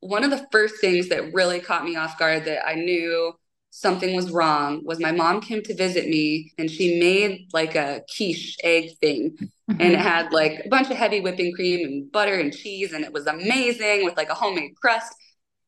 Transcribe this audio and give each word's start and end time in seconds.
one 0.00 0.24
of 0.24 0.30
the 0.30 0.46
first 0.50 0.80
things 0.80 1.08
that 1.08 1.32
really 1.32 1.60
caught 1.60 1.84
me 1.84 1.96
off 1.96 2.18
guard 2.18 2.46
that 2.46 2.66
I 2.66 2.74
knew 2.74 3.34
something 3.70 4.16
was 4.16 4.30
wrong 4.30 4.82
was 4.84 4.98
my 4.98 5.12
mom 5.12 5.40
came 5.40 5.62
to 5.62 5.74
visit 5.74 6.08
me 6.08 6.52
and 6.58 6.70
she 6.70 6.98
made 6.98 7.48
like 7.52 7.76
a 7.76 8.02
quiche 8.14 8.56
egg 8.64 8.90
thing 9.00 9.30
mm-hmm. 9.30 9.80
and 9.80 9.92
it 9.92 9.98
had 9.98 10.32
like 10.32 10.62
a 10.64 10.68
bunch 10.68 10.90
of 10.90 10.96
heavy 10.96 11.20
whipping 11.20 11.52
cream 11.54 11.86
and 11.86 12.10
butter 12.10 12.34
and 12.34 12.52
cheese 12.52 12.92
and 12.92 13.04
it 13.04 13.12
was 13.12 13.26
amazing 13.26 14.04
with 14.04 14.16
like 14.16 14.28
a 14.28 14.34
homemade 14.34 14.74
crust 14.74 15.14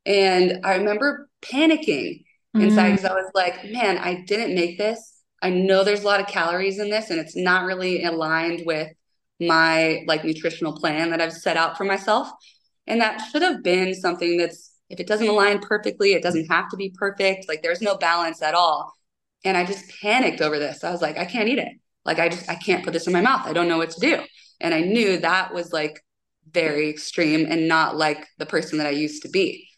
and 0.05 0.59
i 0.65 0.75
remember 0.75 1.29
panicking 1.43 2.25
mm-hmm. 2.57 2.63
inside 2.63 2.91
because 2.91 3.05
i 3.05 3.15
was 3.15 3.31
like 3.35 3.65
man 3.71 3.97
i 3.99 4.21
didn't 4.27 4.53
make 4.53 4.79
this 4.79 5.23
i 5.41 5.49
know 5.49 5.85
there's 5.85 6.03
a 6.03 6.07
lot 6.07 6.21
of 6.21 6.27
calories 6.27 6.81
in 6.81 6.91
this 6.91 7.09
and 7.09 7.21
it's 7.21 7.37
not 7.37 7.65
really 7.67 8.03
aligned 8.03 8.67
with 8.67 8.89
my 9.39 10.03
like 10.09 10.25
nutritional 10.25 10.77
plan 10.77 11.11
that 11.11 11.21
i've 11.21 11.33
set 11.33 11.57
out 11.57 11.77
for 11.77 11.85
myself 11.85 12.29
and 12.87 13.01
that 13.01 13.19
should 13.31 13.43
have 13.43 13.63
been 13.63 13.95
something 13.95 14.37
that's 14.37 14.73
if 14.89 15.01
it 15.01 15.07
doesn't 15.07 15.29
align 15.29 15.59
perfectly, 15.61 16.13
it 16.13 16.23
doesn't 16.23 16.51
have 16.51 16.69
to 16.69 16.77
be 16.77 16.91
perfect. 16.91 17.49
Like 17.49 17.63
there's 17.63 17.81
no 17.81 17.97
balance 17.97 18.43
at 18.43 18.55
all. 18.55 18.93
And 19.45 19.57
I 19.57 19.65
just 19.65 19.91
panicked 20.03 20.43
over 20.43 20.59
this. 20.59 20.85
I 20.85 20.91
was 20.91 21.01
like, 21.01 21.17
I 21.17 21.25
can't 21.25 21.49
eat 21.49 21.59
it. 21.59 21.73
Like 22.05 22.19
I 22.19 22.29
just 22.29 22.49
I 22.49 22.55
can't 22.57 22.85
put 22.85 22.93
this 22.93 23.07
in 23.07 23.13
my 23.13 23.23
mouth. 23.23 23.47
I 23.47 23.53
don't 23.53 23.69
know 23.69 23.79
what 23.79 23.91
to 23.91 24.01
do. 24.01 24.21
And 24.61 24.75
I 24.75 24.81
knew 24.81 25.19
that 25.19 25.55
was 25.55 25.73
like 25.73 26.05
very 26.51 26.91
extreme 26.91 27.47
and 27.49 27.69
not 27.69 27.97
like 27.97 28.27
the 28.39 28.47
person 28.47 28.79
that 28.79 28.87
I 28.87 28.91
used 28.91 29.23
to 29.23 29.29
be. 29.29 29.69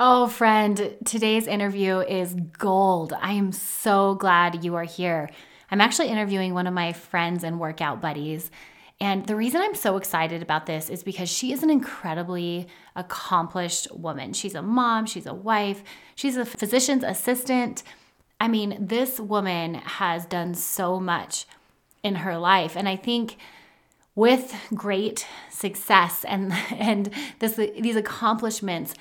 Oh, 0.00 0.26
friend, 0.26 0.96
today's 1.04 1.46
interview 1.46 2.00
is 2.00 2.34
gold. 2.58 3.12
I 3.12 3.32
am 3.32 3.52
so 3.52 4.16
glad 4.16 4.64
you 4.64 4.74
are 4.74 4.82
here. 4.84 5.30
I'm 5.70 5.80
actually 5.80 6.08
interviewing 6.08 6.52
one 6.52 6.66
of 6.66 6.74
my 6.74 6.92
friends 6.92 7.44
and 7.44 7.60
workout 7.60 8.00
buddies. 8.00 8.50
And 9.04 9.26
the 9.26 9.36
reason 9.36 9.60
I'm 9.60 9.74
so 9.74 9.98
excited 9.98 10.40
about 10.40 10.64
this 10.64 10.88
is 10.88 11.02
because 11.02 11.28
she 11.28 11.52
is 11.52 11.62
an 11.62 11.68
incredibly 11.68 12.68
accomplished 12.96 13.94
woman. 13.94 14.32
She's 14.32 14.54
a 14.54 14.62
mom, 14.62 15.04
she's 15.04 15.26
a 15.26 15.34
wife, 15.34 15.84
she's 16.14 16.38
a 16.38 16.46
physician's 16.46 17.04
assistant. 17.04 17.82
I 18.40 18.48
mean, 18.48 18.78
this 18.80 19.20
woman 19.20 19.74
has 19.74 20.24
done 20.24 20.54
so 20.54 20.98
much 20.98 21.44
in 22.02 22.14
her 22.14 22.38
life. 22.38 22.78
And 22.78 22.88
I 22.88 22.96
think 22.96 23.36
with 24.14 24.54
great 24.74 25.26
success 25.50 26.24
and 26.24 26.54
and 26.74 27.10
this 27.40 27.56
these 27.56 27.96
accomplishments 27.96 28.94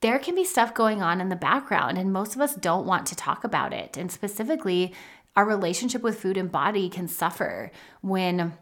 there 0.00 0.18
can 0.18 0.34
be 0.34 0.44
stuff 0.44 0.74
going 0.74 1.00
on 1.00 1.22
in 1.22 1.30
the 1.30 1.36
background 1.36 1.96
and 1.96 2.12
most 2.12 2.34
of 2.34 2.40
us 2.42 2.54
don't 2.54 2.86
want 2.86 3.06
to 3.06 3.14
talk 3.14 3.44
about 3.44 3.72
it 3.72 3.96
and 3.96 4.10
specifically 4.10 4.92
our 5.36 5.44
relationship 5.46 6.02
with 6.02 6.18
food 6.18 6.36
and 6.36 6.50
body 6.50 6.88
can 6.88 7.06
suffer 7.06 7.70
when 8.00 8.52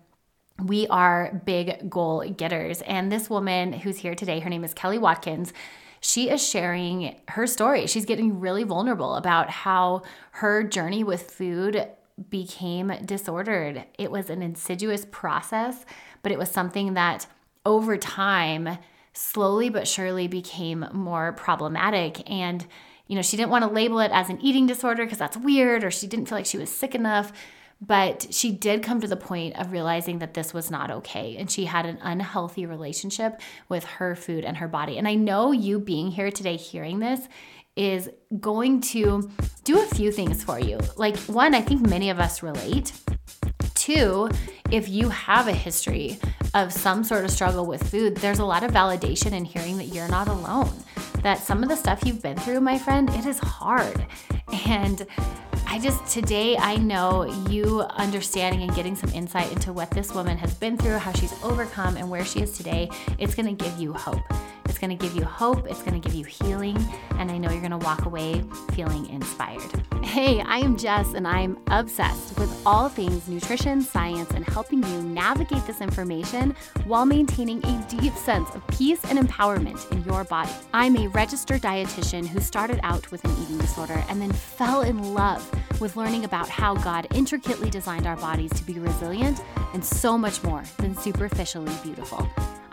we 0.63 0.87
are 0.89 1.41
big 1.45 1.89
goal 1.89 2.29
getters. 2.37 2.83
And 2.83 3.11
this 3.13 3.31
woman 3.31 3.73
who's 3.73 3.99
here 3.99 4.15
today, 4.15 4.41
her 4.41 4.51
name 4.51 4.65
is 4.65 4.75
Kelli 4.75 5.01
Watkins. 5.01 5.53
She 6.01 6.31
is 6.31 6.47
sharing 6.47 7.17
her 7.29 7.47
story. 7.47 7.87
She's 7.87 8.05
getting 8.05 8.41
really 8.41 8.65
vulnerable 8.65 9.15
about 9.15 9.51
how 9.51 10.03
her 10.33 10.63
journey 10.63 11.05
with 11.05 11.31
food 11.31 11.89
became 12.31 12.93
disordered. 13.05 13.85
It 13.99 14.11
was 14.11 14.31
an 14.31 14.43
insidious 14.43 15.07
process, 15.11 15.85
but 16.23 16.33
it 16.33 16.39
was 16.39 16.51
something 16.51 16.95
that 16.95 17.27
over 17.65 17.97
time, 17.97 18.79
slowly 19.13 19.69
but 19.69 19.87
surely 19.87 20.29
became 20.29 20.87
more 20.93 21.33
problematic. 21.33 22.29
And, 22.31 22.67
you 23.07 23.17
know, 23.17 23.23
she 23.23 23.37
didn't 23.37 23.51
want 23.51 23.65
to 23.65 23.71
label 23.71 24.01
it 24.01 24.11
as 24.13 24.29
an 24.29 24.41
eating 24.41 24.67
disorder 24.67 25.05
because 25.05 25.19
that's 25.19 25.37
weird, 25.37 25.85
or 25.85 25.91
she 25.91 26.07
didn't 26.07 26.27
feel 26.27 26.39
like 26.39 26.47
she 26.47 26.59
was 26.59 26.71
sick 26.71 26.95
enough. 26.95 27.33
But 27.81 28.27
she 28.35 28.51
did 28.51 28.83
come 28.83 29.01
to 29.01 29.07
the 29.07 29.17
point 29.17 29.57
of 29.57 29.71
realizing 29.71 30.19
that 30.19 30.35
this 30.35 30.53
was 30.53 30.71
not 30.71 30.91
okay. 30.91 31.37
And 31.39 31.51
she 31.51 31.67
had 31.67 31.87
an 31.87 31.99
unhealthy 32.03 32.67
relationship 32.67 33.41
with 33.69 33.85
her 33.85 34.17
food 34.17 34.45
and 34.45 34.57
her 34.57 34.67
body. 34.67 34.99
And 34.99 35.07
I 35.07 35.15
know 35.15 35.53
you 35.53 35.79
being 35.79 36.11
here 36.11 36.31
today 36.31 36.57
hearing 36.57 36.99
this 36.99 37.29
is 37.77 38.11
going 38.41 38.81
to 38.81 39.31
do 39.63 39.81
a 39.81 39.87
few 39.87 40.11
things 40.11 40.43
for 40.43 40.59
you. 40.59 40.81
Like, 40.97 41.17
one, 41.27 41.55
I 41.55 41.61
think 41.61 41.89
many 41.89 42.11
of 42.11 42.19
us 42.19 42.43
relate. 42.43 42.93
Two, 43.75 44.29
if 44.73 44.89
you 44.89 45.09
have 45.09 45.47
a 45.47 45.53
history 45.53 46.19
of 46.55 46.73
some 46.73 47.05
sort 47.05 47.25
of 47.25 47.31
struggle 47.31 47.65
with 47.65 47.89
food, 47.89 48.17
there's 48.17 48.41
a 48.41 48.45
lot 48.45 48.65
of 48.65 48.73
validation 48.73 49.31
in 49.33 49.45
hearing 49.45 49.77
that 49.77 49.87
you're 49.87 50.09
not 50.09 50.27
alone. 50.27 50.73
That 51.23 51.39
some 51.39 51.63
of 51.63 51.69
the 51.69 51.77
stuff 51.77 52.03
you've 52.05 52.23
been 52.23 52.37
through, 52.37 52.61
my 52.61 52.77
friend, 52.77 53.09
it 53.11 53.25
is 53.25 53.39
hard. 53.39 54.05
And 54.67 55.07
I 55.71 55.79
just 55.79 56.07
today 56.07 56.57
I 56.57 56.77
know 56.77 57.25
you 57.51 57.83
understanding 57.83 58.63
and 58.63 58.75
getting 58.75 58.97
some 58.97 59.11
insight 59.11 59.53
into 59.53 59.71
what 59.71 59.91
this 59.91 60.15
woman 60.15 60.39
has 60.39 60.55
been 60.55 60.79
through, 60.79 60.97
how 60.97 61.13
she's 61.13 61.35
overcome, 61.45 61.99
and 61.99 62.09
where 62.09 62.25
she 62.25 62.41
is 62.41 62.57
today. 62.57 62.89
It's 63.19 63.35
to 63.55 63.65
give 63.65 63.79
you 63.79 63.93
hope. 63.93 64.23
It's 64.79 64.87
going 64.87 64.97
to 64.97 65.05
give 65.05 65.17
you 65.17 65.25
hope, 65.25 65.67
it's 65.67 65.83
going 65.83 66.01
to 66.01 66.09
give 66.09 66.15
you 66.15 66.25
healing, 66.25 66.79
and 67.19 67.33
I 67.33 67.37
know 67.37 67.51
you're 67.51 67.59
going 67.59 67.73
to 67.73 67.79
walk 67.79 68.05
away 68.05 68.45
feeling 68.75 69.09
inspired. 69.09 69.73
Hey, 70.05 70.41
I 70.41 70.59
am 70.59 70.77
Jess, 70.77 71.15
and 71.15 71.27
I'm 71.27 71.59
obsessed 71.67 72.39
with 72.39 72.63
all 72.65 72.89
things 72.89 73.27
nutrition, 73.27 73.83
science, 73.83 74.31
and 74.31 74.45
helping 74.45 74.85
you 74.85 75.03
navigate 75.03 75.67
this 75.67 75.81
information 75.81 76.55
while 76.85 77.05
maintaining 77.05 77.59
a 77.67 77.87
deep 77.89 78.15
sense 78.15 78.49
of 78.55 78.65
peace 78.69 79.05
and 79.07 79.19
empowerment 79.19 79.91
in 79.91 80.05
your 80.05 80.23
body. 80.23 80.53
I'm 80.73 80.97
a 80.97 81.09
registered 81.09 81.61
dietitian 81.61 82.25
who 82.25 82.39
started 82.39 82.79
out 82.85 83.11
with 83.11 83.25
an 83.25 83.33
eating 83.43 83.59
disorder 83.59 84.05
and 84.09 84.23
then 84.23 84.31
fell 84.31 84.83
in 84.83 85.13
love 85.13 85.45
with 85.81 85.97
learning 85.97 86.25
about 86.25 86.49
how 86.49 86.77
God 86.77 87.09
intricately 87.17 87.69
designed 87.69 88.07
our 88.07 88.17
bodies 88.17 88.53
to 88.53 88.63
be 88.63 88.79
resilient 88.79 89.43
and 89.75 89.85
so 89.85 90.17
much 90.17 90.45
more 90.45 90.63
than 90.77 90.97
superficially 90.97 91.75
beautiful. 91.83 92.29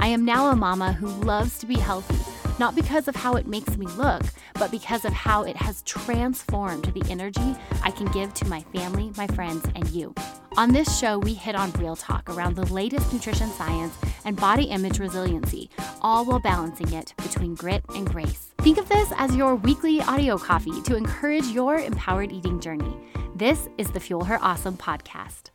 I 0.06 0.10
am 0.10 0.24
now 0.24 0.52
a 0.52 0.56
mama 0.56 0.94
who 0.94 1.08
loves 1.08 1.58
to 1.58 1.66
be 1.66 1.80
healthy, 1.80 2.20
not 2.60 2.76
because 2.76 3.08
of 3.08 3.16
how 3.16 3.38
it 3.38 3.48
makes 3.48 3.76
me 3.76 3.88
look, 3.88 4.22
but 4.54 4.70
because 4.70 5.04
of 5.04 5.12
how 5.14 5.42
it 5.42 5.56
has 5.56 5.82
transformed 5.82 6.86
the 6.94 7.04
energy 7.12 7.56
I 7.82 7.90
can 7.90 8.06
give 8.12 8.32
to 8.36 8.48
my 8.48 8.62
family, 8.72 9.12
my 9.18 9.26
friends, 9.26 9.66
and 9.74 9.90
you. 9.90 10.14
On 10.58 10.72
this 10.72 11.00
show, 11.00 11.18
we 11.18 11.34
hit 11.34 11.56
on 11.56 11.72
real 11.72 11.96
talk 11.96 12.30
around 12.30 12.56
the 12.56 12.72
latest 12.72 13.12
nutrition 13.12 13.50
science 13.50 13.98
and 14.26 14.38
body 14.38 14.66
image 14.66 15.00
resiliency, 15.00 15.72
all 16.04 16.24
while 16.24 16.40
balancing 16.40 16.94
it 16.94 17.16
between 17.18 17.56
grit 17.56 17.84
and 17.96 18.08
grace. 18.08 18.54
Think 18.60 18.78
of 18.78 18.88
this 18.88 19.12
as 19.18 19.36
your 19.36 19.56
weekly 19.56 20.02
audio 20.02 20.38
coffee 20.38 20.84
to 20.84 20.96
encourage 20.96 21.48
your 21.48 21.80
empowered 21.80 22.32
eating 22.32 22.60
journey. 22.60 22.96
This 23.34 23.70
is 23.80 23.90
the 23.90 24.00
Fuel 24.00 24.26
Her 24.26 24.38
Awesome 24.40 24.78
podcast. 24.78 25.50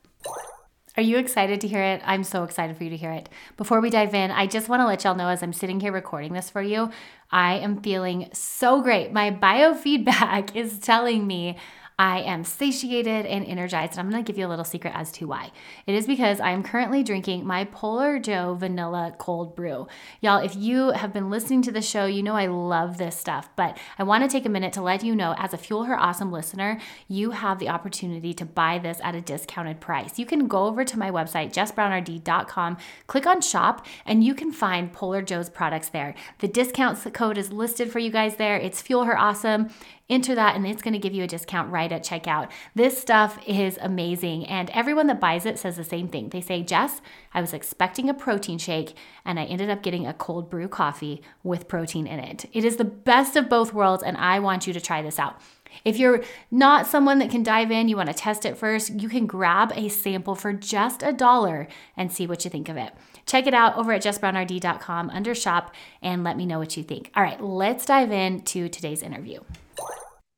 Are 1.00 1.02
you 1.02 1.16
excited 1.16 1.62
to 1.62 1.66
hear 1.66 1.82
it? 1.82 2.02
I'm 2.04 2.22
so 2.22 2.44
excited 2.44 2.76
for 2.76 2.84
you 2.84 2.90
to 2.90 2.96
hear 2.98 3.10
it. 3.10 3.30
Before 3.56 3.80
we 3.80 3.88
dive 3.88 4.12
in, 4.12 4.30
I 4.30 4.46
just 4.46 4.68
want 4.68 4.80
to 4.80 4.86
let 4.86 5.02
y'all 5.02 5.14
know 5.14 5.28
as 5.28 5.42
I'm 5.42 5.54
sitting 5.54 5.80
here 5.80 5.92
recording 5.92 6.34
this 6.34 6.50
for 6.50 6.60
you, 6.60 6.90
I 7.30 7.54
am 7.54 7.80
feeling 7.80 8.28
so 8.34 8.82
great. 8.82 9.10
My 9.10 9.30
biofeedback 9.30 10.54
is 10.54 10.78
telling 10.78 11.26
me 11.26 11.56
I 12.00 12.20
am 12.20 12.44
satiated 12.44 13.26
and 13.26 13.44
energized. 13.44 13.92
And 13.92 14.00
I'm 14.00 14.10
going 14.10 14.24
to 14.24 14.26
give 14.26 14.38
you 14.38 14.46
a 14.46 14.48
little 14.48 14.64
secret 14.64 14.94
as 14.96 15.12
to 15.12 15.26
why. 15.26 15.50
It 15.86 15.94
is 15.94 16.06
because 16.06 16.40
I 16.40 16.52
am 16.52 16.62
currently 16.62 17.02
drinking 17.02 17.46
my 17.46 17.64
Polar 17.64 18.18
Joe 18.18 18.54
Vanilla 18.54 19.14
Cold 19.18 19.54
Brew. 19.54 19.86
Y'all, 20.22 20.42
if 20.42 20.56
you 20.56 20.92
have 20.92 21.12
been 21.12 21.28
listening 21.28 21.60
to 21.60 21.70
the 21.70 21.82
show, 21.82 22.06
you 22.06 22.22
know 22.22 22.36
I 22.36 22.46
love 22.46 22.96
this 22.96 23.18
stuff, 23.18 23.50
but 23.54 23.76
I 23.98 24.04
want 24.04 24.24
to 24.24 24.30
take 24.30 24.46
a 24.46 24.48
minute 24.48 24.72
to 24.72 24.82
let 24.82 25.04
you 25.04 25.14
know 25.14 25.34
as 25.36 25.52
a 25.52 25.58
Fuel 25.58 25.84
Her 25.84 26.00
Awesome 26.00 26.32
listener, 26.32 26.80
you 27.06 27.32
have 27.32 27.58
the 27.58 27.68
opportunity 27.68 28.32
to 28.32 28.46
buy 28.46 28.78
this 28.78 28.98
at 29.02 29.14
a 29.14 29.20
discounted 29.20 29.78
price. 29.78 30.18
You 30.18 30.24
can 30.24 30.48
go 30.48 30.64
over 30.64 30.86
to 30.86 30.98
my 30.98 31.10
website, 31.10 31.52
jessbrownrd.com, 31.52 32.78
click 33.08 33.26
on 33.26 33.42
shop, 33.42 33.84
and 34.06 34.24
you 34.24 34.34
can 34.34 34.52
find 34.52 34.90
Polar 34.90 35.20
Joe's 35.20 35.50
products 35.50 35.90
there. 35.90 36.14
The 36.38 36.48
discount 36.48 37.12
code 37.12 37.36
is 37.36 37.52
listed 37.52 37.92
for 37.92 37.98
you 37.98 38.10
guys 38.10 38.36
there. 38.36 38.56
It's 38.56 38.80
Fuel 38.80 39.04
Her 39.04 39.18
Awesome 39.18 39.68
enter 40.10 40.34
that 40.34 40.56
and 40.56 40.66
it's 40.66 40.82
going 40.82 40.92
to 40.92 40.98
give 40.98 41.14
you 41.14 41.24
a 41.24 41.28
discount 41.28 41.70
right 41.70 41.90
at 41.90 42.04
checkout. 42.04 42.50
This 42.74 43.00
stuff 43.00 43.38
is 43.46 43.78
amazing. 43.80 44.46
And 44.46 44.68
everyone 44.70 45.06
that 45.06 45.20
buys 45.20 45.46
it 45.46 45.58
says 45.58 45.76
the 45.76 45.84
same 45.84 46.08
thing. 46.08 46.28
They 46.28 46.40
say, 46.40 46.62
Jess, 46.62 47.00
I 47.32 47.40
was 47.40 47.54
expecting 47.54 48.10
a 48.10 48.14
protein 48.14 48.58
shake 48.58 48.94
and 49.24 49.38
I 49.38 49.44
ended 49.44 49.70
up 49.70 49.82
getting 49.82 50.06
a 50.06 50.14
cold 50.14 50.50
brew 50.50 50.68
coffee 50.68 51.22
with 51.42 51.68
protein 51.68 52.06
in 52.06 52.18
it. 52.18 52.44
It 52.52 52.64
is 52.64 52.76
the 52.76 52.84
best 52.84 53.36
of 53.36 53.48
both 53.48 53.72
worlds, 53.72 54.02
and 54.02 54.16
I 54.16 54.38
want 54.40 54.66
you 54.66 54.72
to 54.72 54.80
try 54.80 55.02
this 55.02 55.18
out. 55.18 55.40
If 55.84 55.98
you're 55.98 56.22
not 56.50 56.86
someone 56.86 57.18
that 57.18 57.30
can 57.30 57.42
dive 57.42 57.70
in, 57.70 57.88
you 57.88 57.96
want 57.96 58.08
to 58.08 58.14
test 58.14 58.44
it 58.44 58.56
first, 58.56 59.00
you 59.00 59.08
can 59.08 59.26
grab 59.26 59.72
a 59.74 59.88
sample 59.88 60.34
for 60.34 60.52
just 60.52 61.02
a 61.02 61.12
dollar 61.12 61.68
and 61.96 62.12
see 62.12 62.26
what 62.26 62.44
you 62.44 62.50
think 62.50 62.68
of 62.68 62.76
it. 62.76 62.92
Check 63.26 63.46
it 63.46 63.54
out 63.54 63.76
over 63.76 63.92
at 63.92 64.02
jessbrownrd.com 64.02 65.10
under 65.10 65.34
shop 65.34 65.74
and 66.02 66.24
let 66.24 66.36
me 66.36 66.46
know 66.46 66.58
what 66.58 66.76
you 66.76 66.82
think. 66.82 67.10
All 67.14 67.22
right, 67.22 67.40
let's 67.40 67.86
dive 67.86 68.10
into 68.10 68.68
today's 68.68 69.02
interview. 69.02 69.40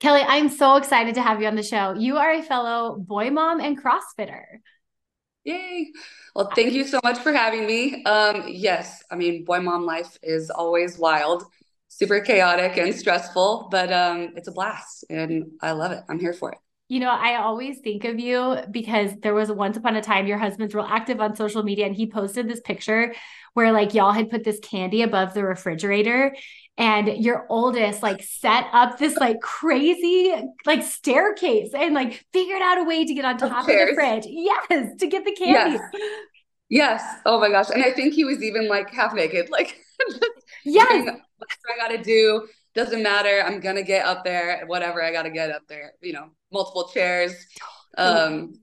Kelli, 0.03 0.25
I'm 0.27 0.49
so 0.49 0.75
excited 0.75 1.15
to 1.15 1.23
have 1.23 1.41
you 1.41 1.47
on 1.47 1.55
the 1.55 1.63
show. 1.63 1.95
You 1.95 2.17
are 2.17 2.33
a 2.33 2.43
fellow 2.43 2.97
boy 2.99 3.31
mom 3.31 3.61
and 3.61 3.81
CrossFitter. 3.81 4.43
Yay. 5.45 5.93
Well, 6.35 6.51
thank 6.57 6.73
you 6.73 6.85
so 6.85 6.99
much 7.05 7.19
for 7.19 7.33
having 7.33 7.69
me. 7.69 8.03
Um, 8.03 8.47
yes, 8.49 9.05
I 9.13 9.15
mean, 9.15 9.45
boy 9.45 9.61
mom 9.61 9.85
life 9.87 10.19
is 10.21 10.51
always 10.51 10.99
wild, 10.99 11.45
super 11.87 12.21
chaotic 12.21 12.77
and 12.79 12.93
stressful, 12.93 13.69
but 13.71 13.93
um, 13.93 14.33
it's 14.35 14.49
a 14.49 14.53
blast 14.53 15.05
and 15.09 15.53
I 15.61 15.71
love 15.71 15.93
it. 15.93 16.03
I'm 16.09 16.19
here 16.19 16.33
for 16.33 16.51
it. 16.51 16.59
you 16.89 16.99
know, 17.01 17.11
I 17.11 17.37
always 17.37 17.79
think 17.79 18.05
of 18.05 18.19
you 18.19 18.57
because 18.71 19.13
there 19.23 19.35
was 19.35 19.51
once 19.53 19.77
upon 19.77 19.95
a 19.97 20.03
time 20.03 20.27
your 20.27 20.37
husband's 20.37 20.75
real 20.75 20.85
active 20.85 21.21
on 21.21 21.37
social 21.37 21.63
media 21.63 21.87
and 21.87 21.95
he 21.95 22.07
posted 22.07 22.49
this 22.49 22.61
picture 22.61 23.15
where 23.55 23.73
like 23.73 23.95
y'all 23.95 24.13
had 24.13 24.31
put 24.31 24.45
this 24.45 24.59
candy 24.61 25.03
above 25.03 25.33
the 25.33 25.45
refrigerator 25.45 26.35
and 26.79 27.09
your 27.23 27.47
oldest 27.49 28.03
like 28.03 28.23
set 28.23 28.67
up 28.73 28.99
this 28.99 29.17
like 29.17 29.41
crazy 29.41 30.35
like 30.65 30.83
staircase 30.83 31.71
and 31.75 31.95
like 31.95 32.25
figured 32.33 32.63
out 32.63 32.79
a 32.79 32.85
way 32.85 33.05
to 33.05 33.15
get 33.15 33.25
on 33.25 33.37
top 33.37 33.51
of, 33.53 33.59
of 33.59 33.67
the 33.67 33.93
fridge. 33.95 34.25
Yes, 34.27 34.97
to 34.99 35.07
get 35.07 35.25
the 35.25 35.33
candy. 35.33 35.79
Yes. 35.79 36.03
yes. 36.69 37.21
Oh 37.27 37.39
my 37.39 37.51
gosh. 37.51 37.71
And 37.71 37.85
I 37.85 37.91
think 37.91 38.15
he 38.15 38.25
was 38.25 38.43
even 38.43 38.69
like 38.69 38.91
half 38.91 39.13
naked, 39.15 39.51
like 39.51 39.79
yes. 40.65 41.09
I 41.11 41.77
gotta 41.77 42.03
do. 42.03 42.47
Doesn't 42.75 43.03
matter. 43.03 43.43
I'm 43.45 43.61
gonna 43.61 43.83
get 43.83 44.07
up 44.07 44.25
there, 44.25 44.65
whatever 44.67 45.03
I 45.03 45.13
gotta 45.13 45.31
get 45.31 45.51
up 45.51 45.63
there, 45.69 45.93
you 46.01 46.15
know, 46.15 46.31
multiple 46.51 46.89
chairs. 46.89 47.35
Um 47.99 48.55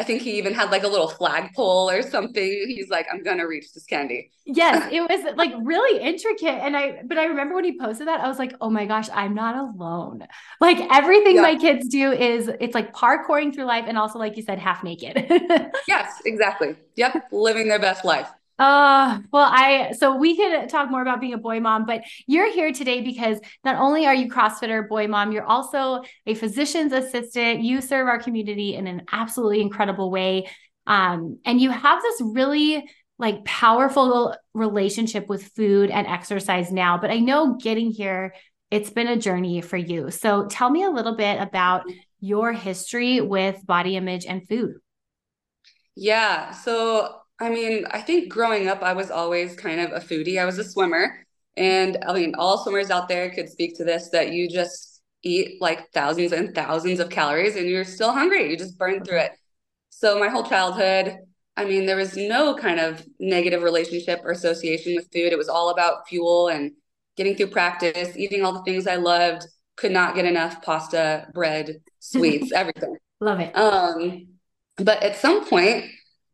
I 0.00 0.02
think 0.02 0.22
he 0.22 0.38
even 0.38 0.54
had 0.54 0.70
like 0.70 0.82
a 0.82 0.88
little 0.88 1.08
flagpole 1.08 1.90
or 1.90 2.00
something. 2.00 2.42
He's 2.42 2.88
like, 2.88 3.06
I'm 3.12 3.22
gonna 3.22 3.46
reach 3.46 3.74
this 3.74 3.84
candy. 3.84 4.30
Yes, 4.46 4.88
it 4.90 5.02
was 5.02 5.36
like 5.36 5.52
really 5.62 6.00
intricate. 6.02 6.54
And 6.54 6.74
I, 6.74 7.02
but 7.04 7.18
I 7.18 7.26
remember 7.26 7.54
when 7.54 7.64
he 7.64 7.78
posted 7.78 8.08
that, 8.08 8.20
I 8.20 8.26
was 8.26 8.38
like, 8.38 8.54
oh 8.62 8.70
my 8.70 8.86
gosh, 8.86 9.08
I'm 9.12 9.34
not 9.34 9.56
alone. 9.56 10.26
Like 10.58 10.78
everything 10.90 11.36
yeah. 11.36 11.42
my 11.42 11.54
kids 11.54 11.86
do 11.86 12.12
is 12.12 12.50
it's 12.60 12.74
like 12.74 12.94
parkouring 12.94 13.54
through 13.54 13.66
life 13.66 13.84
and 13.86 13.98
also, 13.98 14.18
like 14.18 14.38
you 14.38 14.42
said, 14.42 14.58
half 14.58 14.82
naked. 14.82 15.26
yes, 15.86 16.22
exactly. 16.24 16.76
Yep, 16.96 17.28
living 17.30 17.68
their 17.68 17.78
best 17.78 18.02
life. 18.02 18.30
Uh, 18.60 19.20
well, 19.32 19.50
I 19.50 19.92
so 19.92 20.16
we 20.16 20.36
could 20.36 20.68
talk 20.68 20.90
more 20.90 21.00
about 21.00 21.18
being 21.18 21.32
a 21.32 21.38
boy 21.38 21.60
mom, 21.60 21.86
but 21.86 22.02
you're 22.26 22.52
here 22.52 22.72
today 22.72 23.00
because 23.00 23.40
not 23.64 23.76
only 23.76 24.04
are 24.04 24.14
you 24.14 24.30
CrossFitter 24.30 24.86
boy 24.86 25.08
mom, 25.08 25.32
you're 25.32 25.46
also 25.46 26.02
a 26.26 26.34
physician's 26.34 26.92
assistant. 26.92 27.62
You 27.62 27.80
serve 27.80 28.06
our 28.06 28.18
community 28.18 28.74
in 28.74 28.86
an 28.86 29.06
absolutely 29.10 29.62
incredible 29.62 30.10
way. 30.10 30.46
Um, 30.86 31.38
and 31.46 31.58
you 31.58 31.70
have 31.70 32.02
this 32.02 32.20
really 32.20 32.86
like 33.18 33.46
powerful 33.46 34.36
relationship 34.52 35.26
with 35.26 35.42
food 35.56 35.88
and 35.88 36.06
exercise 36.06 36.70
now. 36.70 36.98
But 36.98 37.10
I 37.10 37.18
know 37.20 37.54
getting 37.54 37.90
here, 37.90 38.34
it's 38.70 38.90
been 38.90 39.08
a 39.08 39.16
journey 39.16 39.62
for 39.62 39.78
you. 39.78 40.10
So 40.10 40.48
tell 40.48 40.68
me 40.68 40.84
a 40.84 40.90
little 40.90 41.16
bit 41.16 41.40
about 41.40 41.84
your 42.20 42.52
history 42.52 43.22
with 43.22 43.64
body 43.64 43.96
image 43.96 44.26
and 44.26 44.46
food. 44.46 44.74
Yeah. 45.96 46.50
So 46.50 47.19
I 47.40 47.48
mean, 47.48 47.86
I 47.90 48.02
think 48.02 48.30
growing 48.30 48.68
up, 48.68 48.82
I 48.82 48.92
was 48.92 49.10
always 49.10 49.56
kind 49.56 49.80
of 49.80 49.92
a 49.92 50.04
foodie. 50.04 50.40
I 50.40 50.44
was 50.44 50.58
a 50.58 50.64
swimmer. 50.64 51.26
And 51.56 51.98
I 52.06 52.12
mean, 52.12 52.34
all 52.36 52.62
swimmers 52.62 52.90
out 52.90 53.08
there 53.08 53.30
could 53.30 53.48
speak 53.48 53.76
to 53.78 53.84
this 53.84 54.10
that 54.10 54.32
you 54.32 54.48
just 54.48 55.02
eat 55.22 55.60
like 55.60 55.90
thousands 55.92 56.32
and 56.32 56.54
thousands 56.54 57.00
of 57.00 57.10
calories 57.10 57.56
and 57.56 57.68
you're 57.68 57.84
still 57.84 58.12
hungry. 58.12 58.50
You 58.50 58.56
just 58.56 58.78
burn 58.78 59.02
through 59.04 59.18
it. 59.18 59.32
So, 59.88 60.18
my 60.18 60.28
whole 60.28 60.44
childhood, 60.44 61.16
I 61.56 61.64
mean, 61.64 61.86
there 61.86 61.96
was 61.96 62.16
no 62.16 62.54
kind 62.54 62.78
of 62.78 63.04
negative 63.18 63.62
relationship 63.62 64.20
or 64.24 64.30
association 64.30 64.94
with 64.94 65.10
food. 65.12 65.32
It 65.32 65.38
was 65.38 65.48
all 65.48 65.70
about 65.70 66.08
fuel 66.08 66.48
and 66.48 66.72
getting 67.16 67.36
through 67.36 67.48
practice, 67.48 68.16
eating 68.16 68.44
all 68.44 68.52
the 68.52 68.62
things 68.62 68.86
I 68.86 68.96
loved, 68.96 69.46
could 69.76 69.92
not 69.92 70.14
get 70.14 70.24
enough 70.24 70.62
pasta, 70.62 71.28
bread, 71.34 71.82
sweets, 71.98 72.52
everything. 72.54 72.96
Love 73.20 73.40
it. 73.40 73.56
Um, 73.56 74.28
but 74.76 75.02
at 75.02 75.16
some 75.16 75.44
point, 75.46 75.86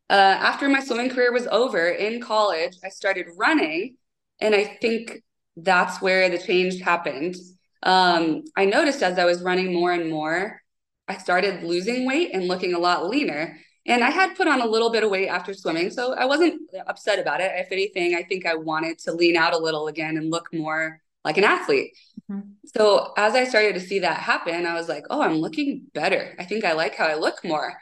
uh, 0.09 0.13
after 0.13 0.69
my 0.69 0.81
swimming 0.81 1.11
career 1.11 1.33
was 1.33 1.47
over 1.49 1.89
in 1.89 2.21
college, 2.21 2.77
I 2.85 2.89
started 2.89 3.27
running. 3.37 3.97
And 4.41 4.55
I 4.55 4.65
think 4.65 5.23
that's 5.57 6.03
where 6.03 6.29
the 6.29 6.39
change 6.39 6.81
happened. 6.81 7.37
Um, 7.83 8.45
I 8.57 8.67
noticed 8.67 9.03
as 9.03 9.19
I 9.19 9.25
was 9.25 9.43
running 9.43 9.73
more 9.73 9.93
and 9.93 10.11
more, 10.11 10.61
I 11.09 11.17
started 11.17 11.63
losing 11.63 12.07
weight 12.07 12.31
and 12.35 12.49
looking 12.49 12.75
a 12.75 12.79
lot 12.79 13.09
leaner. 13.09 13.59
And 13.87 14.03
I 14.03 14.11
had 14.11 14.37
put 14.37 14.49
on 14.49 14.61
a 14.61 14.67
little 14.67 14.91
bit 14.91 15.05
of 15.05 15.11
weight 15.11 15.29
after 15.29 15.55
swimming, 15.55 15.91
so 15.91 16.13
I 16.13 16.25
wasn't 16.25 16.61
upset 16.89 17.21
about 17.21 17.41
it. 17.41 17.53
If 17.55 17.71
anything, 17.71 18.17
I 18.17 18.25
think 18.25 18.45
I 18.45 18.57
wanted 18.57 18.99
to 19.01 19.13
lean 19.13 19.37
out 19.37 19.55
a 19.55 19.59
little 19.59 19.87
again 19.87 20.17
and 20.17 20.31
look 20.31 20.53
more 20.53 21.01
like 21.25 21.39
an 21.39 21.45
athlete. 21.45 21.97
Mm-hmm. 22.31 22.51
So 22.67 23.13
as 23.17 23.35
I 23.35 23.45
started 23.45 23.75
to 23.75 23.81
see 23.81 24.01
that 24.01 24.19
happen, 24.19 24.67
I 24.67 24.75
was 24.75 24.89
like, 24.89 25.07
oh, 25.09 25.23
I'm 25.23 25.37
looking 25.37 25.87
better. 25.95 26.35
I 26.39 26.45
think 26.45 26.65
I 26.65 26.73
like 26.73 26.97
how 26.97 27.07
I 27.07 27.15
look 27.15 27.45
more. 27.45 27.75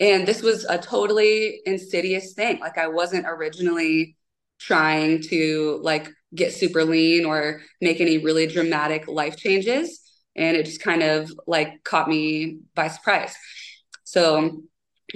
And 0.00 0.26
this 0.26 0.42
was 0.42 0.64
a 0.64 0.78
totally 0.78 1.60
insidious 1.66 2.32
thing. 2.32 2.58
Like 2.58 2.78
I 2.78 2.88
wasn't 2.88 3.26
originally 3.28 4.16
trying 4.58 5.22
to 5.24 5.78
like 5.82 6.08
get 6.34 6.52
super 6.54 6.84
lean 6.84 7.26
or 7.26 7.60
make 7.80 8.00
any 8.00 8.18
really 8.18 8.46
dramatic 8.46 9.06
life 9.06 9.36
changes. 9.36 10.00
And 10.34 10.56
it 10.56 10.64
just 10.64 10.80
kind 10.80 11.02
of 11.02 11.30
like 11.46 11.84
caught 11.84 12.08
me 12.08 12.60
by 12.74 12.88
surprise. 12.88 13.34
So 14.04 14.62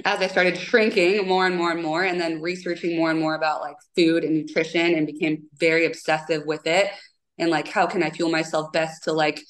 as 0.05 0.21
I 0.21 0.27
started 0.27 0.59
shrinking 0.59 1.27
more 1.27 1.47
and 1.47 1.57
more 1.57 1.71
and 1.71 1.83
more, 1.83 2.03
and 2.03 2.21
then 2.21 2.43
researching 2.43 2.97
more 2.97 3.11
and 3.11 3.21
more 3.21 3.35
about 3.35 3.61
like 3.61 3.77
food 3.95 4.25
and 4.25 4.35
nutrition 4.35 4.95
and 4.95 5.07
became 5.07 5.45
very 5.59 5.87
obsessive 5.87 6.45
with 6.47 6.67
it. 6.67 6.91
And 7.39 7.51
like, 7.51 7.69
how 7.69 7.87
can 7.87 8.03
I 8.03 8.11
fuel 8.11 8.31
myself 8.31 8.73
best 8.73 9.05
to 9.05 9.13
like 9.13 9.41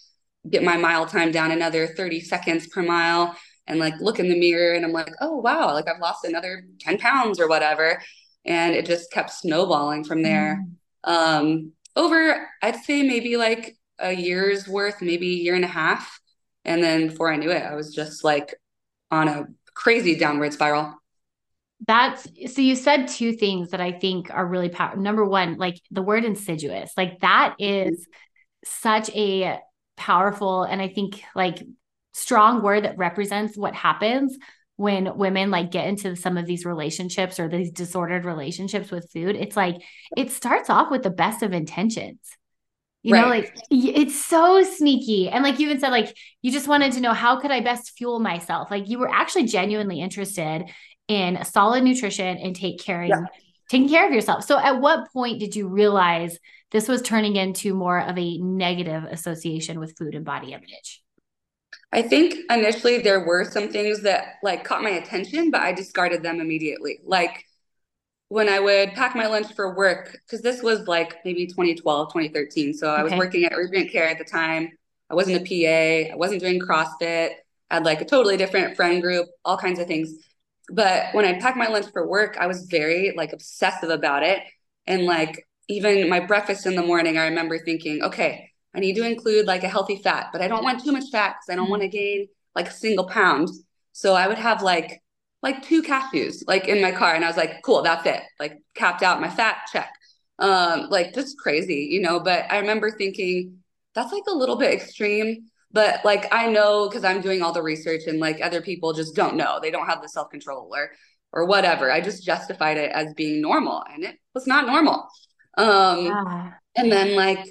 get 0.48 0.62
my 0.62 0.76
mile 0.76 1.06
time 1.06 1.32
down 1.32 1.50
another 1.50 1.86
30 1.86 2.20
seconds 2.20 2.68
per 2.68 2.82
mile? 2.82 3.36
And 3.66 3.78
like 3.78 3.94
look 4.00 4.18
in 4.18 4.28
the 4.28 4.38
mirror 4.38 4.74
and 4.74 4.84
I'm 4.84 4.92
like, 4.92 5.12
oh 5.20 5.36
wow, 5.36 5.72
like 5.72 5.88
I've 5.88 6.00
lost 6.00 6.24
another 6.24 6.64
10 6.80 6.98
pounds 6.98 7.40
or 7.40 7.48
whatever. 7.48 8.02
And 8.44 8.74
it 8.74 8.86
just 8.86 9.10
kept 9.10 9.30
snowballing 9.30 10.04
from 10.04 10.22
there. 10.22 10.62
Mm. 11.06 11.10
Um, 11.10 11.72
over, 11.96 12.48
I'd 12.62 12.76
say 12.76 13.02
maybe 13.02 13.36
like 13.36 13.76
a 13.98 14.12
year's 14.12 14.68
worth, 14.68 15.00
maybe 15.00 15.28
a 15.28 15.42
year 15.42 15.54
and 15.54 15.64
a 15.64 15.68
half. 15.68 16.20
And 16.64 16.82
then 16.82 17.08
before 17.08 17.32
I 17.32 17.36
knew 17.36 17.50
it, 17.50 17.62
I 17.62 17.74
was 17.74 17.94
just 17.94 18.24
like 18.24 18.54
on 19.10 19.28
a 19.28 19.46
crazy 19.74 20.16
downward 20.16 20.52
spiral. 20.52 20.94
That's 21.86 22.26
so 22.52 22.62
you 22.62 22.76
said 22.76 23.08
two 23.08 23.34
things 23.34 23.70
that 23.70 23.80
I 23.80 23.92
think 23.92 24.30
are 24.30 24.46
really 24.46 24.70
powerful. 24.70 25.02
Number 25.02 25.24
one, 25.24 25.56
like 25.56 25.80
the 25.90 26.02
word 26.02 26.24
insidious, 26.24 26.92
like 26.96 27.20
that 27.20 27.56
is 27.58 28.06
such 28.64 29.10
a 29.10 29.58
powerful 29.96 30.62
and 30.62 30.80
I 30.80 30.88
think 30.88 31.22
like 31.34 31.62
strong 32.14 32.62
word 32.62 32.84
that 32.84 32.96
represents 32.96 33.56
what 33.56 33.74
happens 33.74 34.38
when 34.76 35.16
women 35.16 35.50
like 35.50 35.70
get 35.70 35.86
into 35.86 36.16
some 36.16 36.36
of 36.36 36.46
these 36.46 36.64
relationships 36.64 37.38
or 37.38 37.48
these 37.48 37.70
disordered 37.70 38.24
relationships 38.24 38.90
with 38.90 39.10
food 39.12 39.36
it's 39.36 39.56
like 39.56 39.76
it 40.16 40.32
starts 40.32 40.68
off 40.70 40.90
with 40.90 41.02
the 41.02 41.10
best 41.10 41.42
of 41.42 41.52
intentions. 41.52 42.18
You 43.02 43.12
right. 43.12 43.20
know 43.20 43.28
like 43.28 43.54
it's 43.70 44.24
so 44.24 44.62
sneaky. 44.62 45.28
And 45.28 45.44
like 45.44 45.58
you 45.58 45.66
even 45.68 45.78
said 45.78 45.90
like 45.90 46.16
you 46.40 46.50
just 46.50 46.68
wanted 46.68 46.92
to 46.92 47.00
know 47.00 47.12
how 47.12 47.38
could 47.38 47.50
i 47.50 47.60
best 47.60 47.92
fuel 47.98 48.18
myself? 48.18 48.70
Like 48.70 48.88
you 48.88 48.98
were 48.98 49.10
actually 49.10 49.44
genuinely 49.44 50.00
interested 50.00 50.64
in 51.06 51.44
solid 51.44 51.84
nutrition 51.84 52.38
and 52.38 52.56
take 52.56 52.82
caring 52.82 53.10
yeah. 53.10 53.26
taking 53.68 53.90
care 53.90 54.06
of 54.06 54.12
yourself. 54.14 54.44
So 54.44 54.58
at 54.58 54.80
what 54.80 55.12
point 55.12 55.38
did 55.38 55.54
you 55.54 55.68
realize 55.68 56.38
this 56.70 56.88
was 56.88 57.02
turning 57.02 57.36
into 57.36 57.74
more 57.74 58.00
of 58.00 58.18
a 58.18 58.38
negative 58.38 59.04
association 59.04 59.78
with 59.78 59.96
food 59.98 60.14
and 60.14 60.24
body 60.24 60.52
image 60.52 61.03
I 61.94 62.02
think 62.02 62.34
initially 62.50 62.98
there 62.98 63.24
were 63.24 63.44
some 63.44 63.68
things 63.68 64.02
that 64.02 64.34
like 64.42 64.64
caught 64.64 64.82
my 64.82 64.90
attention, 64.90 65.52
but 65.52 65.60
I 65.60 65.72
discarded 65.72 66.24
them 66.24 66.40
immediately. 66.40 66.98
Like 67.04 67.44
when 68.28 68.48
I 68.48 68.58
would 68.58 68.94
pack 68.94 69.14
my 69.14 69.28
lunch 69.28 69.54
for 69.54 69.76
work, 69.76 70.18
because 70.26 70.42
this 70.42 70.60
was 70.60 70.88
like 70.88 71.18
maybe 71.24 71.46
2012, 71.46 72.08
2013. 72.12 72.74
So 72.74 72.90
I 72.90 73.04
was 73.04 73.12
working 73.12 73.44
at 73.44 73.52
Urgent 73.54 73.92
Care 73.92 74.08
at 74.08 74.18
the 74.18 74.24
time. 74.24 74.70
I 75.08 75.14
wasn't 75.14 75.36
a 75.36 75.44
PA. 75.44 76.12
I 76.12 76.16
wasn't 76.16 76.40
doing 76.40 76.60
CrossFit. 76.60 77.30
I 77.70 77.74
had 77.74 77.84
like 77.84 78.00
a 78.00 78.04
totally 78.04 78.36
different 78.36 78.74
friend 78.74 79.00
group, 79.00 79.28
all 79.44 79.56
kinds 79.56 79.78
of 79.78 79.86
things. 79.86 80.14
But 80.70 81.14
when 81.14 81.24
I 81.24 81.38
packed 81.38 81.56
my 81.56 81.68
lunch 81.68 81.86
for 81.92 82.08
work, 82.08 82.36
I 82.40 82.48
was 82.48 82.64
very 82.64 83.14
like 83.16 83.32
obsessive 83.32 83.90
about 83.90 84.24
it. 84.24 84.40
And 84.86 85.04
like 85.04 85.46
even 85.68 86.08
my 86.08 86.18
breakfast 86.18 86.66
in 86.66 86.74
the 86.74 86.82
morning, 86.82 87.18
I 87.18 87.26
remember 87.26 87.58
thinking, 87.58 88.02
okay, 88.02 88.50
I 88.74 88.80
need 88.80 88.96
to 88.96 89.06
include 89.06 89.46
like 89.46 89.62
a 89.62 89.68
healthy 89.68 89.96
fat, 89.96 90.30
but 90.32 90.40
I 90.40 90.48
don't 90.48 90.64
want 90.64 90.82
too 90.82 90.92
much 90.92 91.10
fat 91.10 91.36
because 91.38 91.52
I 91.52 91.56
don't 91.56 91.70
want 91.70 91.82
to 91.82 91.88
gain 91.88 92.26
like 92.54 92.68
a 92.68 92.72
single 92.72 93.06
pound. 93.06 93.48
So 93.92 94.14
I 94.14 94.26
would 94.26 94.38
have 94.38 94.62
like 94.62 95.00
like 95.42 95.62
two 95.62 95.82
cashews 95.82 96.42
like 96.46 96.68
in 96.68 96.80
my 96.80 96.90
car, 96.90 97.14
and 97.14 97.24
I 97.24 97.28
was 97.28 97.36
like, 97.36 97.62
cool, 97.62 97.82
that's 97.82 98.06
it. 98.06 98.22
Like 98.40 98.58
capped 98.74 99.02
out 99.02 99.20
my 99.20 99.28
fat 99.28 99.58
check. 99.70 99.92
Um, 100.38 100.88
like 100.90 101.14
just 101.14 101.38
crazy, 101.38 101.88
you 101.90 102.00
know. 102.00 102.18
But 102.18 102.46
I 102.50 102.58
remember 102.58 102.90
thinking 102.90 103.58
that's 103.94 104.12
like 104.12 104.24
a 104.28 104.34
little 104.34 104.56
bit 104.56 104.72
extreme. 104.72 105.46
But 105.70 106.04
like 106.04 106.32
I 106.32 106.50
know 106.50 106.88
because 106.88 107.04
I'm 107.04 107.20
doing 107.20 107.42
all 107.42 107.52
the 107.52 107.62
research, 107.62 108.02
and 108.06 108.18
like 108.18 108.40
other 108.42 108.62
people 108.62 108.92
just 108.92 109.14
don't 109.14 109.36
know. 109.36 109.58
They 109.62 109.70
don't 109.70 109.86
have 109.86 110.02
the 110.02 110.08
self 110.08 110.30
control 110.30 110.70
or 110.74 110.90
or 111.32 111.46
whatever. 111.46 111.92
I 111.92 112.00
just 112.00 112.24
justified 112.24 112.76
it 112.76 112.90
as 112.92 113.14
being 113.14 113.40
normal, 113.40 113.84
and 113.92 114.04
it 114.04 114.16
was 114.34 114.46
not 114.46 114.66
normal. 114.66 115.06
Um, 115.56 116.06
yeah. 116.06 116.50
and 116.74 116.90
then 116.90 117.14
like 117.14 117.44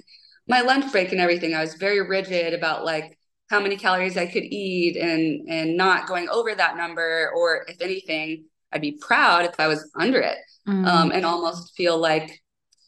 my 0.47 0.61
lunch 0.61 0.91
break 0.91 1.11
and 1.11 1.21
everything, 1.21 1.53
I 1.53 1.61
was 1.61 1.75
very 1.75 2.01
rigid 2.07 2.53
about 2.53 2.83
like 2.85 3.17
how 3.49 3.59
many 3.59 3.77
calories 3.77 4.17
I 4.17 4.25
could 4.25 4.43
eat 4.43 4.97
and 4.97 5.47
and 5.49 5.77
not 5.77 6.07
going 6.07 6.27
over 6.29 6.53
that 6.55 6.77
number, 6.77 7.31
or 7.35 7.65
if 7.67 7.81
anything, 7.81 8.45
I'd 8.71 8.81
be 8.81 8.97
proud 8.99 9.45
if 9.45 9.59
I 9.59 9.67
was 9.67 9.89
under 9.95 10.19
it, 10.19 10.37
mm. 10.67 10.87
um, 10.87 11.11
and 11.11 11.25
almost 11.25 11.75
feel 11.75 11.97
like 11.97 12.41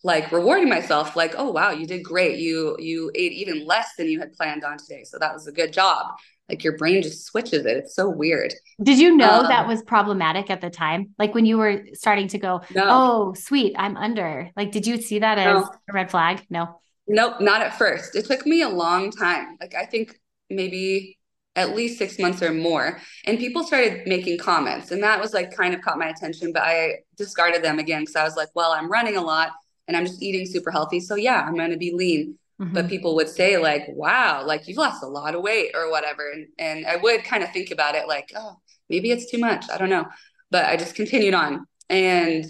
like 0.03 0.31
rewarding 0.31 0.69
myself, 0.69 1.15
like, 1.15 1.33
oh 1.37 1.51
wow, 1.51 1.71
you 1.71 1.85
did 1.87 2.03
great. 2.03 2.39
You 2.39 2.75
you 2.79 3.11
ate 3.15 3.31
even 3.33 3.65
less 3.65 3.95
than 3.97 4.07
you 4.07 4.19
had 4.19 4.33
planned 4.33 4.63
on 4.63 4.77
today, 4.77 5.03
so 5.03 5.17
that 5.19 5.33
was 5.33 5.47
a 5.47 5.51
good 5.51 5.71
job. 5.73 6.13
like 6.49 6.63
your 6.63 6.77
brain 6.77 7.01
just 7.01 7.25
switches 7.25 7.65
it. 7.65 7.77
It's 7.77 7.95
so 7.95 8.09
weird. 8.09 8.53
Did 8.81 8.99
you 8.99 9.15
know 9.15 9.41
um, 9.41 9.47
that 9.47 9.67
was 9.67 9.81
problematic 9.81 10.49
at 10.49 10.61
the 10.61 10.69
time? 10.69 11.11
Like 11.17 11.33
when 11.33 11.45
you 11.45 11.57
were 11.57 11.85
starting 11.93 12.27
to 12.29 12.37
go, 12.37 12.61
no. 12.73 12.83
oh, 12.85 13.33
sweet, 13.33 13.75
I'm 13.77 13.97
under. 13.97 14.51
Like, 14.55 14.71
did 14.71 14.85
you 14.85 15.01
see 15.01 15.19
that 15.19 15.37
as 15.37 15.63
a 15.63 15.93
red 15.93 16.11
flag? 16.11 16.45
No. 16.49 16.81
Nope, 17.07 17.39
not 17.39 17.61
at 17.61 17.77
first. 17.77 18.15
It 18.15 18.25
took 18.25 18.45
me 18.45 18.61
a 18.61 18.69
long 18.69 19.11
time. 19.11 19.57
Like, 19.59 19.75
I 19.75 19.85
think 19.85 20.19
maybe 20.49 21.17
at 21.55 21.75
least 21.75 21.97
six 21.97 22.19
months 22.19 22.41
or 22.41 22.53
more. 22.53 22.99
And 23.25 23.37
people 23.37 23.63
started 23.63 24.07
making 24.07 24.39
comments, 24.39 24.91
and 24.91 25.03
that 25.03 25.21
was 25.21 25.33
like 25.33 25.55
kind 25.55 25.73
of 25.73 25.81
caught 25.81 25.97
my 25.97 26.07
attention, 26.07 26.51
but 26.51 26.63
I 26.63 26.95
discarded 27.15 27.63
them 27.63 27.79
again 27.79 28.01
because 28.01 28.15
I 28.15 28.23
was 28.23 28.35
like, 28.35 28.49
well, 28.55 28.71
I'm 28.71 28.91
running 28.91 29.17
a 29.17 29.21
lot 29.21 29.51
and 29.87 29.95
I'm 29.95 30.05
just 30.05 30.21
eating 30.21 30.45
super 30.45 30.71
healthy. 30.71 30.99
So, 30.99 31.15
yeah, 31.15 31.41
I'm 31.41 31.55
going 31.55 31.71
to 31.71 31.77
be 31.77 31.93
lean. 31.93 32.37
Mm-hmm. 32.59 32.73
But 32.73 32.87
people 32.87 33.15
would 33.15 33.29
say, 33.29 33.57
like, 33.57 33.83
wow, 33.89 34.45
like 34.45 34.67
you've 34.67 34.77
lost 34.77 35.03
a 35.03 35.07
lot 35.07 35.35
of 35.35 35.41
weight 35.41 35.71
or 35.75 35.91
whatever. 35.91 36.31
And, 36.31 36.47
and 36.57 36.85
I 36.85 36.95
would 36.95 37.23
kind 37.23 37.43
of 37.43 37.51
think 37.51 37.69
about 37.69 37.95
it 37.95 38.07
like, 38.07 38.31
oh, 38.35 38.57
maybe 38.89 39.11
it's 39.11 39.29
too 39.29 39.37
much. 39.37 39.65
I 39.69 39.77
don't 39.77 39.89
know. 39.89 40.05
But 40.51 40.65
I 40.65 40.77
just 40.77 40.95
continued 40.95 41.33
on. 41.33 41.65
And 41.89 42.45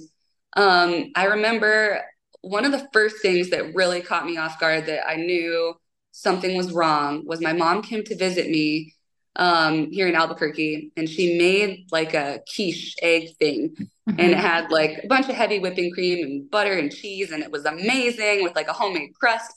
um, 0.55 1.12
I 1.15 1.25
remember 1.25 2.01
one 2.45 2.63
of 2.63 2.71
the 2.71 2.87
first 2.93 3.21
things 3.21 3.49
that 3.49 3.73
really 3.73 4.01
caught 4.01 4.25
me 4.25 4.37
off 4.37 4.59
guard 4.59 4.85
that 4.85 5.07
I 5.07 5.15
knew 5.15 5.73
something 6.11 6.55
was 6.55 6.71
wrong 6.71 7.23
was 7.25 7.41
my 7.41 7.53
mom 7.53 7.81
came 7.81 8.03
to 8.03 8.15
visit 8.15 8.49
me 8.49 8.93
um, 9.35 9.91
here 9.91 10.07
in 10.07 10.15
Albuquerque, 10.15 10.91
and 10.95 11.09
she 11.09 11.37
made 11.37 11.87
like 11.91 12.13
a 12.13 12.41
quiche 12.53 12.95
egg 13.01 13.35
thing, 13.37 13.75
mm-hmm. 13.75 14.19
and 14.19 14.31
it 14.31 14.37
had 14.37 14.71
like 14.71 15.01
a 15.03 15.07
bunch 15.07 15.27
of 15.27 15.35
heavy 15.35 15.59
whipping 15.59 15.91
cream 15.91 16.23
and 16.23 16.49
butter 16.49 16.73
and 16.73 16.93
cheese, 16.93 17.31
and 17.31 17.41
it 17.41 17.51
was 17.51 17.65
amazing 17.65 18.43
with 18.43 18.55
like 18.55 18.67
a 18.67 18.73
homemade 18.73 19.15
crust. 19.15 19.51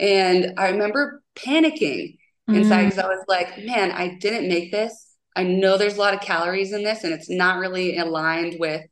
And 0.00 0.58
I 0.58 0.70
remember 0.70 1.22
panicking 1.36 2.16
inside 2.48 2.84
because 2.84 2.98
mm-hmm. 2.98 3.00
I 3.00 3.14
was 3.14 3.24
like, 3.28 3.58
man, 3.58 3.92
I 3.92 4.16
didn't 4.20 4.48
make 4.48 4.72
this. 4.72 5.16
I 5.36 5.44
know 5.44 5.76
there's 5.76 5.96
a 5.96 6.00
lot 6.00 6.14
of 6.14 6.20
calories 6.20 6.72
in 6.72 6.82
this, 6.82 7.04
and 7.04 7.12
it's 7.12 7.30
not 7.30 7.58
really 7.58 7.98
aligned 7.98 8.56
with 8.58 8.82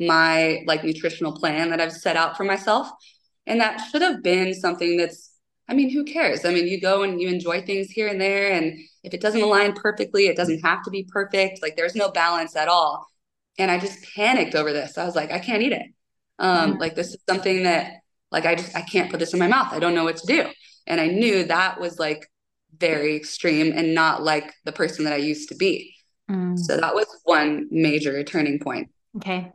my 0.00 0.62
like 0.66 0.84
nutritional 0.84 1.32
plan 1.32 1.70
that 1.70 1.80
I've 1.80 1.92
set 1.92 2.16
out 2.16 2.36
for 2.36 2.44
myself. 2.44 2.88
And 3.46 3.60
that 3.60 3.78
should 3.90 4.02
have 4.02 4.22
been 4.22 4.54
something 4.54 4.96
that's 4.96 5.28
I 5.70 5.74
mean, 5.74 5.90
who 5.90 6.02
cares? 6.04 6.46
I 6.46 6.52
mean, 6.52 6.66
you 6.66 6.80
go 6.80 7.02
and 7.02 7.20
you 7.20 7.28
enjoy 7.28 7.60
things 7.60 7.90
here 7.90 8.08
and 8.08 8.18
there. 8.18 8.52
And 8.52 8.78
if 9.04 9.12
it 9.12 9.20
doesn't 9.20 9.42
align 9.42 9.74
perfectly, 9.74 10.26
it 10.26 10.36
doesn't 10.36 10.60
have 10.60 10.82
to 10.84 10.90
be 10.90 11.04
perfect. 11.04 11.60
Like 11.60 11.76
there's 11.76 11.94
no 11.94 12.10
balance 12.10 12.56
at 12.56 12.68
all. 12.68 13.06
And 13.58 13.70
I 13.70 13.78
just 13.78 14.02
panicked 14.14 14.54
over 14.54 14.72
this. 14.72 14.96
I 14.96 15.04
was 15.04 15.14
like, 15.14 15.30
I 15.30 15.38
can't 15.38 15.62
eat 15.62 15.72
it. 15.72 15.86
Um, 16.38 16.70
mm-hmm. 16.70 16.80
Like 16.80 16.94
this 16.94 17.08
is 17.08 17.18
something 17.28 17.64
that 17.64 18.00
like 18.30 18.46
I 18.46 18.54
just 18.54 18.74
I 18.74 18.80
can't 18.80 19.10
put 19.10 19.20
this 19.20 19.34
in 19.34 19.38
my 19.38 19.46
mouth. 19.46 19.72
I 19.72 19.78
don't 19.78 19.94
know 19.94 20.04
what 20.04 20.16
to 20.18 20.26
do. 20.26 20.46
And 20.86 21.00
I 21.00 21.08
knew 21.08 21.44
that 21.44 21.78
was 21.78 21.98
like 21.98 22.30
very 22.78 23.16
extreme 23.16 23.72
and 23.76 23.94
not 23.94 24.22
like 24.22 24.54
the 24.64 24.72
person 24.72 25.04
that 25.04 25.12
I 25.12 25.16
used 25.16 25.50
to 25.50 25.54
be. 25.54 25.94
Mm. 26.30 26.58
So 26.58 26.78
that 26.78 26.94
was 26.94 27.06
one 27.24 27.68
major 27.70 28.22
turning 28.24 28.58
point. 28.58 28.90
Okay. 29.16 29.52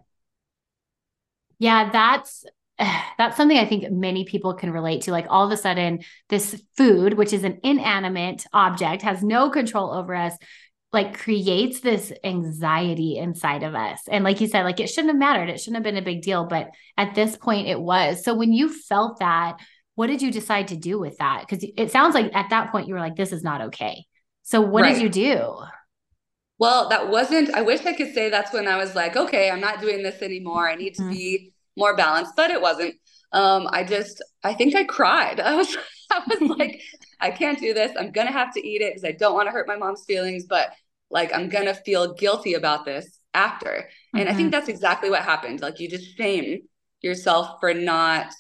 Yeah, 1.64 1.90
that's 1.92 2.44
that's 3.18 3.38
something 3.38 3.58
I 3.58 3.66
think 3.66 3.90
many 3.90 4.26
people 4.26 4.54
can 4.54 4.72
relate 4.72 5.04
to. 5.04 5.12
Like 5.12 5.28
all 5.30 5.46
of 5.46 5.52
a 5.52 5.58
sudden, 5.58 6.00
this 6.28 6.62
food, 6.76 7.14
which 7.14 7.32
is 7.32 7.46
an 7.46 7.60
inanimate 7.64 8.46
object, 8.52 9.02
has 9.04 9.24
no 9.24 9.50
control 9.50 9.92
over 9.92 10.14
us, 10.14 10.36
like 10.92 11.18
creates 11.18 11.80
this 11.80 12.12
anxiety 12.26 13.18
inside 13.18 13.64
of 13.64 13.76
us. 13.76 14.02
And 14.12 14.26
like 14.26 14.42
you 14.42 14.48
said, 14.48 14.64
like 14.64 14.82
it 14.82 14.90
shouldn't 14.90 15.14
have 15.14 15.20
mattered. 15.20 15.50
It 15.50 15.62
shouldn't 15.62 15.78
have 15.78 15.84
been 15.84 16.02
a 16.02 16.06
big 16.06 16.22
deal. 16.22 16.46
But 16.46 16.72
at 16.98 17.16
this 17.16 17.38
point, 17.38 17.70
it 17.70 17.80
was. 17.80 18.26
So 18.26 18.36
when 18.36 18.52
you 18.52 18.68
felt 18.68 19.20
that, 19.20 19.58
what 19.96 20.08
did 20.08 20.22
you 20.22 20.32
decide 20.32 20.68
to 20.68 20.76
do 20.76 21.00
with 21.00 21.18
that? 21.20 21.46
Because 21.48 21.66
it 21.78 21.92
sounds 21.92 22.14
like 22.14 22.36
at 22.36 22.50
that 22.50 22.74
point, 22.74 22.90
you 22.90 22.94
were 22.94 23.00
like, 23.00 23.16
this 23.16 23.32
is 23.32 23.44
not 23.44 23.62
okay. 23.62 24.04
So 24.42 24.60
what 24.60 24.82
right. 24.82 24.96
did 24.96 25.02
you 25.02 25.10
do? 25.10 25.56
Well, 26.60 26.90
that 26.90 27.10
wasn't, 27.10 27.54
I 27.54 27.62
wish 27.62 27.86
I 27.86 27.94
could 27.94 28.14
say 28.14 28.30
that's 28.30 28.52
when 28.52 28.68
I 28.68 28.76
was 28.78 28.96
like, 28.96 29.16
okay, 29.16 29.50
I'm 29.50 29.62
not 29.62 29.80
doing 29.80 30.04
this 30.04 30.22
anymore. 30.22 30.68
I 30.68 30.76
need 30.76 30.96
to 30.96 31.04
mm-hmm. 31.04 31.12
be 31.12 31.53
more 31.78 31.96
balanced, 31.96 32.34
but 32.36 32.52
it 32.52 32.62
wasn't. 32.62 32.96
Um, 33.32 33.68
I 33.72 33.84
just, 33.84 34.24
I 34.44 34.54
think 34.54 34.76
I 34.76 34.84
cried. 34.84 35.40
I 35.40 35.56
was, 35.56 35.76
I 36.12 36.22
was 36.28 36.58
like, 36.58 36.82
I 37.20 37.32
can't 37.32 37.60
do 37.60 37.74
this. 37.74 37.92
I'm 37.98 38.12
gonna 38.12 38.32
have 38.32 38.54
to 38.54 38.68
eat 38.68 38.82
it 38.82 38.94
because 38.94 39.06
I 39.06 39.12
don't 39.12 39.34
want 39.34 39.48
to 39.48 39.52
hurt 39.52 39.68
my 39.68 39.78
mom's 39.78 40.06
feelings, 40.06 40.46
but 40.46 40.74
like 41.10 41.34
I'm 41.34 41.50
gonna 41.50 41.74
feel 41.74 42.14
guilty 42.14 42.54
about 42.54 42.86
this 42.86 43.20
after. 43.34 43.90
And 44.14 44.24
mm-hmm. 44.24 44.30
I 44.30 44.34
think 44.34 44.48
mm-hmm. 44.48 44.50
that's 44.52 44.70
exactly 44.70 45.10
what 45.10 45.24
happened. 45.24 45.62
Like 45.62 45.80
you 45.80 45.90
just 45.90 46.18
shame 46.18 46.62
yourself 47.02 47.58
for 47.60 47.74
not 47.74 48.34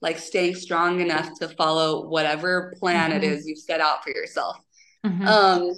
like 0.00 0.18
staying 0.18 0.54
strong 0.54 1.00
enough 1.00 1.30
to 1.40 1.48
follow 1.48 2.08
whatever 2.08 2.74
plan 2.78 3.10
mm-hmm. 3.10 3.22
it 3.22 3.24
is 3.24 3.46
you've 3.46 3.58
set 3.58 3.80
out 3.80 4.04
for 4.04 4.10
yourself. 4.10 4.58
Mm-hmm. 5.04 5.26
Um, 5.26 5.72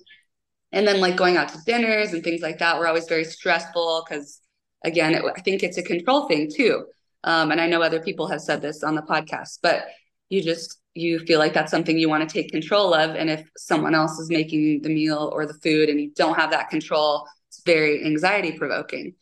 and 0.73 0.87
then 0.87 1.01
like 1.01 1.17
going 1.17 1.37
out 1.37 1.49
to 1.51 1.59
dinners 1.65 2.13
and 2.13 2.23
things 2.23 2.43
like 2.43 2.59
that 2.59 2.79
were 2.79 2.89
always 2.89 3.09
very 3.09 3.25
stressful 3.25 4.05
because 4.07 4.41
again, 4.85 5.15
it, 5.15 5.25
I 5.25 5.41
think 5.41 5.63
it's 5.63 5.79
a 5.79 5.83
control 5.83 6.27
thing 6.27 6.51
too. 6.55 6.87
Um, 7.27 7.51
and 7.51 7.61
I 7.61 7.67
know 7.67 7.83
other 7.83 8.01
people 8.01 8.29
have 8.29 8.41
said 8.41 8.63
this 8.63 8.83
on 8.83 8.95
the 8.95 9.03
podcast, 9.03 9.59
but 9.63 9.87
you 10.29 10.43
just 10.43 10.79
you 10.95 11.19
feel 11.19 11.39
like 11.39 11.53
that's 11.53 11.71
something 11.71 11.99
you 11.99 12.09
want 12.09 12.27
to 12.27 12.33
take 12.33 12.51
control 12.51 12.95
of. 12.95 13.15
And 13.17 13.29
if 13.29 13.47
someone 13.59 13.95
else 13.95 14.19
is 14.19 14.31
making 14.31 14.81
the 14.81 14.89
meal 14.89 15.31
or 15.35 15.45
the 15.45 15.55
food 15.55 15.91
and 15.91 16.01
you 16.01 16.11
don't 16.17 16.37
have 16.37 16.51
that 16.53 16.71
control, 16.71 17.27
it's 17.49 17.63
very 17.67 18.05
anxiety 18.07 18.53
provoking. 18.53 19.15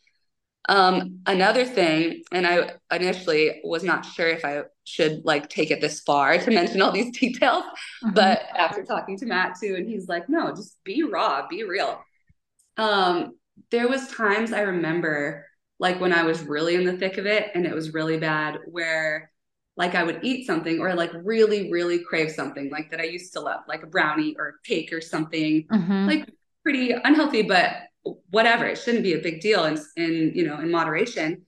Um, 0.67 1.19
another 1.27 1.65
thing, 1.65 2.23
and 2.31 2.47
I 2.47 2.71
initially 2.91 3.61
was 3.63 3.83
not 3.83 4.05
sure 4.05 4.27
if 4.27 4.45
I 4.45 4.63
should 4.83 5.23
like 5.25 5.49
take 5.49 5.69
it 5.69 5.81
this 5.81 5.99
far 5.99 6.37
to 6.37 6.51
mention 6.51 6.81
all 6.81 6.91
these 6.91 7.15
details, 7.19 7.63
mm-hmm. 7.63 8.11
but 8.13 8.43
after 8.55 8.83
talking 8.83 9.17
to 9.17 9.25
Matt 9.25 9.57
too, 9.61 9.75
and 9.75 9.87
he's 9.87 10.07
like, 10.07 10.29
no, 10.29 10.55
just 10.55 10.77
be 10.83 11.03
raw, 11.03 11.45
be 11.47 11.63
real. 11.63 12.01
Um, 12.77 13.35
there 13.69 13.87
was 13.87 14.07
times 14.07 14.53
I 14.53 14.61
remember 14.61 15.45
like 15.79 15.99
when 15.99 16.13
I 16.13 16.23
was 16.23 16.41
really 16.41 16.75
in 16.75 16.85
the 16.85 16.97
thick 16.97 17.17
of 17.17 17.25
it 17.25 17.51
and 17.53 17.65
it 17.65 17.73
was 17.73 17.93
really 17.93 18.17
bad, 18.17 18.59
where 18.65 19.31
like 19.77 19.93
I 19.93 20.03
would 20.03 20.19
eat 20.23 20.47
something 20.47 20.79
or 20.79 20.93
like 20.93 21.11
really, 21.13 21.69
really 21.71 21.99
crave 21.99 22.31
something 22.31 22.69
like 22.69 22.91
that 22.91 23.01
I 23.01 23.03
used 23.03 23.33
to 23.33 23.41
love, 23.41 23.61
like 23.67 23.83
a 23.83 23.87
brownie 23.87 24.35
or 24.39 24.47
a 24.47 24.67
cake 24.67 24.93
or 24.93 25.01
something 25.01 25.67
mm-hmm. 25.67 26.07
like 26.07 26.29
pretty 26.63 26.91
unhealthy, 26.91 27.41
but 27.41 27.73
whatever. 28.29 28.65
It 28.65 28.77
shouldn't 28.77 29.03
be 29.03 29.13
a 29.13 29.19
big 29.19 29.41
deal 29.41 29.65
in, 29.65 29.77
in, 29.97 30.31
you 30.33 30.47
know, 30.47 30.59
in 30.59 30.71
moderation. 30.71 31.41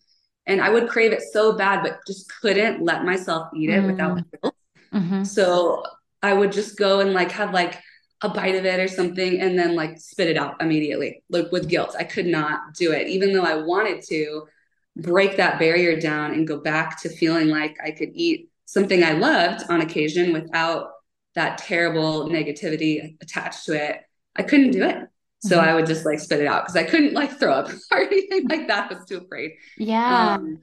And 0.46 0.62
I 0.62 0.69
would 0.69 0.89
crave 0.89 1.12
it 1.12 1.22
so 1.31 1.57
bad, 1.57 1.84
but 1.84 2.00
just 2.05 2.31
couldn't 2.41 2.84
let 2.84 3.05
myself 3.05 3.50
eat 3.55 3.69
it 3.69 3.77
mm-hmm. 3.77 3.88
without 3.88 4.24
guilt. 4.41 4.55
Mm-hmm. 4.93 5.24
So 5.24 5.84
I 6.22 6.34
would 6.34 6.51
just 6.51 6.77
go 6.77 7.00
and 7.00 7.13
like 7.13 7.31
have 7.31 7.53
like 7.53 7.79
a 8.21 8.29
bite 8.29 8.55
of 8.55 8.65
it 8.65 8.79
or 8.79 8.88
something 8.88 9.39
and 9.39 9.57
then 9.57 9.75
like 9.75 10.00
spit 10.00 10.27
it 10.27 10.38
out 10.38 10.62
immediately 10.62 11.24
like 11.29 11.51
with 11.51 11.69
guilt. 11.69 11.95
I 11.97 12.03
could 12.03 12.25
not 12.25 12.74
do 12.74 12.91
it. 12.91 13.07
Even 13.07 13.33
though 13.33 13.43
i 13.43 13.55
wanted 13.55 14.03
to 14.09 14.47
break 14.95 15.38
that 15.38 15.59
barrier 15.59 16.00
down 16.00 16.33
and 16.33 16.47
go 16.47 16.57
back 16.57 17.00
to 17.01 17.09
feeling 17.09 17.50
like 17.50 17.77
i 17.83 17.91
could 17.91 18.09
eat 18.13 18.50
something 18.65 19.03
i 19.03 19.12
loved 19.12 19.63
on 19.69 19.81
occasion 19.81 20.33
without 20.33 20.89
that 21.36 21.59
terrible 21.59 22.27
negativity 22.27 23.15
attached 23.21 23.65
to 23.65 23.74
it 23.74 24.01
i 24.36 24.41
couldn't 24.41 24.71
do 24.71 24.83
it. 24.83 25.07
So 25.39 25.57
mm-hmm. 25.57 25.69
i 25.69 25.75
would 25.75 25.86
just 25.86 26.03
like 26.03 26.19
spit 26.19 26.41
it 26.41 26.47
out 26.47 26.63
because 26.63 26.75
i 26.75 26.83
couldn't 26.83 27.13
like 27.13 27.38
throw 27.38 27.53
up 27.53 27.69
or 27.91 28.00
anything 28.00 28.47
like 28.47 28.67
that. 28.67 28.91
I 28.91 28.95
was 28.95 29.05
too 29.05 29.19
afraid. 29.19 29.51
Yeah. 29.77 30.33
Um, 30.36 30.62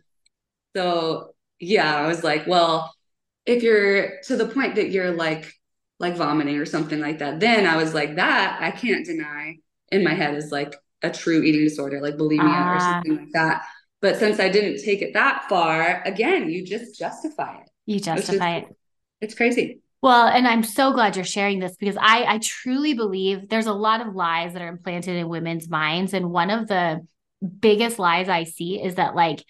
so 0.74 1.34
yeah 1.60 1.94
i 1.96 2.06
was 2.06 2.24
like 2.24 2.46
well 2.46 2.94
if 3.46 3.62
you're 3.62 4.20
to 4.22 4.36
the 4.36 4.48
point 4.48 4.74
that 4.74 4.90
you're 4.90 5.12
like 5.12 5.52
like 6.04 6.16
vomiting 6.16 6.58
or 6.58 6.66
something 6.66 7.00
like 7.00 7.18
that, 7.18 7.40
then 7.40 7.66
I 7.66 7.76
was 7.76 7.94
like, 7.94 8.16
that 8.16 8.58
I 8.60 8.70
can't 8.70 9.04
deny 9.04 9.56
in 9.90 10.04
my 10.04 10.14
head 10.14 10.34
is 10.34 10.52
like 10.52 10.76
a 11.02 11.10
true 11.10 11.42
eating 11.42 11.64
disorder, 11.64 12.00
like 12.00 12.14
bulimia 12.14 12.40
or 12.40 12.76
ah. 12.76 12.78
something 12.78 13.16
like 13.16 13.32
that. 13.32 13.64
But 14.00 14.18
since 14.18 14.38
I 14.38 14.50
didn't 14.50 14.84
take 14.84 15.00
it 15.00 15.14
that 15.14 15.46
far, 15.48 16.02
again, 16.04 16.50
you 16.50 16.64
just 16.64 16.98
justify 16.98 17.56
it. 17.56 17.70
You 17.86 18.00
justify 18.00 18.56
it. 18.58 18.66
It's 19.20 19.34
crazy. 19.34 19.80
Well, 20.02 20.26
and 20.26 20.46
I'm 20.46 20.62
so 20.62 20.92
glad 20.92 21.16
you're 21.16 21.24
sharing 21.24 21.58
this 21.58 21.76
because 21.76 21.96
I, 21.98 22.24
I 22.34 22.38
truly 22.38 22.92
believe 22.92 23.48
there's 23.48 23.66
a 23.66 23.72
lot 23.72 24.06
of 24.06 24.14
lies 24.14 24.52
that 24.52 24.60
are 24.60 24.68
implanted 24.68 25.16
in 25.16 25.28
women's 25.30 25.70
minds. 25.70 26.12
And 26.12 26.30
one 26.30 26.50
of 26.50 26.68
the 26.68 27.06
biggest 27.60 27.98
lies 27.98 28.28
I 28.28 28.44
see 28.44 28.82
is 28.82 28.96
that 28.96 29.14
like 29.14 29.42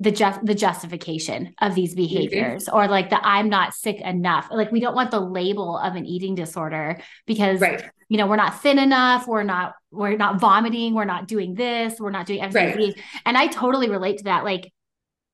the 0.00 0.12
just 0.12 0.44
the 0.44 0.54
justification 0.54 1.54
of 1.60 1.74
these 1.74 1.94
behaviors 1.94 2.66
mm-hmm. 2.66 2.76
or 2.76 2.86
like 2.86 3.10
the 3.10 3.26
i'm 3.26 3.48
not 3.48 3.74
sick 3.74 4.00
enough 4.00 4.48
like 4.50 4.70
we 4.70 4.80
don't 4.80 4.94
want 4.94 5.10
the 5.10 5.20
label 5.20 5.76
of 5.78 5.96
an 5.96 6.06
eating 6.06 6.34
disorder 6.34 7.00
because 7.26 7.60
right. 7.60 7.84
you 8.08 8.16
know 8.16 8.26
we're 8.26 8.36
not 8.36 8.62
thin 8.62 8.78
enough 8.78 9.26
we're 9.26 9.42
not 9.42 9.74
we're 9.90 10.16
not 10.16 10.40
vomiting 10.40 10.94
we're 10.94 11.04
not 11.04 11.26
doing 11.26 11.54
this 11.54 11.98
we're 11.98 12.10
not 12.10 12.26
doing 12.26 12.40
everything 12.40 12.92
right. 12.92 13.02
and 13.26 13.36
i 13.36 13.46
totally 13.48 13.90
relate 13.90 14.18
to 14.18 14.24
that 14.24 14.44
like 14.44 14.72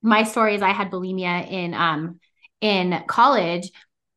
my 0.02 0.23
story 0.23 0.54
is 0.54 0.62
i 0.62 0.71
had 0.71 0.90
bulimia 0.90 1.50
in 1.50 1.75
um 1.75 2.18
in 2.61 3.02
college 3.06 3.71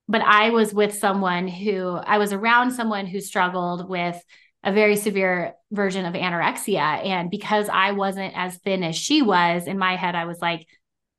but 0.08 0.22
i 0.22 0.52
was 0.52 0.74
with 0.74 0.94
someone 0.94 1.48
who 1.50 1.90
i 1.90 2.18
was 2.18 2.32
around 2.32 2.72
someone 2.72 3.06
who 3.06 3.20
struggled 3.20 3.90
with 3.90 4.22
a 4.64 4.72
very 4.72 4.96
severe 4.96 5.54
version 5.72 6.06
of 6.06 6.14
anorexia. 6.14 7.06
And 7.06 7.30
because 7.30 7.70
I 7.70 7.92
wasn't 7.92 8.34
as 8.36 8.58
thin 8.58 8.84
as 8.84 8.96
she 8.96 9.22
was, 9.22 9.68
in 9.68 9.78
my 9.78 9.96
head, 9.96 10.16
I 10.16 10.26
was 10.26 10.40
like, 10.42 10.66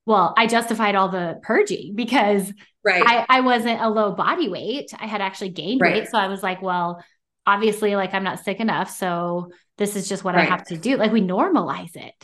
well, 0.07 0.35
I 0.37 0.47
justified 0.47 0.95
all 0.95 1.09
the 1.09 1.38
purging 1.42 1.92
because 1.95 2.52
right. 2.85 3.02
I, 3.07 3.26
I 3.28 3.40
wasn't 3.40 3.80
a 3.80 3.88
low 3.88 4.12
body 4.12 4.49
weight. 4.49 4.92
I 4.99 5.07
had 5.07 5.21
actually 5.21 5.50
gained 5.50 5.80
right. 5.80 5.95
weight. 5.95 6.09
So 6.09 6.18
I 6.18 6.28
was 6.28 6.42
like, 6.42 6.62
well, 6.62 7.02
obviously 7.47 7.97
like 7.97 8.12
I'm 8.14 8.25
not 8.25 8.45
sick 8.45 8.61
enough. 8.61 8.90
So 8.90 9.50
this 9.78 9.97
is 9.97 10.09
just 10.09 10.25
what 10.25 10.35
right. 10.35 10.47
I 10.47 10.50
have 10.50 10.64
to 10.66 10.76
do. 10.76 10.97
Like 10.97 11.12
we 11.12 11.23
normalize 11.23 11.97
it. 11.97 12.14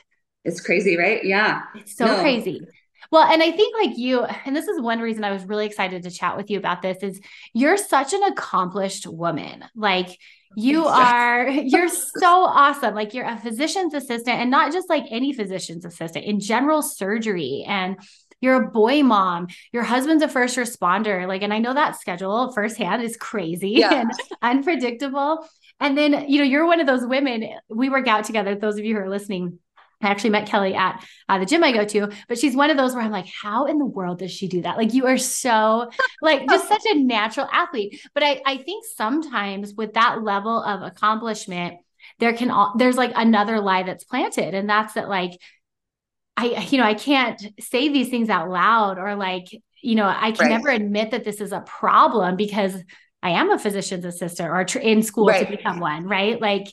It's 0.44 0.60
crazy, 0.60 0.98
right? 0.98 1.24
Yeah. 1.24 1.62
It's 1.74 1.96
so 1.96 2.04
no. 2.04 2.20
crazy. 2.20 2.60
Well, 3.10 3.22
and 3.22 3.42
I 3.42 3.50
think 3.52 3.74
like 3.80 3.98
you, 3.98 4.24
and 4.24 4.54
this 4.54 4.68
is 4.68 4.80
one 4.80 5.00
reason 5.00 5.24
I 5.24 5.32
was 5.32 5.44
really 5.44 5.66
excited 5.66 6.02
to 6.02 6.10
chat 6.10 6.36
with 6.36 6.50
you 6.50 6.58
about 6.58 6.82
this 6.82 7.02
is 7.02 7.20
you're 7.52 7.76
such 7.76 8.12
an 8.12 8.22
accomplished 8.24 9.06
woman. 9.06 9.64
Like 9.74 10.18
you 10.56 10.86
are, 10.86 11.48
you're 11.48 11.88
so 12.18 12.44
awesome. 12.44 12.94
Like 12.94 13.14
you're 13.14 13.28
a 13.28 13.38
physician's 13.38 13.94
assistant 13.94 14.40
and 14.40 14.50
not 14.50 14.72
just 14.72 14.88
like 14.88 15.04
any 15.10 15.32
physician's 15.32 15.84
assistant 15.84 16.24
in 16.24 16.40
general 16.40 16.82
surgery 16.82 17.64
and 17.66 17.96
you're 18.40 18.62
a 18.62 18.70
boy 18.70 19.02
mom 19.02 19.46
your 19.72 19.82
husband's 19.82 20.22
a 20.22 20.28
first 20.28 20.58
responder 20.58 21.26
like 21.26 21.40
and 21.42 21.54
i 21.54 21.58
know 21.58 21.72
that 21.72 21.98
schedule 21.98 22.52
firsthand 22.52 23.02
is 23.02 23.16
crazy 23.16 23.70
yeah. 23.70 24.02
and 24.02 24.10
unpredictable 24.42 25.48
and 25.80 25.96
then 25.96 26.28
you 26.28 26.38
know 26.38 26.44
you're 26.44 26.66
one 26.66 26.80
of 26.80 26.86
those 26.86 27.06
women 27.06 27.48
we 27.70 27.88
work 27.88 28.06
out 28.06 28.24
together 28.24 28.54
those 28.54 28.78
of 28.78 28.84
you 28.84 28.94
who 28.94 29.00
are 29.00 29.08
listening 29.08 29.58
I 30.02 30.08
actually 30.08 30.30
met 30.30 30.48
Kelli 30.48 30.74
at 30.74 31.04
uh, 31.28 31.38
the 31.38 31.46
gym 31.46 31.64
I 31.64 31.72
go 31.72 31.84
to, 31.84 32.10
but 32.28 32.38
she's 32.38 32.54
one 32.54 32.70
of 32.70 32.76
those 32.76 32.94
where 32.94 33.02
I'm 33.02 33.10
like, 33.10 33.26
how 33.26 33.66
in 33.66 33.78
the 33.78 33.86
world 33.86 34.18
does 34.18 34.32
she 34.32 34.48
do 34.48 34.62
that? 34.62 34.76
Like, 34.76 34.92
you 34.92 35.06
are 35.06 35.16
so, 35.16 35.90
like, 36.20 36.48
just 36.48 36.68
such 36.68 36.84
a 36.90 36.98
natural 36.98 37.48
athlete. 37.50 38.00
But 38.12 38.22
I, 38.22 38.42
I 38.44 38.56
think 38.58 38.84
sometimes 38.96 39.74
with 39.74 39.94
that 39.94 40.22
level 40.22 40.62
of 40.62 40.82
accomplishment, 40.82 41.78
there 42.18 42.34
can, 42.34 42.50
all 42.50 42.74
there's 42.76 42.96
like 42.96 43.12
another 43.14 43.60
lie 43.60 43.82
that's 43.82 44.04
planted. 44.04 44.52
And 44.52 44.68
that's 44.68 44.94
that, 44.94 45.08
like, 45.08 45.32
I, 46.36 46.66
you 46.70 46.78
know, 46.78 46.84
I 46.84 46.94
can't 46.94 47.40
say 47.60 47.88
these 47.88 48.08
things 48.08 48.28
out 48.28 48.50
loud 48.50 48.98
or 48.98 49.14
like, 49.14 49.46
you 49.80 49.94
know, 49.94 50.06
I 50.06 50.32
can 50.32 50.48
right. 50.48 50.50
never 50.50 50.68
admit 50.68 51.12
that 51.12 51.24
this 51.24 51.40
is 51.40 51.52
a 51.52 51.60
problem 51.60 52.36
because 52.36 52.74
I 53.22 53.30
am 53.30 53.50
a 53.50 53.58
physician's 53.58 54.04
assistant 54.04 54.50
or 54.50 54.60
in 54.80 55.02
school 55.02 55.28
right. 55.28 55.46
to 55.46 55.56
become 55.56 55.80
one, 55.80 56.06
right? 56.06 56.38
Like, 56.40 56.66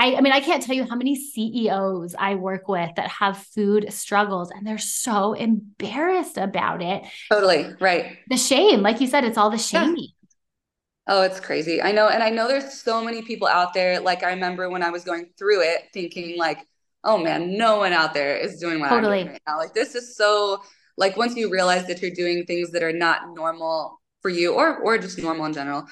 I, 0.00 0.16
I 0.16 0.20
mean, 0.22 0.32
I 0.32 0.40
can't 0.40 0.62
tell 0.62 0.74
you 0.74 0.84
how 0.84 0.96
many 0.96 1.14
CEOs 1.14 2.14
I 2.18 2.34
work 2.36 2.68
with 2.68 2.90
that 2.96 3.08
have 3.08 3.36
food 3.36 3.92
struggles 3.92 4.50
and 4.50 4.66
they're 4.66 4.78
so 4.78 5.34
embarrassed 5.34 6.38
about 6.38 6.80
it. 6.80 7.02
Totally. 7.30 7.66
Right. 7.78 8.16
The 8.30 8.38
shame, 8.38 8.80
like 8.80 9.02
you 9.02 9.06
said, 9.06 9.24
it's 9.24 9.36
all 9.36 9.50
the 9.50 9.58
shaming. 9.58 9.96
Yeah. 9.98 10.06
Oh, 11.06 11.22
it's 11.22 11.38
crazy. 11.38 11.82
I 11.82 11.92
know. 11.92 12.08
And 12.08 12.22
I 12.22 12.30
know 12.30 12.48
there's 12.48 12.80
so 12.80 13.04
many 13.04 13.20
people 13.20 13.46
out 13.46 13.74
there. 13.74 14.00
Like 14.00 14.22
I 14.22 14.30
remember 14.30 14.70
when 14.70 14.82
I 14.82 14.88
was 14.88 15.04
going 15.04 15.26
through 15.38 15.60
it 15.64 15.88
thinking 15.92 16.38
like, 16.38 16.66
oh 17.04 17.18
man, 17.18 17.58
no 17.58 17.76
one 17.76 17.92
out 17.92 18.14
there 18.14 18.38
is 18.38 18.58
doing 18.58 18.80
what 18.80 18.88
totally. 18.88 19.18
I'm 19.18 19.24
doing 19.24 19.32
right 19.32 19.42
now. 19.46 19.58
Like 19.58 19.74
this 19.74 19.94
is 19.94 20.16
so 20.16 20.62
like 20.96 21.18
once 21.18 21.36
you 21.36 21.50
realize 21.50 21.86
that 21.88 22.00
you're 22.00 22.10
doing 22.10 22.46
things 22.46 22.70
that 22.70 22.82
are 22.82 22.92
not 22.92 23.34
normal 23.34 24.00
for 24.22 24.30
you 24.30 24.54
or 24.54 24.78
or 24.78 24.96
just 24.96 25.18
normal 25.18 25.44
in 25.44 25.52
general, 25.52 25.84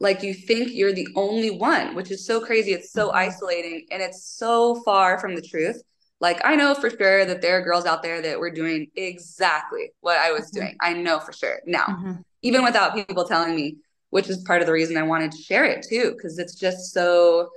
like 0.00 0.22
you 0.22 0.32
think 0.32 0.70
you're 0.72 0.92
the 0.92 1.08
only 1.16 1.50
one, 1.50 1.94
which 1.94 2.10
is 2.10 2.24
so 2.24 2.40
crazy. 2.40 2.72
It's 2.72 2.92
so 2.92 3.08
mm-hmm. 3.08 3.16
isolating 3.16 3.86
and 3.90 4.02
it's 4.02 4.24
so 4.24 4.82
far 4.84 5.18
from 5.18 5.34
the 5.34 5.42
truth. 5.42 5.82
Like 6.20 6.40
I 6.44 6.56
know 6.56 6.74
for 6.74 6.90
sure 6.90 7.24
that 7.24 7.42
there 7.42 7.58
are 7.58 7.62
girls 7.62 7.86
out 7.86 8.02
there 8.02 8.20
that 8.22 8.38
were 8.38 8.50
doing 8.50 8.88
exactly 8.96 9.92
what 10.00 10.18
I 10.18 10.32
was 10.32 10.46
mm-hmm. 10.46 10.60
doing. 10.60 10.76
I 10.80 10.92
know 10.94 11.20
for 11.20 11.32
sure. 11.32 11.60
Now, 11.66 11.86
mm-hmm. 11.86 12.12
even 12.42 12.64
without 12.64 12.94
people 12.94 13.24
telling 13.24 13.54
me, 13.54 13.78
which 14.10 14.28
is 14.28 14.38
part 14.38 14.60
of 14.60 14.66
the 14.66 14.72
reason 14.72 14.96
I 14.96 15.02
wanted 15.02 15.32
to 15.32 15.42
share 15.42 15.64
it 15.64 15.86
too, 15.88 16.12
because 16.12 16.38
it's 16.38 16.54
just 16.54 16.92
so 16.92 17.50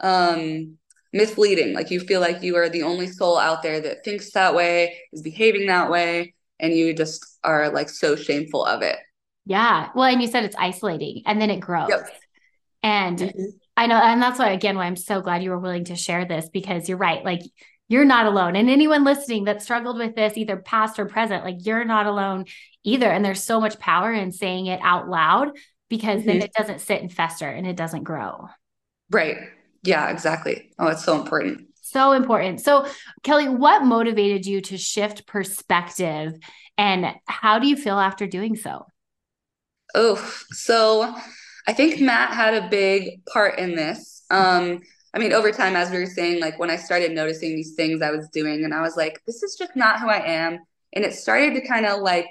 um 0.00 0.78
misleading. 1.12 1.74
Like 1.74 1.90
you 1.90 2.00
feel 2.00 2.20
like 2.20 2.42
you 2.42 2.56
are 2.56 2.68
the 2.68 2.82
only 2.82 3.08
soul 3.08 3.38
out 3.38 3.62
there 3.62 3.80
that 3.80 4.04
thinks 4.04 4.30
that 4.32 4.54
way, 4.54 4.98
is 5.12 5.22
behaving 5.22 5.66
that 5.66 5.90
way, 5.90 6.34
and 6.60 6.72
you 6.72 6.94
just 6.94 7.24
are 7.42 7.70
like 7.70 7.88
so 7.88 8.14
shameful 8.14 8.64
of 8.64 8.82
it. 8.82 8.98
Yeah. 9.48 9.88
Well, 9.94 10.04
and 10.04 10.20
you 10.20 10.28
said 10.28 10.44
it's 10.44 10.54
isolating 10.58 11.22
and 11.24 11.40
then 11.40 11.48
it 11.48 11.58
grows. 11.60 11.88
Yep. 11.88 12.06
And 12.82 13.18
mm-hmm. 13.18 13.44
I 13.78 13.86
know, 13.86 13.96
and 13.96 14.20
that's 14.20 14.38
why, 14.38 14.50
again, 14.50 14.76
why 14.76 14.84
I'm 14.84 14.94
so 14.94 15.22
glad 15.22 15.42
you 15.42 15.50
were 15.50 15.58
willing 15.58 15.86
to 15.86 15.96
share 15.96 16.26
this 16.26 16.50
because 16.50 16.86
you're 16.86 16.98
right. 16.98 17.24
Like, 17.24 17.40
you're 17.88 18.04
not 18.04 18.26
alone. 18.26 18.56
And 18.56 18.68
anyone 18.68 19.04
listening 19.04 19.44
that 19.44 19.62
struggled 19.62 19.96
with 19.96 20.14
this, 20.14 20.36
either 20.36 20.58
past 20.58 20.98
or 20.98 21.06
present, 21.06 21.44
like, 21.44 21.64
you're 21.64 21.86
not 21.86 22.04
alone 22.04 22.44
either. 22.84 23.06
And 23.06 23.24
there's 23.24 23.42
so 23.42 23.58
much 23.58 23.78
power 23.78 24.12
in 24.12 24.32
saying 24.32 24.66
it 24.66 24.80
out 24.82 25.08
loud 25.08 25.52
because 25.88 26.18
mm-hmm. 26.18 26.28
then 26.28 26.42
it 26.42 26.52
doesn't 26.52 26.82
sit 26.82 27.00
and 27.00 27.10
fester 27.10 27.48
and 27.48 27.66
it 27.66 27.76
doesn't 27.76 28.04
grow. 28.04 28.48
Right. 29.10 29.38
Yeah, 29.82 30.10
exactly. 30.10 30.72
Oh, 30.78 30.88
it's 30.88 31.06
so 31.06 31.18
important. 31.18 31.68
So 31.80 32.12
important. 32.12 32.60
So, 32.60 32.86
Kelli, 33.22 33.48
what 33.50 33.82
motivated 33.82 34.44
you 34.44 34.60
to 34.60 34.76
shift 34.76 35.26
perspective 35.26 36.34
and 36.76 37.14
how 37.24 37.58
do 37.58 37.66
you 37.66 37.76
feel 37.76 37.98
after 37.98 38.26
doing 38.26 38.54
so? 38.54 38.84
Oh, 39.94 40.16
so 40.50 41.14
I 41.66 41.72
think 41.72 42.00
Matt 42.00 42.32
had 42.32 42.54
a 42.54 42.68
big 42.68 43.24
part 43.26 43.58
in 43.58 43.74
this. 43.74 44.22
Um, 44.30 44.80
I 45.14 45.18
mean, 45.18 45.32
over 45.32 45.50
time, 45.50 45.76
as 45.76 45.90
we 45.90 45.98
were 45.98 46.06
saying, 46.06 46.40
like 46.40 46.58
when 46.58 46.70
I 46.70 46.76
started 46.76 47.12
noticing 47.12 47.54
these 47.54 47.74
things 47.74 48.02
I 48.02 48.10
was 48.10 48.28
doing, 48.28 48.64
and 48.64 48.74
I 48.74 48.82
was 48.82 48.96
like, 48.96 49.22
this 49.26 49.42
is 49.42 49.56
just 49.56 49.74
not 49.74 50.00
who 50.00 50.08
I 50.08 50.26
am. 50.26 50.58
And 50.92 51.04
it 51.04 51.14
started 51.14 51.54
to 51.54 51.66
kind 51.66 51.86
of 51.86 52.00
like 52.00 52.30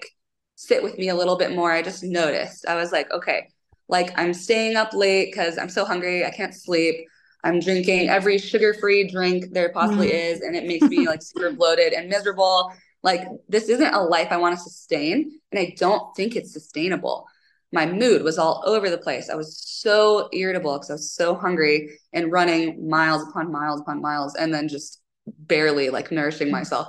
sit 0.56 0.82
with 0.84 0.98
me 0.98 1.10
a 1.10 1.16
little 1.16 1.38
bit 1.38 1.56
more. 1.56 1.72
I 1.72 1.82
just 1.82 2.04
noticed. 2.04 2.68
I 2.68 2.76
was 2.76 2.92
like, 2.92 3.12
okay, 3.12 3.50
like 3.88 4.18
I'm 4.20 4.34
staying 4.34 4.76
up 4.76 4.94
late 4.94 5.32
because 5.32 5.58
I'm 5.58 5.70
so 5.70 5.86
hungry. 5.86 6.26
I 6.26 6.32
can't 6.32 6.54
sleep. 6.54 7.08
I'm 7.44 7.60
drinking 7.60 8.10
every 8.10 8.38
sugar 8.38 8.74
free 8.74 9.08
drink 9.08 9.46
there 9.52 9.70
possibly 9.70 10.10
mm. 10.10 10.32
is. 10.32 10.42
And 10.42 10.56
it 10.56 10.66
makes 10.66 10.88
me 10.88 11.08
like 11.08 11.22
super 11.22 11.52
bloated 11.52 11.94
and 11.94 12.10
miserable. 12.10 12.74
Like, 13.04 13.28
this 13.48 13.70
isn't 13.70 13.94
a 13.94 14.02
life 14.02 14.30
I 14.32 14.38
want 14.38 14.58
to 14.58 14.62
sustain. 14.62 15.40
And 15.52 15.60
I 15.60 15.76
don't 15.78 16.16
think 16.16 16.36
it's 16.36 16.52
sustainable. 16.52 17.28
My 17.72 17.86
mood 17.86 18.24
was 18.24 18.38
all 18.38 18.64
over 18.66 18.90
the 18.90 18.98
place. 18.98 19.30
I 19.30 19.36
was 19.36 19.60
so 19.66 20.30
irritable 20.32 20.74
because 20.74 20.90
I 20.90 20.94
was 20.94 21.12
so 21.12 21.36
hungry 21.36 22.00
and 22.14 22.32
running 22.32 22.90
miles 22.90 23.28
upon 23.28 23.52
miles 23.52 23.82
upon 23.82 24.02
miles 24.02 24.36
and 24.36 24.54
then 24.54 24.68
just 24.68 25.02
barely 25.28 25.90
like 25.90 26.12
nourishing 26.12 26.52
myself. 26.52 26.88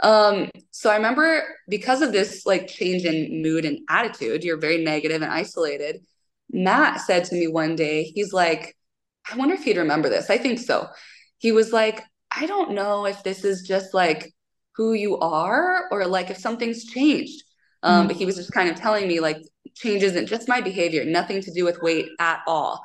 Um, 0.00 0.50
so 0.70 0.90
I 0.90 0.96
remember 0.96 1.42
because 1.68 2.02
of 2.02 2.12
this 2.12 2.46
like 2.46 2.68
change 2.68 3.04
in 3.04 3.42
mood 3.42 3.64
and 3.64 3.80
attitude, 3.88 4.44
you're 4.44 4.58
very 4.58 4.82
negative 4.82 5.22
and 5.22 5.30
isolated. 5.30 6.00
Matt 6.50 7.00
said 7.00 7.24
to 7.24 7.34
me 7.34 7.48
one 7.48 7.76
day, 7.76 8.04
he's 8.04 8.32
like, 8.32 8.76
I 9.30 9.36
wonder 9.36 9.54
if 9.54 9.64
he'd 9.64 9.76
remember 9.76 10.08
this. 10.08 10.30
I 10.30 10.38
think 10.38 10.58
so. 10.58 10.88
He 11.38 11.52
was 11.52 11.72
like, 11.72 12.02
I 12.34 12.46
don't 12.46 12.72
know 12.72 13.06
if 13.06 13.22
this 13.22 13.44
is 13.44 13.62
just 13.66 13.94
like 13.94 14.32
who 14.76 14.92
you 14.94 15.18
are 15.18 15.88
or 15.90 16.06
like 16.06 16.30
if 16.30 16.38
something's 16.38 16.84
changed. 16.84 17.42
Um, 17.82 18.00
mm-hmm. 18.00 18.08
But 18.08 18.16
he 18.16 18.26
was 18.26 18.36
just 18.36 18.52
kind 18.52 18.68
of 18.68 18.76
telling 18.76 19.06
me 19.06 19.20
like 19.20 19.38
change 19.74 20.02
isn't 20.02 20.26
just 20.26 20.48
my 20.48 20.60
behavior, 20.60 21.04
nothing 21.04 21.40
to 21.42 21.52
do 21.52 21.64
with 21.64 21.82
weight 21.82 22.08
at 22.18 22.40
all. 22.46 22.82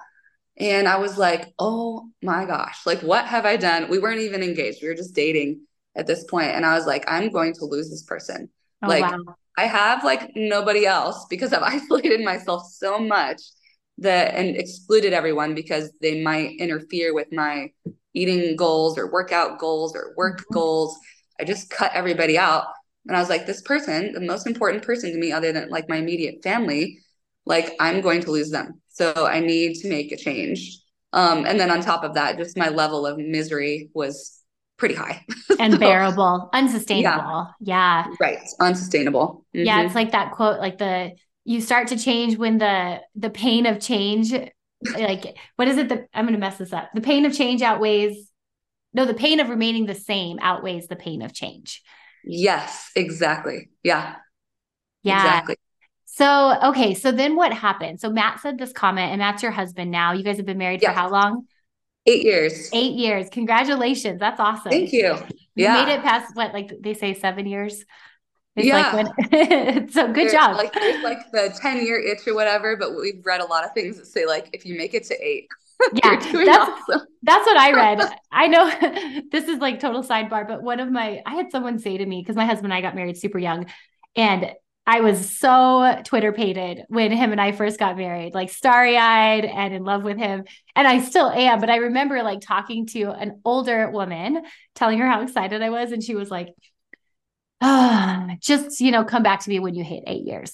And 0.57 0.87
I 0.87 0.97
was 0.97 1.17
like, 1.17 1.53
oh 1.59 2.09
my 2.21 2.45
gosh, 2.45 2.85
like 2.85 3.01
what 3.01 3.25
have 3.25 3.45
I 3.45 3.57
done? 3.57 3.89
We 3.89 3.99
weren't 3.99 4.21
even 4.21 4.41
engaged. 4.41 4.79
We 4.81 4.87
were 4.87 4.95
just 4.95 5.15
dating 5.15 5.61
at 5.95 6.07
this 6.07 6.23
point. 6.23 6.51
And 6.51 6.65
I 6.65 6.75
was 6.75 6.85
like, 6.85 7.05
I'm 7.07 7.29
going 7.29 7.53
to 7.55 7.65
lose 7.65 7.89
this 7.89 8.03
person. 8.03 8.49
Oh, 8.81 8.87
like 8.87 9.03
wow. 9.03 9.35
I 9.57 9.65
have 9.65 10.03
like 10.03 10.31
nobody 10.35 10.85
else 10.85 11.25
because 11.29 11.53
I've 11.53 11.63
isolated 11.73 12.21
myself 12.23 12.67
so 12.71 12.99
much 12.99 13.41
that 13.97 14.35
and 14.35 14.55
excluded 14.55 15.13
everyone 15.13 15.55
because 15.55 15.91
they 16.01 16.21
might 16.21 16.59
interfere 16.59 17.13
with 17.13 17.31
my 17.31 17.71
eating 18.13 18.55
goals 18.55 18.97
or 18.97 19.11
workout 19.11 19.59
goals 19.59 19.95
or 19.95 20.13
work 20.17 20.39
mm-hmm. 20.39 20.53
goals. 20.53 20.97
I 21.39 21.43
just 21.43 21.69
cut 21.69 21.91
everybody 21.93 22.37
out. 22.37 22.65
And 23.07 23.15
I 23.15 23.19
was 23.19 23.29
like, 23.29 23.45
this 23.45 23.61
person, 23.61 24.13
the 24.13 24.21
most 24.21 24.47
important 24.47 24.83
person 24.83 25.11
to 25.11 25.17
me, 25.17 25.31
other 25.31 25.51
than 25.51 25.69
like 25.69 25.87
my 25.89 25.97
immediate 25.97 26.43
family, 26.43 26.99
like 27.45 27.75
I'm 27.79 28.01
going 28.01 28.21
to 28.21 28.31
lose 28.31 28.49
them. 28.49 28.81
So 28.89 29.27
I 29.27 29.39
need 29.39 29.75
to 29.81 29.89
make 29.89 30.11
a 30.11 30.17
change. 30.17 30.79
Um, 31.13 31.45
and 31.45 31.59
then 31.59 31.71
on 31.71 31.81
top 31.81 32.03
of 32.03 32.15
that, 32.15 32.37
just 32.37 32.57
my 32.57 32.69
level 32.69 33.05
of 33.05 33.17
misery 33.17 33.89
was 33.93 34.41
pretty 34.77 34.95
high 34.95 35.25
and 35.59 35.79
bearable, 35.79 36.49
unsustainable. 36.51 37.49
Yeah. 37.61 38.05
yeah. 38.07 38.13
Right. 38.19 38.39
Unsustainable. 38.59 39.45
Mm-hmm. 39.55 39.65
Yeah. 39.65 39.81
It's 39.83 39.95
like 39.95 40.11
that 40.11 40.31
quote, 40.31 40.59
like 40.59 40.77
the 40.77 41.13
you 41.45 41.61
start 41.61 41.87
to 41.89 41.97
change 41.97 42.37
when 42.37 42.57
the 42.57 42.99
the 43.15 43.29
pain 43.29 43.65
of 43.65 43.79
change 43.79 44.33
like 44.93 45.37
what 45.55 45.67
is 45.67 45.77
it 45.77 45.89
that 45.89 46.07
i'm 46.13 46.25
going 46.25 46.33
to 46.33 46.39
mess 46.39 46.57
this 46.57 46.73
up 46.73 46.89
the 46.93 47.01
pain 47.01 47.25
of 47.25 47.33
change 47.33 47.61
outweighs 47.61 48.31
no 48.93 49.05
the 49.05 49.13
pain 49.13 49.39
of 49.39 49.49
remaining 49.49 49.85
the 49.85 49.95
same 49.95 50.37
outweighs 50.41 50.87
the 50.87 50.95
pain 50.95 51.21
of 51.21 51.33
change 51.33 51.81
yes 52.25 52.91
exactly. 52.95 53.69
Yeah. 53.83 54.15
Yeah. 55.03 55.19
Exactly. 55.19 55.55
So 56.05 56.57
okay 56.63 56.93
so 56.93 57.11
then 57.11 57.35
what 57.35 57.53
happened? 57.53 57.99
So 57.99 58.09
matt 58.09 58.39
said 58.39 58.57
this 58.57 58.71
comment 58.71 59.11
and 59.11 59.19
matt's 59.19 59.43
your 59.43 59.51
husband 59.51 59.91
now. 59.91 60.13
You 60.13 60.23
guys 60.23 60.37
have 60.37 60.45
been 60.45 60.57
married 60.57 60.81
yeah. 60.81 60.93
for 60.93 60.99
how 60.99 61.09
long? 61.09 61.47
Eight 62.07 62.23
years. 62.23 62.69
Eight 62.71 62.93
years. 62.93 63.29
Congratulations. 63.29 64.19
That's 64.19 64.39
awesome. 64.39 64.71
Thank 64.71 64.93
you. 64.93 65.17
Yeah. 65.55 65.79
you 65.79 65.85
made 65.85 65.93
it 65.93 66.03
past 66.03 66.35
what 66.35 66.53
like 66.53 66.71
they 66.81 66.93
say 66.93 67.13
seven 67.13 67.47
years? 67.47 67.83
It's 68.55 68.67
yeah. 68.67 68.91
Like 68.91 69.31
when, 69.31 69.89
so 69.91 70.07
good 70.07 70.15
there's 70.15 70.31
job. 70.31 70.55
Like 70.55 70.73
there's 70.73 71.03
like 71.03 71.31
the 71.31 71.57
10 71.61 71.85
year 71.85 71.99
itch 71.99 72.27
or 72.27 72.35
whatever, 72.35 72.77
but 72.77 72.95
we've 72.95 73.25
read 73.25 73.41
a 73.41 73.45
lot 73.45 73.65
of 73.65 73.71
things 73.73 73.97
that 73.97 74.05
say 74.05 74.25
like 74.25 74.49
if 74.53 74.65
you 74.65 74.77
make 74.77 74.93
it 74.93 75.03
to 75.05 75.15
eight. 75.25 75.47
Yeah, 75.93 76.15
that's, 76.15 76.25
awesome. 76.89 77.07
that's 77.23 77.45
what 77.45 77.57
I 77.57 77.71
read. 77.75 78.01
I 78.31 78.47
know 78.47 79.21
this 79.31 79.47
is 79.47 79.59
like 79.59 79.79
total 79.79 80.03
sidebar, 80.03 80.47
but 80.47 80.63
one 80.63 80.79
of 80.79 80.91
my 80.91 81.21
I 81.25 81.35
had 81.35 81.51
someone 81.51 81.79
say 81.79 81.97
to 81.97 82.05
me 82.05 82.21
because 82.21 82.35
my 82.35 82.45
husband 82.45 82.65
and 82.65 82.73
I 82.73 82.81
got 82.81 82.95
married 82.95 83.17
super 83.17 83.39
young, 83.39 83.65
and 84.15 84.51
I 84.87 85.01
was 85.01 85.31
so 85.31 86.01
Twitter 86.05 86.31
pated 86.31 86.83
when 86.89 87.11
him 87.11 87.31
and 87.31 87.41
I 87.41 87.51
first 87.51 87.79
got 87.79 87.97
married, 87.97 88.35
like 88.35 88.51
starry 88.51 88.97
eyed 88.97 89.43
and 89.43 89.73
in 89.73 89.83
love 89.83 90.03
with 90.03 90.17
him. 90.17 90.43
And 90.75 90.87
I 90.87 91.01
still 91.01 91.29
am. 91.29 91.59
But 91.59 91.71
I 91.71 91.77
remember 91.77 92.21
like 92.21 92.41
talking 92.41 92.85
to 92.87 93.05
an 93.11 93.41
older 93.43 93.89
woman, 93.89 94.43
telling 94.75 94.99
her 94.99 95.07
how 95.07 95.21
excited 95.21 95.61
I 95.63 95.71
was. 95.71 95.91
And 95.91 96.03
she 96.03 96.13
was 96.13 96.29
like, 96.29 96.49
oh, 97.61 98.29
just, 98.39 98.79
you 98.79 98.91
know, 98.91 99.03
come 99.03 99.23
back 99.23 99.39
to 99.41 99.49
me 99.49 99.59
when 99.59 99.73
you 99.73 99.83
hit 99.83 100.03
eight 100.05 100.23
years 100.25 100.53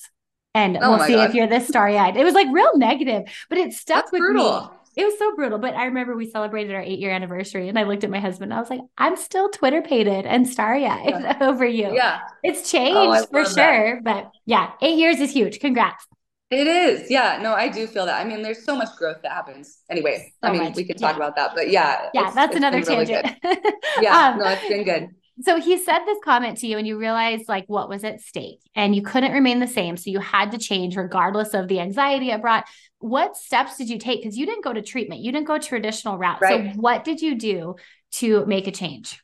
and 0.54 0.78
oh 0.82 0.92
we'll 0.92 1.08
see 1.08 1.14
God. 1.16 1.30
if 1.30 1.36
you're 1.36 1.48
this 1.48 1.68
starry 1.68 1.98
eyed. 1.98 2.18
It 2.18 2.24
was 2.24 2.34
like 2.34 2.48
real 2.52 2.78
negative, 2.78 3.24
but 3.50 3.58
it 3.58 3.74
stuck 3.74 4.04
That's 4.06 4.12
with 4.14 4.20
brutal. 4.20 4.62
me. 4.62 4.78
It 4.96 5.06
was 5.06 5.18
so 5.18 5.36
brutal. 5.36 5.58
But 5.58 5.76
I 5.76 5.86
remember 5.86 6.16
we 6.16 6.30
celebrated 6.30 6.76
our 6.76 6.82
eight 6.82 7.00
year 7.00 7.12
anniversary 7.12 7.70
and 7.70 7.80
I 7.80 7.84
looked 7.84 8.04
at 8.04 8.10
my 8.10 8.20
husband 8.20 8.52
and 8.52 8.58
I 8.58 8.62
was 8.62 8.70
like, 8.70 8.82
I'm 8.98 9.16
still 9.16 9.50
Twitter 9.50 9.82
pated 9.82 10.26
and 10.26 10.48
starry 10.48 10.86
eyed 10.86 11.10
yeah. 11.10 11.38
over 11.42 11.66
you. 11.66 11.94
Yeah. 11.94 12.20
It's 12.44 12.62
oh, 12.62 12.78
changed 12.78 12.98
oh, 12.98 13.26
for 13.32 13.46
sure. 13.46 14.02
That. 14.02 14.04
But 14.04 14.32
yeah, 14.46 14.72
eight 14.82 14.98
years 14.98 15.20
is 15.20 15.32
huge. 15.32 15.60
Congrats. 15.60 16.06
It 16.50 16.68
is. 16.68 17.10
Yeah. 17.10 17.40
No, 17.42 17.54
I 17.54 17.70
do 17.70 17.88
feel 17.88 18.06
that. 18.06 18.20
I 18.20 18.28
mean, 18.28 18.42
there's 18.42 18.66
so 18.66 18.76
much 18.76 18.90
growth 18.98 19.22
that 19.24 19.32
happens. 19.32 19.80
Anyway, 19.90 20.34
so 20.44 20.50
I 20.50 20.52
mean, 20.52 20.64
much. 20.64 20.76
we 20.76 20.84
can 20.84 20.98
talk 20.98 21.12
yeah. 21.12 21.16
about 21.16 21.36
that, 21.38 21.52
but 21.56 21.70
yeah. 21.70 22.10
Yeah, 22.14 22.32
that's 22.32 22.56
another 22.56 22.82
tangent. 22.84 23.36
Really 23.44 23.58
yeah. 24.02 24.32
um, 24.32 24.40
no, 24.40 24.48
it's 24.48 24.68
been 24.68 24.84
good 24.84 25.10
so 25.44 25.60
he 25.60 25.78
said 25.78 26.00
this 26.06 26.18
comment 26.24 26.58
to 26.60 26.68
you 26.68 26.78
and 26.78 26.88
you 26.88 26.98
realized 26.98 27.48
like 27.48 27.66
what 27.68 27.90
was 27.90 28.04
at 28.04 28.22
stake 28.22 28.60
and 28.76 28.96
you 28.96 29.02
couldn't 29.02 29.32
remain 29.32 29.60
the 29.60 29.68
same. 29.68 29.98
So 29.98 30.10
you 30.10 30.20
had 30.20 30.52
to 30.52 30.58
change 30.58 30.96
regardless 30.96 31.54
of 31.54 31.68
the 31.68 31.80
anxiety 31.80 32.32
it 32.32 32.42
brought. 32.42 32.66
What 33.00 33.38
steps 33.38 33.78
did 33.78 33.90
you 33.90 33.98
take? 33.98 34.22
Because 34.22 34.38
you 34.38 34.46
didn't 34.46 34.64
go 34.64 34.74
to 34.74 34.82
treatment. 34.82 35.22
You 35.22 35.32
didn't 35.32 35.48
go 35.48 35.58
traditional 35.58 36.18
route. 36.18 36.42
Right. 36.42 36.74
so 36.74 36.80
what 36.80 37.04
did 37.04 37.22
you 37.22 37.36
do 37.36 37.76
to 38.14 38.46
make 38.46 38.68
a 38.68 38.72
change? 38.72 39.22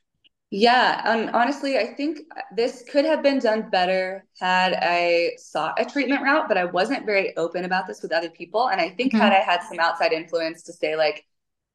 Yeah 0.50 1.02
um, 1.04 1.34
honestly 1.34 1.76
i 1.76 1.92
think 1.92 2.20
this 2.56 2.82
could 2.90 3.04
have 3.04 3.22
been 3.22 3.38
done 3.38 3.68
better 3.68 4.24
had 4.40 4.78
i 4.80 5.32
sought 5.36 5.78
a 5.78 5.84
treatment 5.84 6.22
route 6.22 6.48
but 6.48 6.56
i 6.56 6.64
wasn't 6.64 7.04
very 7.04 7.36
open 7.36 7.66
about 7.66 7.86
this 7.86 8.00
with 8.00 8.12
other 8.12 8.30
people. 8.30 8.70
And 8.70 8.80
i 8.80 8.88
think 8.88 9.12
mm-hmm. 9.12 9.20
had 9.20 9.34
i 9.34 9.40
had 9.40 9.60
some 9.68 9.78
outside 9.78 10.12
influence 10.12 10.62
to 10.62 10.72
say 10.72 10.96
like 10.96 11.26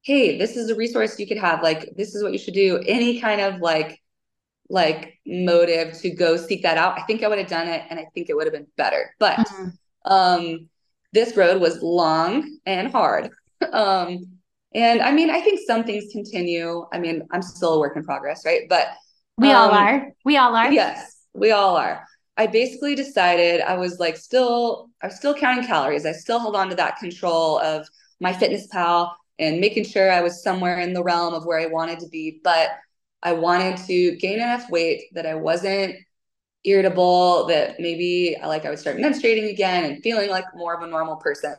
hey 0.03 0.37
this 0.37 0.57
is 0.57 0.69
a 0.69 0.75
resource 0.75 1.19
you 1.19 1.27
could 1.27 1.37
have. 1.37 1.63
Like 1.63 1.95
this 1.95 2.13
is 2.13 2.23
what 2.23 2.33
you 2.33 2.37
should 2.37 2.53
do. 2.53 2.81
Any 2.85 3.19
kind 3.19 3.41
of 3.41 3.61
like 3.61 3.99
like 4.69 5.19
motive 5.25 5.93
to 5.99 6.09
go 6.09 6.37
seek 6.37 6.63
that 6.63 6.77
out, 6.77 6.97
I 6.97 7.03
think 7.03 7.23
I 7.23 7.27
would 7.27 7.39
have 7.39 7.47
done 7.47 7.67
it 7.67 7.83
and 7.89 7.99
I 7.99 8.05
think 8.13 8.29
it 8.29 8.35
would 8.35 8.45
have 8.45 8.53
been 8.53 8.67
better. 8.77 9.13
But 9.19 9.37
mm-hmm. 9.37 9.69
um, 10.11 10.69
this 11.11 11.35
road 11.37 11.61
was 11.61 11.81
long 11.81 12.57
and 12.65 12.91
hard. 12.91 13.29
um, 13.71 14.25
and 14.73 15.01
I 15.01 15.11
mean, 15.11 15.29
I 15.29 15.41
think 15.41 15.59
some 15.67 15.83
things 15.83 16.05
continue. 16.11 16.85
I 16.91 16.99
mean, 16.99 17.27
I'm 17.31 17.41
still 17.41 17.75
a 17.75 17.79
work 17.79 17.95
in 17.95 18.03
progress, 18.03 18.43
right? 18.45 18.61
But 18.67 18.87
we 19.37 19.49
um, 19.49 19.55
all 19.55 19.71
are. 19.71 20.11
We 20.25 20.37
all 20.37 20.55
are. 20.55 20.71
Yes, 20.71 21.25
we 21.33 21.51
all 21.51 21.75
are. 21.75 22.03
I 22.35 22.47
basically 22.47 22.95
decided 22.95 23.61
I 23.61 23.77
was 23.77 23.99
like 23.99 24.17
still, 24.17 24.89
I 25.01 25.07
was 25.07 25.15
still 25.15 25.35
counting 25.35 25.65
calories. 25.65 26.05
I 26.05 26.13
still 26.13 26.39
held 26.39 26.55
on 26.55 26.69
to 26.69 26.75
that 26.75 26.97
control 26.97 27.59
of 27.59 27.87
MyFitnessPal 28.23 29.11
and 29.37 29.59
making 29.59 29.85
sure 29.85 30.11
I 30.11 30.21
was 30.21 30.41
somewhere 30.41 30.79
in 30.79 30.93
the 30.93 31.03
realm 31.03 31.33
of 31.33 31.45
where 31.45 31.59
I 31.59 31.67
wanted 31.67 31.99
to 31.99 32.07
be. 32.09 32.39
But 32.43 32.71
I 33.23 33.33
wanted 33.33 33.77
to 33.87 34.15
gain 34.17 34.35
enough 34.35 34.69
weight 34.69 35.05
that 35.13 35.25
I 35.25 35.35
wasn't 35.35 35.95
irritable, 36.65 37.47
that 37.47 37.79
maybe 37.79 38.35
like 38.41 38.65
I 38.65 38.69
would 38.69 38.79
start 38.79 38.97
menstruating 38.97 39.49
again 39.49 39.85
and 39.85 40.03
feeling 40.03 40.29
like 40.29 40.45
more 40.55 40.75
of 40.75 40.83
a 40.83 40.87
normal 40.87 41.15
person. 41.15 41.55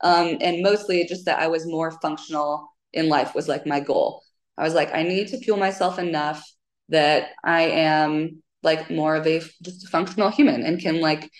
Um, 0.00 0.38
and 0.40 0.62
mostly 0.62 1.04
just 1.04 1.26
that 1.26 1.38
I 1.38 1.46
was 1.46 1.66
more 1.66 1.92
functional 2.00 2.72
in 2.92 3.08
life 3.08 3.34
was 3.34 3.46
like 3.46 3.66
my 3.66 3.80
goal. 3.80 4.22
I 4.58 4.64
was 4.64 4.74
like, 4.74 4.94
I 4.94 5.02
need 5.02 5.28
to 5.28 5.38
fuel 5.38 5.58
myself 5.58 5.98
enough 5.98 6.44
that 6.88 7.28
I 7.44 7.62
am 7.62 8.42
like 8.62 8.90
more 8.90 9.16
of 9.16 9.26
a 9.26 9.40
just 9.62 9.84
a 9.84 9.88
functional 9.88 10.30
human 10.30 10.62
and 10.62 10.80
can 10.80 11.00
like 11.00 11.30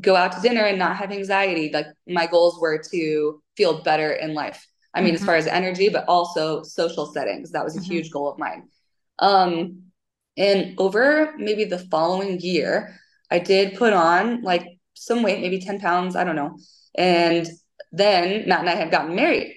go 0.00 0.14
out 0.16 0.32
to 0.32 0.40
dinner 0.40 0.62
and 0.62 0.78
not 0.78 0.96
have 0.96 1.12
anxiety. 1.12 1.70
Like 1.72 1.86
my 2.06 2.26
goals 2.26 2.60
were 2.60 2.80
to 2.90 3.42
feel 3.56 3.82
better 3.82 4.12
in 4.12 4.34
life. 4.34 4.66
I 4.94 5.00
mean, 5.00 5.14
mm-hmm. 5.14 5.22
as 5.22 5.26
far 5.26 5.36
as 5.36 5.46
energy, 5.46 5.88
but 5.88 6.04
also 6.08 6.62
social 6.62 7.06
settings. 7.06 7.52
That 7.52 7.64
was 7.64 7.76
a 7.76 7.80
mm-hmm. 7.80 7.92
huge 7.92 8.10
goal 8.10 8.30
of 8.30 8.38
mine. 8.38 8.68
Um, 9.18 9.84
and 10.36 10.74
over 10.78 11.34
maybe 11.36 11.64
the 11.64 11.78
following 11.78 12.40
year, 12.40 12.98
I 13.30 13.38
did 13.38 13.76
put 13.76 13.92
on 13.92 14.42
like 14.42 14.66
some 14.94 15.22
weight, 15.22 15.40
maybe 15.40 15.60
10 15.60 15.80
pounds, 15.80 16.16
I 16.16 16.24
don't 16.24 16.36
know. 16.36 16.58
And 16.94 17.48
then 17.92 18.48
Matt 18.48 18.60
and 18.60 18.70
I 18.70 18.74
had 18.74 18.90
gotten 18.90 19.14
married. 19.14 19.54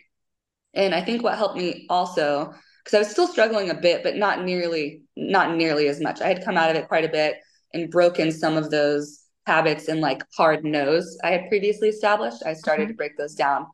And 0.74 0.96
I 0.96 1.02
think 1.02 1.24
what 1.24 1.38
helped 1.38 1.58
me 1.58 1.86
also, 1.90 2.54
because 2.84 2.96
I 2.96 3.00
was 3.00 3.10
still 3.10 3.28
struggling 3.28 3.70
a 3.70 3.76
bit, 3.76 4.04
but 4.04 4.16
not 4.16 4.44
nearly, 4.44 5.04
not 5.16 5.56
nearly 5.56 5.88
as 5.88 6.00
much. 6.00 6.22
I 6.22 6.28
had 6.28 6.44
come 6.44 6.58
out 6.58 6.70
of 6.70 6.76
it 6.76 6.88
quite 6.88 7.06
a 7.06 7.10
bit 7.10 7.36
and 7.74 7.92
broken 7.92 8.32
some 8.32 8.58
of 8.58 8.72
those 8.72 9.22
habits 9.48 9.88
and 9.88 10.02
like 10.02 10.24
hard 10.38 10.64
no's 10.64 11.18
I 11.24 11.32
had 11.32 11.50
previously 11.50 11.90
established. 11.90 12.44
I 12.46 12.54
started 12.54 12.84
mm-hmm. 12.84 12.92
to 12.92 12.98
break 12.98 13.18
those 13.18 13.36
down 13.36 13.68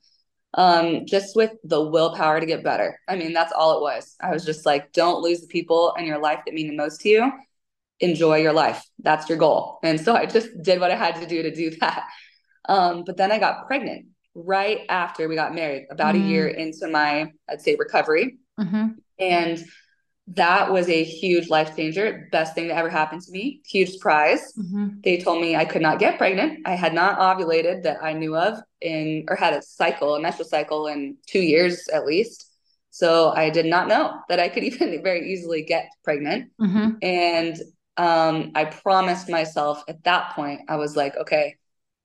um, 0.58 1.06
just 1.06 1.36
with 1.36 1.52
the 1.64 1.80
willpower 1.80 2.40
to 2.40 2.46
get 2.46 2.64
better. 2.64 3.00
I 3.08 3.16
mean, 3.16 3.32
that's 3.32 3.54
all 3.54 3.78
it 3.78 3.82
was. 3.82 4.16
I 4.20 4.32
was 4.32 4.44
just 4.44 4.66
like, 4.66 4.92
don't 4.92 5.22
lose 5.22 5.40
the 5.40 5.48
people 5.48 5.94
in 5.98 6.06
your 6.06 6.18
life 6.18 6.40
that 6.46 6.54
mean 6.56 6.68
the 6.68 6.76
most 6.76 7.02
to 7.02 7.10
you. 7.10 7.32
Enjoy 8.00 8.38
your 8.38 8.54
life. 8.54 8.84
That's 9.00 9.30
your 9.30 9.38
goal. 9.38 9.80
And 9.84 10.02
so 10.02 10.16
I 10.16 10.26
just 10.26 10.50
did 10.62 10.82
what 10.82 10.92
I 10.92 10.96
had 10.96 11.16
to 11.22 11.28
do 11.28 11.44
to 11.44 11.54
do 11.54 11.70
that. 11.80 12.08
Um, 12.68 13.04
but 13.06 13.18
then 13.18 13.32
I 13.32 13.38
got 13.38 13.68
pregnant 13.68 14.08
right 14.34 14.82
after 14.90 15.28
we 15.28 15.36
got 15.36 15.54
married, 15.54 15.88
about 15.92 16.16
mm-hmm. 16.16 16.26
a 16.26 16.28
year 16.28 16.48
mm. 16.48 16.58
into 16.58 16.88
my, 16.88 17.32
I'd 17.48 17.62
say, 17.62 17.76
recovery. 17.78 18.38
Mm-hmm. 18.60 18.88
And 19.20 19.64
that 20.28 20.72
was 20.72 20.90
a 20.90 21.04
huge 21.04 21.50
life 21.50 21.76
changer. 21.76 22.28
Best 22.32 22.54
thing 22.54 22.68
that 22.68 22.78
ever 22.78 22.90
happened 22.90 23.22
to 23.22 23.32
me. 23.32 23.62
Huge 23.66 23.92
surprise. 23.92 24.54
Mm-hmm. 24.58 25.00
They 25.02 25.18
told 25.18 25.42
me 25.42 25.56
I 25.56 25.64
could 25.64 25.82
not 25.82 26.00
get 26.00 26.18
pregnant. 26.18 26.68
I 26.68 26.76
had 26.76 26.94
not 26.94 27.20
ovulated 27.20 27.84
that 27.84 28.04
I 28.04 28.12
knew 28.12 28.36
of 28.36 28.60
in, 28.82 29.26
or 29.30 29.38
had 29.38 29.54
a 29.54 29.62
cycle, 29.62 30.16
a 30.16 30.20
menstrual 30.20 30.50
cycle 30.50 30.88
in 30.88 31.16
two 31.28 31.40
years 31.40 31.88
at 31.94 32.06
least. 32.06 32.52
So 32.90 33.32
I 33.32 33.50
did 33.50 33.68
not 33.68 33.88
know 33.88 34.20
that 34.28 34.40
I 34.40 34.50
could 34.50 34.64
even 34.66 35.02
very 35.02 35.32
easily 35.32 35.64
get 35.64 35.90
pregnant. 36.04 36.52
Mm-hmm. 36.60 36.90
And 37.02 37.58
um, 37.96 38.52
I 38.54 38.66
promised 38.66 39.30
myself 39.30 39.84
at 39.88 40.04
that 40.04 40.34
point, 40.36 40.62
I 40.68 40.76
was 40.76 40.98
like, 40.98 41.16
okay, 41.16 41.56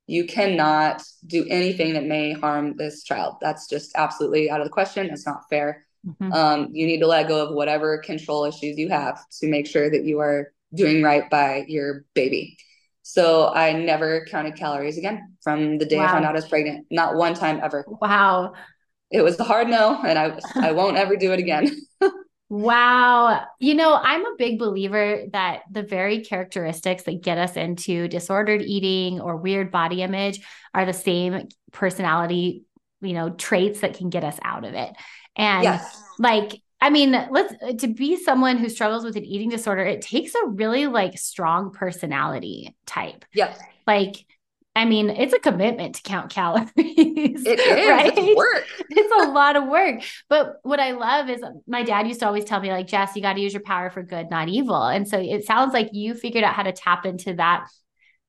you 0.07 0.27
cannot 0.27 1.03
do 1.27 1.47
anything 1.49 1.95
that 1.95 2.05
may 2.05 2.33
harm 2.33 2.77
this 2.77 3.03
child. 3.03 3.37
That's 3.41 3.69
just 3.69 3.93
absolutely 3.97 4.51
out 4.51 4.61
of 4.61 4.67
the 4.67 4.73
question. 4.73 5.07
It's 5.11 5.27
not 5.27 5.49
fair. 5.49 5.87
Mm-hmm. 6.07 6.33
Um, 6.33 6.69
you 6.73 6.87
need 6.87 7.01
to 7.01 7.07
let 7.07 7.29
go 7.29 7.47
of 7.47 7.55
whatever 7.55 7.99
control 7.99 8.45
issues 8.45 8.79
you 8.79 8.89
have 8.89 9.21
to 9.41 9.49
make 9.49 9.67
sure 9.67 9.91
that 9.91 10.05
you 10.05 10.19
are 10.19 10.53
doing 10.75 11.03
right 11.03 11.29
by 11.31 11.65
your 11.69 12.05
baby. 12.15 12.57
So 13.03 13.53
I 13.53 13.73
never 13.73 14.25
counted 14.27 14.57
calories 14.57 14.97
again 14.97 15.37
from 15.43 15.79
the 15.79 15.85
day 15.85 15.99
wow. 15.99 16.05
I 16.05 16.13
found 16.13 16.25
out 16.25 16.31
I 16.33 16.39
was 16.39 16.49
pregnant. 16.49 16.87
Not 16.91 17.17
one 17.17 17.35
time 17.35 17.61
ever. 17.63 17.85
Wow. 17.87 18.55
It 19.11 19.23
was 19.23 19.39
a 19.39 19.45
hard 19.45 19.69
no, 19.69 20.01
and 20.03 20.19
I 20.19 20.39
I 20.57 20.73
won't 20.73 20.97
ever 20.97 21.17
do 21.17 21.33
it 21.33 21.39
again. 21.39 21.71
wow. 22.49 23.45
You 23.61 23.75
know, 23.75 23.95
I'm 23.95 24.25
a 24.25 24.37
big 24.39 24.59
believer 24.59 25.25
that 25.33 25.63
the 25.71 25.83
very 25.83 26.25
characteristics 26.25 27.03
that 27.03 27.23
get 27.23 27.39
us 27.39 27.57
into 27.57 28.09
disordered 28.09 28.63
eating 28.63 29.21
or 29.21 29.37
weird 29.37 29.71
body 29.71 30.03
image 30.03 30.41
are 30.73 30.87
the 30.87 30.93
same 30.93 31.49
personality, 31.73 32.65
you 33.03 33.13
know, 33.13 33.31
traits 33.31 33.81
that 33.81 33.99
can 33.99 34.11
get 34.11 34.25
us 34.25 34.39
out 34.43 34.65
of 34.65 34.75
it. 34.75 34.95
And 35.37 35.65
yes. 35.65 36.03
like, 36.19 36.61
I 36.81 36.91
mean, 36.91 37.13
let's 37.31 37.55
to 37.83 37.89
be 37.89 38.17
someone 38.17 38.59
who 38.59 38.69
struggles 38.69 39.05
with 39.05 39.17
an 39.17 39.25
eating 39.25 39.51
disorder, 39.51 39.83
it 39.83 40.03
takes 40.03 40.35
a 40.35 40.47
really 40.47 40.87
like 40.87 41.19
strong 41.19 41.73
personality 41.73 42.75
type. 42.87 43.25
Yes. 43.33 43.59
Like, 43.87 44.25
I 44.75 44.87
mean, 44.87 45.11
it's 45.11 45.35
a 45.35 45.39
commitment 45.39 45.97
to 45.97 46.03
count 46.03 46.31
calories. 46.31 46.71
It 46.77 47.61
is 47.61 47.89
right? 47.89 48.13
it's 48.17 48.37
work. 48.37 48.67
it's 48.91 49.27
a 49.27 49.31
lot 49.31 49.57
of 49.57 49.69
work. 49.69 50.03
But 50.29 50.57
what 50.63 50.81
I 50.81 50.93
love 50.93 51.29
is 51.29 51.43
my 51.67 51.83
dad 51.83 52.09
used 52.09 52.21
to 52.21 52.27
always 52.27 52.45
tell 52.45 52.61
me, 52.61 52.71
like, 52.71 52.87
Jess, 52.87 53.15
you 53.15 53.23
got 53.23 53.35
to 53.35 53.41
use 53.41 53.53
your 53.53 53.63
power 53.63 53.91
for 53.91 54.03
good, 54.03 54.31
not 54.31 54.49
evil. 54.49 54.83
And 54.83 55.07
so 55.07 55.19
it 55.19 55.45
sounds 55.45 55.75
like 55.75 55.91
you 55.93 56.15
figured 56.15 56.43
out 56.43 56.55
how 56.55 56.63
to 56.63 56.73
tap 56.73 57.05
into 57.05 57.35
that 57.35 57.69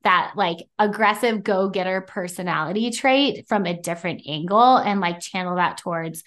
that 0.04 0.34
like 0.36 0.58
aggressive 0.78 1.42
go-getter 1.42 2.02
personality 2.02 2.90
trait 2.90 3.48
from 3.48 3.64
a 3.64 3.80
different 3.80 4.20
angle 4.28 4.76
and 4.76 5.00
like 5.00 5.18
channel 5.18 5.56
that 5.56 5.78
towards 5.78 6.22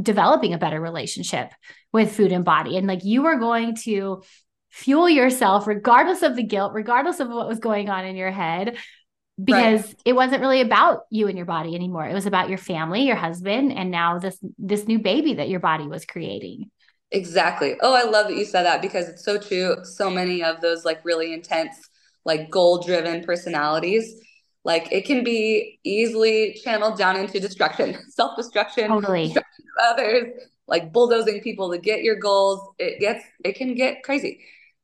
developing 0.00 0.54
a 0.54 0.58
better 0.58 0.80
relationship 0.80 1.50
with 1.92 2.14
food 2.14 2.32
and 2.32 2.44
body. 2.44 2.76
And 2.76 2.86
like 2.86 3.04
you 3.04 3.22
were 3.22 3.36
going 3.36 3.74
to 3.84 4.22
fuel 4.70 5.08
yourself 5.08 5.66
regardless 5.66 6.22
of 6.22 6.36
the 6.36 6.42
guilt, 6.42 6.72
regardless 6.74 7.20
of 7.20 7.28
what 7.28 7.48
was 7.48 7.58
going 7.58 7.88
on 7.88 8.04
in 8.04 8.16
your 8.16 8.30
head, 8.30 8.76
because 9.42 9.84
right. 9.84 9.96
it 10.04 10.12
wasn't 10.14 10.40
really 10.40 10.60
about 10.60 11.02
you 11.10 11.28
and 11.28 11.36
your 11.36 11.46
body 11.46 11.74
anymore. 11.74 12.06
It 12.06 12.14
was 12.14 12.26
about 12.26 12.48
your 12.48 12.58
family, 12.58 13.02
your 13.02 13.16
husband, 13.16 13.72
and 13.72 13.90
now 13.90 14.18
this 14.18 14.38
this 14.58 14.86
new 14.86 14.98
baby 14.98 15.34
that 15.34 15.48
your 15.48 15.60
body 15.60 15.86
was 15.86 16.04
creating. 16.04 16.70
Exactly. 17.10 17.76
Oh, 17.80 17.94
I 17.94 18.08
love 18.08 18.28
that 18.28 18.36
you 18.36 18.44
said 18.44 18.64
that 18.64 18.82
because 18.82 19.08
it's 19.08 19.24
so 19.24 19.38
true. 19.38 19.76
So 19.84 20.10
many 20.10 20.42
of 20.42 20.60
those 20.60 20.84
like 20.84 21.04
really 21.04 21.32
intense, 21.32 21.76
like 22.24 22.50
goal 22.50 22.82
driven 22.82 23.24
personalities 23.24 24.20
like 24.68 24.92
it 24.92 25.06
can 25.06 25.24
be 25.24 25.80
easily 25.82 26.60
channeled 26.62 26.98
down 26.98 27.16
into 27.16 27.40
destruction, 27.40 27.96
self 28.10 28.36
destruction, 28.36 28.88
totally. 28.88 29.24
destruction 29.24 29.64
of 29.78 29.92
others, 29.92 30.24
like 30.66 30.92
bulldozing 30.92 31.40
people 31.40 31.70
to 31.70 31.78
get 31.78 32.02
your 32.02 32.16
goals. 32.16 32.60
It 32.78 33.00
gets, 33.00 33.24
it 33.42 33.54
can 33.54 33.74
get 33.74 34.02
crazy. 34.02 34.40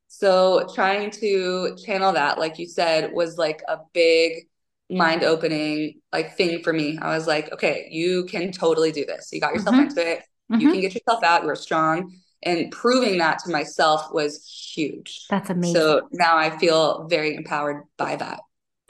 So 0.09 0.67
trying 0.75 1.11
to 1.21 1.77
channel 1.85 2.15
that, 2.15 2.39
like 2.39 2.59
you 2.59 2.67
said, 2.67 3.13
was 3.13 3.37
like 3.37 3.61
a 3.69 3.77
big 3.93 4.49
mind 4.89 5.23
opening 5.23 6.01
like 6.15 6.35
thing 6.35 6.63
for 6.63 6.73
me. 6.73 6.99
I 6.99 7.15
was 7.15 7.27
like, 7.27 7.53
okay, 7.53 7.87
you 7.91 8.25
can 8.25 8.53
totally 8.53 8.91
do 8.91 9.05
this. 9.05 9.29
You 9.33 9.41
got 9.41 9.53
yourself 9.53 9.77
mm-hmm. 9.77 9.89
into 9.91 10.13
it. 10.13 10.21
Mm-hmm. 10.51 10.61
You 10.63 10.73
can 10.73 10.81
get 10.81 10.95
yourself 10.95 11.23
out. 11.23 11.45
You're 11.45 11.57
strong. 11.57 12.17
And 12.43 12.73
proving 12.73 13.19
that 13.19 13.41
to 13.41 13.51
myself 13.51 14.07
was 14.15 14.73
huge. 14.75 15.27
That's 15.29 15.51
amazing. 15.51 15.75
So 15.75 16.09
now 16.13 16.39
I 16.39 16.57
feel 16.57 17.07
very 17.07 17.35
empowered 17.35 17.83
by 17.99 18.17
that. 18.17 18.41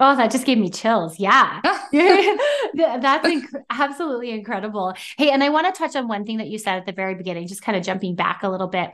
Oh, 0.00 0.16
that 0.16 0.32
just 0.32 0.44
gave 0.44 0.58
me 0.58 0.70
chills. 0.70 1.20
Yeah. 1.20 1.60
That's 2.74 3.28
inc- 3.28 3.62
absolutely 3.70 4.30
incredible. 4.30 4.94
Hey, 5.16 5.30
and 5.30 5.42
I 5.42 5.50
want 5.50 5.72
to 5.72 5.78
touch 5.78 5.94
on 5.94 6.08
one 6.08 6.24
thing 6.24 6.38
that 6.38 6.48
you 6.48 6.58
said 6.58 6.78
at 6.78 6.86
the 6.86 6.92
very 6.92 7.14
beginning, 7.14 7.46
just 7.46 7.62
kind 7.62 7.78
of 7.78 7.84
jumping 7.84 8.16
back 8.16 8.42
a 8.42 8.48
little 8.48 8.66
bit. 8.66 8.90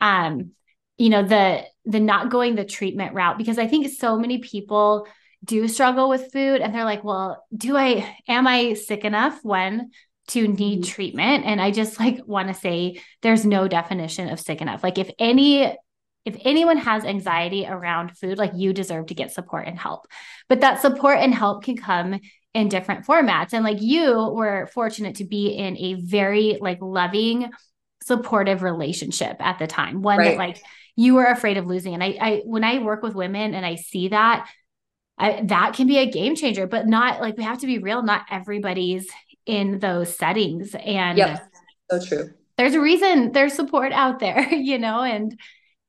Um, 0.00 0.52
you 0.96 1.08
know, 1.08 1.24
the 1.24 1.64
the 1.84 1.98
not 1.98 2.30
going 2.30 2.54
the 2.54 2.64
treatment 2.64 3.14
route 3.14 3.36
because 3.36 3.58
I 3.58 3.66
think 3.66 3.88
so 3.88 4.16
many 4.16 4.38
people 4.38 5.08
do 5.44 5.66
struggle 5.66 6.08
with 6.08 6.32
food 6.32 6.60
and 6.60 6.74
they're 6.74 6.84
like, 6.84 7.02
well, 7.02 7.44
do 7.54 7.76
I 7.76 8.16
am 8.28 8.46
I 8.46 8.74
sick 8.74 9.04
enough 9.04 9.40
when 9.42 9.90
to 10.28 10.46
need 10.46 10.82
mm-hmm. 10.82 10.90
treatment? 10.90 11.44
And 11.44 11.60
I 11.60 11.72
just 11.72 11.98
like 11.98 12.20
want 12.26 12.48
to 12.48 12.54
say 12.54 13.00
there's 13.22 13.44
no 13.44 13.66
definition 13.66 14.28
of 14.28 14.40
sick 14.40 14.60
enough. 14.60 14.84
Like 14.84 14.98
if 14.98 15.10
any 15.18 15.76
if 16.24 16.36
anyone 16.44 16.78
has 16.78 17.04
anxiety 17.04 17.66
around 17.66 18.16
food, 18.16 18.38
like 18.38 18.52
you 18.54 18.72
deserve 18.72 19.06
to 19.06 19.14
get 19.14 19.32
support 19.32 19.66
and 19.66 19.78
help. 19.78 20.06
But 20.48 20.60
that 20.62 20.80
support 20.80 21.18
and 21.18 21.34
help 21.34 21.64
can 21.64 21.76
come 21.76 22.20
in 22.54 22.68
different 22.68 23.06
formats. 23.06 23.52
And 23.52 23.64
like 23.64 23.82
you 23.82 24.30
were 24.30 24.68
fortunate 24.72 25.16
to 25.16 25.24
be 25.24 25.48
in 25.48 25.76
a 25.76 25.94
very 25.94 26.58
like 26.60 26.78
loving, 26.80 27.50
supportive 28.02 28.62
relationship 28.62 29.36
at 29.40 29.58
the 29.58 29.66
time, 29.66 30.02
one 30.02 30.18
right. 30.18 30.30
that 30.30 30.38
like 30.38 30.62
you 30.96 31.14
were 31.14 31.26
afraid 31.26 31.58
of 31.58 31.66
losing. 31.66 31.94
And 31.94 32.02
I, 32.02 32.16
I, 32.20 32.42
when 32.44 32.64
I 32.64 32.78
work 32.78 33.02
with 33.02 33.14
women 33.14 33.54
and 33.54 33.66
I 33.66 33.74
see 33.74 34.08
that, 34.08 34.48
I, 35.18 35.42
that 35.44 35.74
can 35.74 35.86
be 35.86 35.98
a 35.98 36.10
game 36.10 36.36
changer, 36.36 36.66
but 36.66 36.86
not 36.86 37.20
like 37.20 37.36
we 37.36 37.44
have 37.44 37.58
to 37.58 37.66
be 37.66 37.78
real. 37.78 38.02
Not 38.02 38.22
everybody's 38.30 39.08
in 39.46 39.78
those 39.78 40.16
settings. 40.16 40.74
And 40.74 41.18
yeah, 41.18 41.40
so 41.90 42.04
true. 42.04 42.30
There's 42.56 42.74
a 42.74 42.80
reason 42.80 43.32
there's 43.32 43.52
support 43.52 43.92
out 43.92 44.20
there, 44.20 44.48
you 44.54 44.78
know, 44.78 45.02
and 45.02 45.38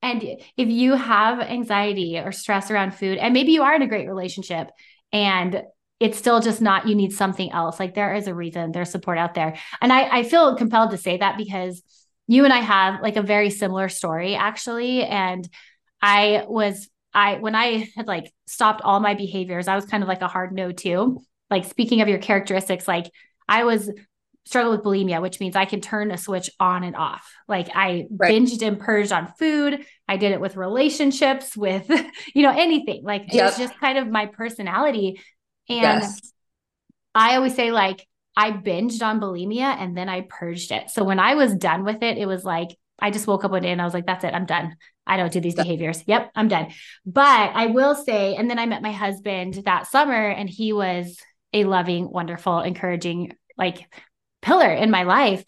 and 0.05 0.23
if 0.55 0.69
you 0.69 0.93
have 0.93 1.39
anxiety 1.39 2.19
or 2.19 2.31
stress 2.31 2.69
around 2.69 2.93
food, 2.93 3.17
and 3.17 3.33
maybe 3.33 3.53
you 3.53 3.63
are 3.63 3.75
in 3.75 3.81
a 3.81 3.87
great 3.87 4.07
relationship 4.07 4.69
and 5.11 5.63
it's 5.99 6.17
still 6.17 6.41
just 6.41 6.61
not, 6.61 6.87
you 6.87 6.93
need 6.93 7.11
something 7.11 7.51
else. 7.51 7.79
Like 7.79 7.95
there 7.95 8.13
is 8.13 8.27
a 8.27 8.35
reason 8.35 8.71
there's 8.71 8.91
support 8.91 9.17
out 9.17 9.33
there. 9.33 9.57
And 9.81 9.91
I, 9.91 10.19
I 10.19 10.23
feel 10.23 10.55
compelled 10.57 10.91
to 10.91 10.97
say 10.97 11.17
that 11.17 11.37
because 11.37 11.81
you 12.27 12.43
and 12.43 12.53
I 12.53 12.59
have 12.59 13.01
like 13.01 13.15
a 13.15 13.23
very 13.23 13.49
similar 13.49 13.89
story 13.89 14.35
actually. 14.35 15.03
And 15.03 15.49
I 16.03 16.43
was, 16.47 16.87
I, 17.11 17.37
when 17.37 17.55
I 17.55 17.89
had 17.95 18.05
like 18.05 18.31
stopped 18.45 18.81
all 18.83 18.99
my 18.99 19.15
behaviors, 19.15 19.67
I 19.67 19.75
was 19.75 19.85
kind 19.85 20.03
of 20.03 20.09
like 20.09 20.21
a 20.21 20.27
hard 20.27 20.51
no 20.51 20.71
too. 20.71 21.19
Like 21.49 21.65
speaking 21.65 22.01
of 22.01 22.09
your 22.09 22.19
characteristics, 22.19 22.87
like 22.87 23.09
I 23.47 23.63
was 23.63 23.89
struggle 24.45 24.71
with 24.71 24.83
bulimia, 24.83 25.21
which 25.21 25.39
means 25.39 25.55
I 25.55 25.65
can 25.65 25.81
turn 25.81 26.11
a 26.11 26.17
switch 26.17 26.49
on 26.59 26.83
and 26.83 26.95
off. 26.95 27.33
Like 27.47 27.69
I 27.73 28.05
right. 28.11 28.31
binged 28.31 28.65
and 28.65 28.79
purged 28.79 29.11
on 29.11 29.33
food. 29.39 29.85
I 30.07 30.17
did 30.17 30.31
it 30.31 30.39
with 30.39 30.55
relationships, 30.55 31.57
with, 31.57 31.89
you 32.35 32.43
know, 32.43 32.51
anything. 32.55 33.03
Like 33.03 33.33
yep. 33.33 33.49
it's 33.49 33.57
just 33.57 33.79
kind 33.79 33.97
of 33.97 34.07
my 34.07 34.27
personality. 34.27 35.19
And 35.67 35.81
yes. 35.81 36.33
I 37.15 37.35
always 37.35 37.55
say, 37.55 37.71
like, 37.71 38.05
I 38.37 38.51
binged 38.51 39.01
on 39.01 39.19
bulimia 39.19 39.63
and 39.79 39.97
then 39.97 40.09
I 40.09 40.21
purged 40.21 40.71
it. 40.71 40.89
So 40.91 41.03
when 41.03 41.19
I 41.19 41.35
was 41.35 41.55
done 41.55 41.85
with 41.85 42.03
it, 42.03 42.17
it 42.17 42.25
was 42.25 42.43
like, 42.43 42.77
I 42.99 43.11
just 43.11 43.27
woke 43.27 43.45
up 43.45 43.51
one 43.51 43.61
day 43.61 43.71
and 43.71 43.81
I 43.81 43.85
was 43.85 43.93
like, 43.93 44.05
that's 44.05 44.23
it, 44.23 44.33
I'm 44.33 44.45
done. 44.45 44.75
I 45.07 45.17
don't 45.17 45.31
do 45.31 45.39
these 45.39 45.55
behaviors. 45.55 46.03
Yep, 46.05 46.31
I'm 46.35 46.47
done. 46.47 46.71
But 47.05 47.51
I 47.53 47.67
will 47.67 47.95
say, 47.95 48.35
and 48.35 48.49
then 48.49 48.59
I 48.59 48.65
met 48.65 48.81
my 48.81 48.91
husband 48.91 49.53
that 49.65 49.87
summer 49.87 50.27
and 50.29 50.49
he 50.49 50.73
was 50.73 51.17
a 51.53 51.63
loving, 51.63 52.09
wonderful, 52.09 52.59
encouraging, 52.59 53.33
like 53.57 53.87
pillar 54.45 54.71
in 54.71 54.91
my 54.91 55.03
life. 55.03 55.43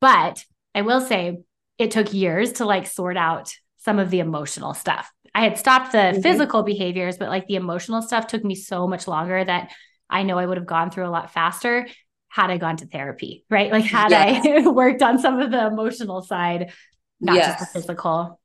But 0.00 0.44
I 0.74 0.82
will 0.82 1.00
say 1.00 1.38
it 1.78 1.90
took 1.90 2.12
years 2.12 2.52
to 2.54 2.64
like 2.64 2.86
sort 2.86 3.16
out 3.16 3.54
some 3.78 3.98
of 3.98 4.10
the 4.10 4.20
emotional 4.20 4.74
stuff. 4.74 5.10
I 5.34 5.44
had 5.44 5.58
stopped 5.58 5.92
the 5.92 5.98
mm-hmm. 5.98 6.20
physical 6.20 6.62
behaviors, 6.62 7.16
but 7.16 7.28
like 7.28 7.46
the 7.46 7.54
emotional 7.54 8.02
stuff 8.02 8.26
took 8.26 8.44
me 8.44 8.54
so 8.54 8.86
much 8.86 9.08
longer 9.08 9.42
that 9.42 9.72
I 10.10 10.24
know 10.24 10.38
I 10.38 10.44
would 10.44 10.58
have 10.58 10.66
gone 10.66 10.90
through 10.90 11.06
a 11.06 11.10
lot 11.10 11.32
faster 11.32 11.86
had 12.28 12.50
I 12.50 12.58
gone 12.58 12.76
to 12.78 12.86
therapy, 12.86 13.44
right? 13.48 13.70
Like 13.70 13.84
had 13.84 14.10
yes. 14.10 14.44
I 14.46 14.68
worked 14.70 15.02
on 15.02 15.18
some 15.18 15.38
of 15.40 15.50
the 15.50 15.66
emotional 15.66 16.22
side, 16.22 16.72
not 17.20 17.36
yes. 17.36 17.60
just 17.60 17.72
the 17.72 17.80
physical. 17.80 18.40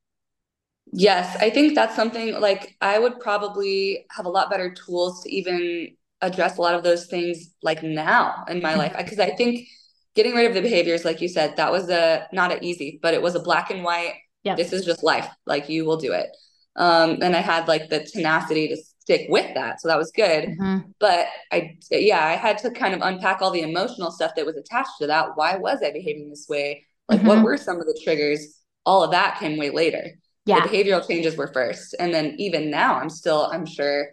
Yes, 0.93 1.35
I 1.41 1.49
think 1.49 1.75
that's 1.75 1.95
something 1.95 2.39
like 2.39 2.75
I 2.79 2.97
would 2.99 3.19
probably 3.19 4.05
have 4.11 4.25
a 4.25 4.29
lot 4.29 4.49
better 4.49 4.73
tools 4.73 5.23
to 5.23 5.33
even 5.33 5.95
address 6.21 6.57
a 6.57 6.61
lot 6.61 6.75
of 6.75 6.83
those 6.83 7.07
things 7.07 7.53
like 7.61 7.83
now 7.83 8.45
in 8.49 8.61
my 8.61 8.75
life 8.75 8.95
because 8.97 9.19
I 9.19 9.31
think 9.31 9.67
getting 10.17 10.33
rid 10.33 10.47
of 10.47 10.55
the 10.55 10.61
behaviors, 10.61 11.05
like 11.05 11.21
you 11.21 11.29
said, 11.29 11.55
that 11.55 11.71
was 11.71 11.89
a 11.89 12.27
not 12.33 12.51
an 12.51 12.63
easy, 12.63 12.99
but 13.01 13.13
it 13.13 13.21
was 13.21 13.35
a 13.35 13.39
black 13.39 13.69
and 13.69 13.83
white. 13.83 14.15
Yep. 14.43 14.57
This 14.57 14.73
is 14.73 14.83
just 14.83 15.03
life. 15.03 15.29
Like 15.45 15.69
you 15.69 15.85
will 15.85 15.97
do 15.97 16.11
it. 16.11 16.27
Um, 16.75 17.19
and 17.21 17.35
I 17.35 17.39
had 17.39 17.67
like 17.67 17.89
the 17.89 18.03
tenacity 18.03 18.67
to 18.69 18.77
stick 18.99 19.27
with 19.29 19.53
that. 19.53 19.79
So 19.79 19.87
that 19.87 19.97
was 19.97 20.11
good. 20.11 20.49
Mm-hmm. 20.49 20.89
But 20.99 21.27
I, 21.51 21.77
yeah, 21.91 22.25
I 22.25 22.33
had 22.33 22.57
to 22.59 22.71
kind 22.71 22.93
of 22.93 23.01
unpack 23.01 23.41
all 23.41 23.51
the 23.51 23.61
emotional 23.61 24.11
stuff 24.11 24.31
that 24.35 24.45
was 24.45 24.57
attached 24.57 24.97
to 24.99 25.07
that. 25.07 25.29
Why 25.35 25.55
was 25.55 25.79
I 25.83 25.91
behaving 25.91 26.29
this 26.29 26.47
way? 26.49 26.85
Like, 27.07 27.19
mm-hmm. 27.19 27.27
what 27.27 27.43
were 27.43 27.57
some 27.57 27.79
of 27.79 27.85
the 27.85 27.99
triggers? 28.03 28.59
All 28.85 29.03
of 29.03 29.11
that 29.11 29.39
came 29.39 29.57
way 29.57 29.69
later. 29.69 30.11
Yeah. 30.45 30.61
The 30.61 30.69
behavioral 30.69 31.07
changes 31.07 31.37
were 31.37 31.51
first. 31.53 31.95
And 31.99 32.13
then 32.13 32.35
even 32.37 32.71
now, 32.71 32.95
I'm 32.95 33.09
still, 33.09 33.49
I'm 33.51 33.65
sure, 33.65 34.09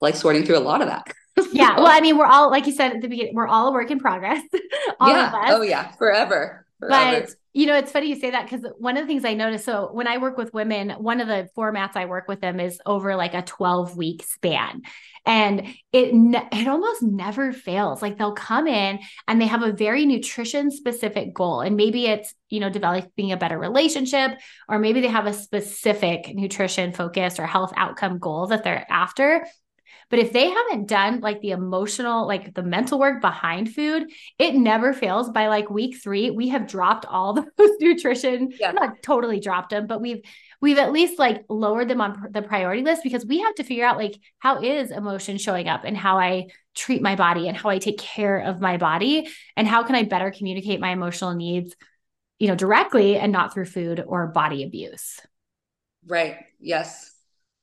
like 0.00 0.14
sorting 0.14 0.44
through 0.44 0.58
a 0.58 0.60
lot 0.60 0.80
of 0.80 0.88
that 0.88 1.12
yeah. 1.52 1.76
Well, 1.76 1.86
I 1.86 2.00
mean, 2.00 2.16
we're 2.16 2.26
all, 2.26 2.50
like 2.50 2.66
you 2.66 2.72
said 2.72 2.92
at 2.92 3.00
the 3.00 3.08
beginning, 3.08 3.34
we're 3.34 3.46
all 3.46 3.68
a 3.68 3.72
work 3.72 3.90
in 3.90 3.98
progress. 3.98 4.42
all 5.00 5.08
yeah. 5.08 5.32
Oh, 5.48 5.62
yeah. 5.62 5.92
Forever. 5.92 6.66
Forever. 6.78 7.26
But 7.26 7.34
you 7.58 7.66
know, 7.66 7.74
it's 7.74 7.90
funny 7.90 8.06
you 8.06 8.14
say 8.14 8.30
that 8.30 8.48
because 8.48 8.64
one 8.78 8.96
of 8.96 9.02
the 9.02 9.08
things 9.08 9.24
I 9.24 9.34
notice. 9.34 9.64
So 9.64 9.88
when 9.90 10.06
I 10.06 10.18
work 10.18 10.36
with 10.36 10.54
women, 10.54 10.90
one 10.90 11.20
of 11.20 11.26
the 11.26 11.48
formats 11.56 11.96
I 11.96 12.04
work 12.04 12.28
with 12.28 12.40
them 12.40 12.60
is 12.60 12.80
over 12.86 13.16
like 13.16 13.34
a 13.34 13.42
12 13.42 13.96
week 13.96 14.22
span. 14.22 14.82
And 15.26 15.66
it 15.92 16.12
it 16.52 16.68
almost 16.68 17.02
never 17.02 17.52
fails. 17.52 18.00
Like 18.00 18.16
they'll 18.16 18.32
come 18.32 18.68
in 18.68 19.00
and 19.26 19.40
they 19.40 19.46
have 19.46 19.64
a 19.64 19.72
very 19.72 20.06
nutrition 20.06 20.70
specific 20.70 21.34
goal. 21.34 21.60
And 21.60 21.76
maybe 21.76 22.06
it's, 22.06 22.32
you 22.48 22.60
know, 22.60 22.70
developing 22.70 23.32
a 23.32 23.36
better 23.36 23.58
relationship, 23.58 24.38
or 24.68 24.78
maybe 24.78 25.00
they 25.00 25.08
have 25.08 25.26
a 25.26 25.32
specific 25.32 26.32
nutrition 26.32 26.92
focused 26.92 27.40
or 27.40 27.46
health 27.46 27.72
outcome 27.76 28.20
goal 28.20 28.46
that 28.46 28.62
they're 28.62 28.86
after. 28.88 29.44
But 30.10 30.20
if 30.20 30.32
they 30.32 30.48
haven't 30.48 30.88
done 30.88 31.20
like 31.20 31.40
the 31.40 31.50
emotional, 31.50 32.26
like 32.26 32.54
the 32.54 32.62
mental 32.62 32.98
work 32.98 33.20
behind 33.20 33.74
food, 33.74 34.10
it 34.38 34.54
never 34.54 34.92
fails. 34.92 35.28
By 35.28 35.48
like 35.48 35.68
week 35.68 35.98
three, 36.02 36.30
we 36.30 36.48
have 36.48 36.66
dropped 36.66 37.04
all 37.04 37.34
those 37.56 37.70
nutrition, 37.78 38.52
yeah. 38.58 38.72
not 38.72 39.02
totally 39.02 39.40
dropped 39.40 39.70
them, 39.70 39.86
but 39.86 40.00
we've 40.00 40.22
we've 40.60 40.78
at 40.78 40.92
least 40.92 41.18
like 41.18 41.44
lowered 41.48 41.88
them 41.88 42.00
on 42.00 42.28
the 42.30 42.42
priority 42.42 42.82
list 42.82 43.02
because 43.02 43.26
we 43.26 43.40
have 43.40 43.54
to 43.56 43.64
figure 43.64 43.84
out 43.84 43.98
like 43.98 44.18
how 44.38 44.62
is 44.62 44.90
emotion 44.90 45.36
showing 45.36 45.68
up 45.68 45.84
and 45.84 45.96
how 45.96 46.18
I 46.18 46.46
treat 46.74 47.02
my 47.02 47.14
body 47.14 47.48
and 47.48 47.56
how 47.56 47.68
I 47.68 47.78
take 47.78 47.98
care 47.98 48.38
of 48.38 48.60
my 48.60 48.76
body 48.76 49.28
and 49.56 49.68
how 49.68 49.82
can 49.82 49.94
I 49.94 50.04
better 50.04 50.30
communicate 50.30 50.80
my 50.80 50.90
emotional 50.90 51.34
needs, 51.34 51.76
you 52.38 52.48
know, 52.48 52.54
directly 52.54 53.18
and 53.18 53.30
not 53.30 53.52
through 53.52 53.66
food 53.66 54.02
or 54.06 54.28
body 54.28 54.64
abuse. 54.64 55.20
Right. 56.06 56.38
Yes 56.60 57.14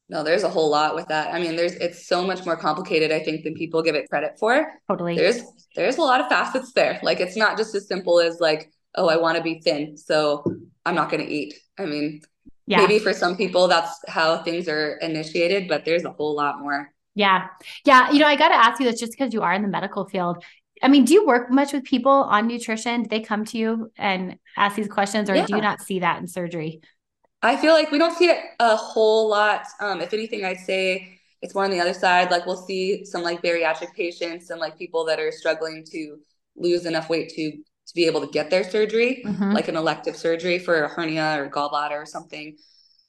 no 0.10 0.24
there's 0.24 0.44
a 0.44 0.50
whole 0.50 0.70
lot 0.70 0.96
with 0.96 1.08
that 1.08 1.34
i 1.34 1.40
mean 1.40 1.56
there's 1.56 1.74
it's 1.76 2.08
so 2.08 2.26
much 2.26 2.46
more 2.46 2.56
complicated 2.56 3.12
i 3.12 3.20
think 3.20 3.44
than 3.44 3.54
people 3.54 3.82
give 3.82 3.96
it 3.96 4.10
credit 4.10 4.38
for 4.40 4.72
totally 4.88 5.16
there's 5.16 5.42
there's 5.76 5.98
a 5.98 6.02
lot 6.02 6.22
of 6.22 6.28
facets 6.28 6.72
there 6.74 7.00
like 7.04 7.20
it's 7.20 7.36
not 7.36 7.58
just 7.58 7.74
as 7.76 7.88
simple 7.88 8.20
as 8.20 8.40
like 8.40 8.72
oh 8.96 9.08
i 9.08 9.18
want 9.18 9.38
to 9.38 9.44
be 9.44 9.60
thin 9.60 9.98
so 9.98 10.44
i'm 10.86 10.96
not 10.96 11.10
going 11.10 11.26
to 11.26 11.32
eat 11.32 11.54
i 11.80 11.86
mean 11.86 12.22
yeah. 12.68 12.80
maybe 12.82 13.00
for 13.00 13.14
some 13.14 13.36
people 13.36 13.68
that's 13.68 14.00
how 14.08 14.42
things 14.44 14.68
are 14.68 14.98
initiated 14.98 15.68
but 15.68 15.86
there's 15.86 16.06
a 16.06 16.12
whole 16.12 16.36
lot 16.36 16.60
more 16.60 16.92
yeah 17.16 17.48
yeah 17.86 18.12
you 18.12 18.20
know 18.20 18.28
i 18.28 18.36
got 18.36 18.50
to 18.50 18.56
ask 18.56 18.80
you 18.80 18.90
this 18.90 19.00
just 19.00 19.12
because 19.12 19.34
you 19.34 19.42
are 19.42 19.54
in 19.54 19.62
the 19.62 19.68
medical 19.68 20.06
field 20.08 20.44
I 20.84 20.88
mean, 20.88 21.06
do 21.06 21.14
you 21.14 21.26
work 21.26 21.50
much 21.50 21.74
with 21.74 21.86
people 21.86 22.12
on 22.12 22.48
nutrition? 22.48 23.04
Do 23.04 23.10
they 23.10 23.22
come 23.22 23.46
to 23.46 23.58
you 23.58 23.92
and 23.98 24.38
ask 24.58 24.76
these 24.76 24.88
questions, 24.88 25.30
or 25.30 25.36
yeah. 25.36 25.46
do 25.46 25.56
you 25.56 25.62
not 25.62 25.82
see 25.82 26.00
that 26.00 26.20
in 26.20 26.28
surgery? 26.28 26.82
I 27.46 27.58
feel 27.58 27.74
like 27.74 27.92
we 27.92 28.00
don't 28.00 28.18
see 28.18 28.26
it 28.26 28.40
a 28.60 28.76
whole 28.76 29.30
lot. 29.30 29.68
Um, 29.80 30.02
if 30.02 30.14
anything, 30.14 30.44
I'd 30.44 30.58
say 30.58 31.20
it's 31.44 31.54
more 31.54 31.64
on 31.64 31.70
the 31.70 31.80
other 31.80 31.94
side. 31.94 32.32
Like 32.32 32.48
we'll 32.48 32.58
see 32.58 33.06
some 33.06 33.22
like 33.22 33.44
bariatric 33.44 33.94
patients 33.94 34.50
and 34.50 34.60
like 34.60 34.80
people 34.80 35.06
that 35.06 35.20
are 35.20 35.32
struggling 35.32 35.86
to 35.92 36.18
lose 36.56 36.88
enough 36.88 37.08
weight 37.08 37.30
to 37.36 37.52
to 37.52 37.94
be 37.94 38.06
able 38.06 38.22
to 38.22 38.28
get 38.28 38.50
their 38.50 38.64
surgery, 38.64 39.22
mm-hmm. 39.24 39.52
like 39.52 39.68
an 39.68 39.76
elective 39.76 40.16
surgery 40.16 40.58
for 40.58 40.86
a 40.86 40.88
hernia 40.88 41.38
or 41.40 41.48
gallbladder 41.48 41.92
or 41.92 42.06
something. 42.08 42.58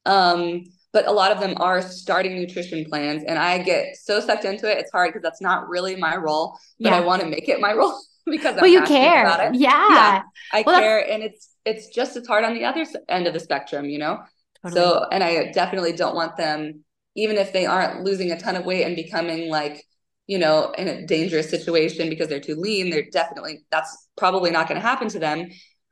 Um, 0.04 0.64
but 0.92 1.08
a 1.08 1.12
lot 1.12 1.32
of 1.32 1.40
them 1.40 1.54
are 1.56 1.80
starting 1.80 2.36
nutrition 2.38 2.84
plans, 2.84 3.24
and 3.26 3.38
I 3.38 3.62
get 3.62 3.96
so 3.96 4.20
sucked 4.20 4.44
into 4.44 4.70
it. 4.70 4.76
It's 4.76 4.92
hard 4.92 5.08
because 5.08 5.22
that's 5.22 5.40
not 5.40 5.70
really 5.70 5.96
my 5.96 6.16
role, 6.16 6.58
but 6.78 6.90
yeah. 6.90 6.96
I 6.96 7.00
want 7.00 7.22
to 7.22 7.28
make 7.28 7.48
it 7.48 7.58
my 7.58 7.72
role 7.80 7.98
because 8.30 8.56
well, 8.56 8.66
you 8.66 8.82
care. 8.82 9.50
Yeah. 9.52 9.88
yeah, 9.88 10.22
I 10.52 10.64
well, 10.66 10.80
care, 10.80 11.10
and 11.10 11.22
it's 11.22 11.56
it's 11.66 11.88
just 11.88 12.16
as 12.16 12.26
hard 12.26 12.44
on 12.44 12.54
the 12.54 12.64
other 12.64 12.86
end 13.08 13.26
of 13.26 13.34
the 13.34 13.40
spectrum, 13.40 13.86
you 13.86 13.98
know? 13.98 14.20
Totally. 14.62 14.80
So, 14.80 15.06
and 15.10 15.22
I 15.22 15.50
definitely 15.50 15.92
don't 15.92 16.14
want 16.14 16.36
them, 16.36 16.84
even 17.16 17.36
if 17.36 17.52
they 17.52 17.66
aren't 17.66 18.04
losing 18.04 18.30
a 18.30 18.38
ton 18.38 18.56
of 18.56 18.64
weight 18.64 18.84
and 18.84 18.94
becoming 18.94 19.50
like, 19.50 19.84
you 20.28 20.38
know, 20.38 20.72
in 20.78 20.88
a 20.88 21.06
dangerous 21.06 21.50
situation 21.50 22.08
because 22.08 22.28
they're 22.28 22.40
too 22.40 22.54
lean, 22.54 22.90
they're 22.90 23.10
definitely, 23.10 23.64
that's 23.70 24.08
probably 24.16 24.50
not 24.50 24.68
going 24.68 24.80
to 24.80 24.86
happen 24.86 25.08
to 25.08 25.18
them. 25.18 25.48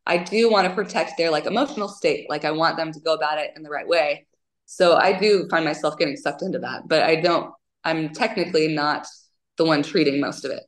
I 0.07 0.19
do 0.19 0.51
want 0.51 0.69
to 0.69 0.75
protect 0.75 1.19
their 1.19 1.31
like 1.31 1.47
emotional 1.47 1.89
state. 1.89 2.31
Like 2.31 2.45
I 2.45 2.53
want 2.53 2.77
them 2.77 2.93
to 2.93 3.01
go 3.01 3.15
about 3.15 3.39
it 3.39 3.51
in 3.57 3.63
the 3.63 3.71
right 3.71 3.87
way. 3.87 4.27
So 4.67 4.97
I 4.97 5.19
do 5.19 5.49
find 5.51 5.65
myself 5.65 5.99
getting 5.99 6.17
sucked 6.17 6.43
into 6.43 6.61
that, 6.61 6.83
but 6.87 7.03
I 7.03 7.17
don't, 7.17 7.53
I'm 7.85 8.11
technically 8.11 8.69
not 8.69 9.07
the 9.57 9.65
one 9.65 9.83
treating 9.83 10.21
most 10.21 10.45
of 10.45 10.51
it. 10.53 10.63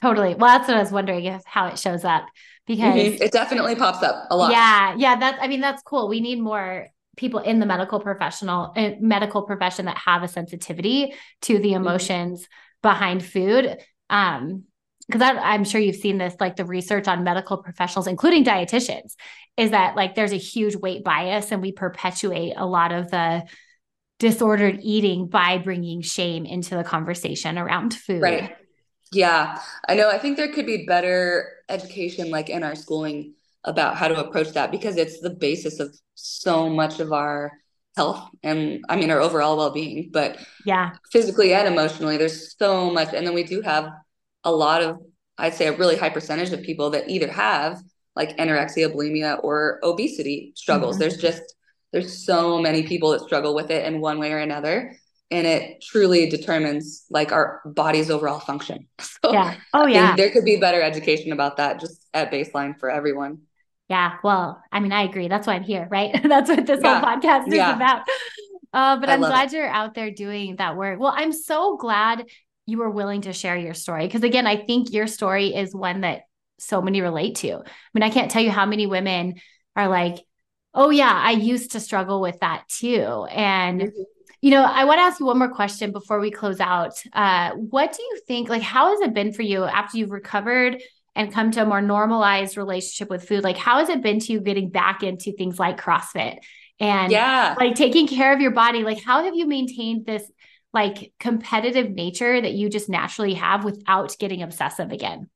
Totally. 0.00 0.34
Well, 0.34 0.58
that's 0.58 0.68
what 0.68 0.76
I 0.76 0.80
was 0.80 0.92
wondering 0.92 1.24
if 1.26 1.42
how 1.44 1.66
it 1.66 1.78
shows 1.78 2.04
up 2.04 2.26
because 2.66 2.94
mm-hmm. 2.94 3.22
it 3.22 3.32
definitely 3.32 3.74
pops 3.74 4.02
up 4.02 4.26
a 4.30 4.36
lot. 4.36 4.50
Yeah. 4.52 4.94
Yeah. 4.96 5.16
That's, 5.16 5.38
I 5.40 5.48
mean, 5.48 5.60
that's 5.60 5.82
cool. 5.82 6.08
We 6.08 6.20
need 6.20 6.40
more 6.40 6.86
people 7.16 7.40
in 7.40 7.58
the 7.58 7.66
medical 7.66 8.00
professional 8.00 8.72
uh, 8.76 8.92
medical 9.00 9.42
profession 9.42 9.86
that 9.86 9.98
have 9.98 10.22
a 10.22 10.28
sensitivity 10.28 11.14
to 11.42 11.58
the 11.58 11.70
mm-hmm. 11.70 11.76
emotions 11.76 12.42
mm-hmm. 12.42 12.88
behind 12.88 13.24
food. 13.24 13.78
Um, 14.08 14.64
because 15.06 15.22
I'm 15.42 15.64
sure 15.64 15.80
you've 15.80 15.96
seen 15.96 16.18
this, 16.18 16.36
like 16.38 16.54
the 16.54 16.64
research 16.64 17.08
on 17.08 17.24
medical 17.24 17.56
professionals, 17.56 18.06
including 18.06 18.44
dietitians, 18.44 19.16
is 19.56 19.72
that 19.72 19.96
like 19.96 20.14
there's 20.14 20.32
a 20.32 20.36
huge 20.36 20.76
weight 20.76 21.02
bias 21.02 21.50
and 21.50 21.60
we 21.60 21.72
perpetuate 21.72 22.54
a 22.56 22.64
lot 22.64 22.92
of 22.92 23.10
the 23.10 23.42
disordered 24.20 24.78
eating 24.82 25.26
by 25.26 25.58
bringing 25.58 26.00
shame 26.00 26.46
into 26.46 26.76
the 26.76 26.84
conversation 26.84 27.58
around 27.58 27.92
food. 27.92 28.22
Right. 28.22 28.54
Yeah. 29.12 29.60
I 29.88 29.94
know. 29.94 30.08
I 30.08 30.18
think 30.18 30.36
there 30.36 30.52
could 30.52 30.66
be 30.66 30.86
better 30.86 31.48
education, 31.68 32.30
like 32.30 32.48
in 32.48 32.62
our 32.62 32.74
schooling, 32.74 33.34
about 33.64 33.96
how 33.96 34.08
to 34.08 34.18
approach 34.18 34.52
that 34.52 34.70
because 34.70 34.96
it's 34.96 35.20
the 35.20 35.30
basis 35.30 35.80
of 35.80 35.94
so 36.14 36.68
much 36.68 37.00
of 37.00 37.12
our 37.12 37.52
health 37.96 38.30
and 38.42 38.84
I 38.88 38.96
mean 38.96 39.10
our 39.10 39.20
overall 39.20 39.56
well-being 39.56 40.10
but 40.12 40.38
yeah 40.64 40.92
physically 41.10 41.52
and 41.52 41.66
emotionally 41.66 42.16
there's 42.16 42.56
so 42.56 42.90
much 42.90 43.12
and 43.12 43.26
then 43.26 43.34
we 43.34 43.42
do 43.42 43.60
have 43.62 43.90
a 44.44 44.52
lot 44.52 44.82
of 44.82 44.98
I'd 45.36 45.54
say 45.54 45.66
a 45.66 45.76
really 45.76 45.96
high 45.96 46.10
percentage 46.10 46.52
of 46.52 46.62
people 46.62 46.90
that 46.90 47.08
either 47.08 47.30
have 47.30 47.82
like 48.14 48.36
anorexia 48.38 48.94
bulimia 48.94 49.42
or 49.42 49.80
obesity 49.82 50.52
struggles 50.54 50.94
mm-hmm. 50.94 51.00
there's 51.00 51.16
just 51.16 51.42
there's 51.92 52.24
so 52.24 52.60
many 52.60 52.84
people 52.84 53.10
that 53.10 53.22
struggle 53.22 53.54
with 53.54 53.70
it 53.70 53.84
in 53.84 54.00
one 54.00 54.20
way 54.20 54.32
or 54.32 54.38
another 54.38 54.96
and 55.30 55.46
it 55.46 55.82
truly 55.82 56.28
determines 56.28 57.04
like 57.10 57.32
our 57.32 57.60
body's 57.64 58.10
overall 58.10 58.40
function 58.40 58.86
so 59.00 59.32
yeah 59.32 59.56
oh 59.72 59.86
yeah 59.86 60.16
there 60.16 60.30
could 60.30 60.44
be 60.44 60.56
better 60.56 60.82
education 60.82 61.32
about 61.32 61.56
that 61.56 61.80
just 61.80 62.06
at 62.14 62.30
baseline 62.30 62.78
for 62.78 62.90
everyone 62.90 63.38
yeah. 63.90 64.18
Well, 64.22 64.62
I 64.70 64.78
mean, 64.78 64.92
I 64.92 65.02
agree. 65.02 65.26
That's 65.26 65.48
why 65.48 65.54
I'm 65.54 65.64
here, 65.64 65.88
right? 65.90 66.16
That's 66.22 66.48
what 66.48 66.64
this 66.64 66.78
yeah. 66.80 67.00
whole 67.00 67.10
podcast 67.10 67.48
is 67.48 67.54
yeah. 67.54 67.74
about. 67.74 68.02
Uh, 68.72 68.96
but 69.00 69.08
I 69.08 69.14
am 69.14 69.20
glad 69.20 69.52
it. 69.52 69.56
you're 69.56 69.68
out 69.68 69.94
there 69.94 70.12
doing 70.12 70.56
that 70.56 70.76
work. 70.76 71.00
Well, 71.00 71.12
I'm 71.14 71.32
so 71.32 71.76
glad 71.76 72.24
you 72.66 72.78
were 72.78 72.88
willing 72.88 73.22
to 73.22 73.32
share 73.32 73.56
your 73.56 73.74
story. 73.74 74.06
Because 74.06 74.22
again, 74.22 74.46
I 74.46 74.64
think 74.64 74.92
your 74.92 75.08
story 75.08 75.48
is 75.56 75.74
one 75.74 76.02
that 76.02 76.22
so 76.60 76.80
many 76.80 77.00
relate 77.00 77.34
to. 77.38 77.54
I 77.54 77.62
mean, 77.92 78.04
I 78.04 78.10
can't 78.10 78.30
tell 78.30 78.42
you 78.42 78.52
how 78.52 78.64
many 78.64 78.86
women 78.86 79.40
are 79.74 79.88
like, 79.88 80.18
oh, 80.72 80.90
yeah, 80.90 81.12
I 81.12 81.32
used 81.32 81.72
to 81.72 81.80
struggle 81.80 82.20
with 82.20 82.38
that 82.40 82.68
too. 82.68 83.26
And, 83.28 83.80
mm-hmm. 83.80 84.02
You 84.42 84.50
know, 84.50 84.62
I 84.62 84.84
want 84.84 84.98
to 84.98 85.02
ask 85.02 85.20
you 85.20 85.26
one 85.26 85.38
more 85.38 85.50
question 85.50 85.92
before 85.92 86.18
we 86.18 86.30
close 86.30 86.60
out. 86.60 86.94
Uh, 87.12 87.50
what 87.52 87.92
do 87.92 88.02
you 88.02 88.20
think, 88.26 88.48
like, 88.48 88.62
how 88.62 88.90
has 88.90 89.00
it 89.00 89.12
been 89.12 89.32
for 89.32 89.42
you 89.42 89.64
after 89.64 89.98
you've 89.98 90.10
recovered 90.10 90.80
and 91.14 91.32
come 91.32 91.50
to 91.50 91.62
a 91.62 91.66
more 91.66 91.82
normalized 91.82 92.56
relationship 92.56 93.10
with 93.10 93.26
food? 93.26 93.44
Like 93.44 93.56
how 93.56 93.78
has 93.78 93.88
it 93.88 94.02
been 94.02 94.20
to 94.20 94.32
you 94.32 94.40
getting 94.40 94.70
back 94.70 95.02
into 95.02 95.32
things 95.32 95.58
like 95.58 95.80
crossfit 95.80 96.38
and 96.78 97.12
yeah. 97.12 97.54
like 97.58 97.74
taking 97.74 98.06
care 98.06 98.32
of 98.32 98.40
your 98.40 98.52
body? 98.52 98.82
Like 98.82 99.02
how 99.02 99.24
have 99.24 99.34
you 99.34 99.46
maintained 99.46 100.06
this 100.06 100.22
like 100.72 101.12
competitive 101.18 101.90
nature 101.90 102.40
that 102.40 102.52
you 102.52 102.70
just 102.70 102.88
naturally 102.88 103.34
have 103.34 103.64
without 103.64 104.16
getting 104.18 104.42
obsessive 104.42 104.92
again? 104.92 105.28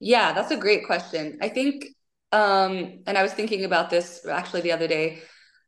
Yeah 0.00 0.32
that's 0.32 0.50
a 0.50 0.56
great 0.56 0.86
question. 0.86 1.38
I 1.40 1.48
think 1.48 1.86
um 2.30 3.00
and 3.06 3.16
i 3.16 3.22
was 3.22 3.32
thinking 3.32 3.64
about 3.64 3.88
this 3.88 4.26
actually 4.26 4.60
the 4.60 4.72
other 4.72 4.86
day 4.86 5.18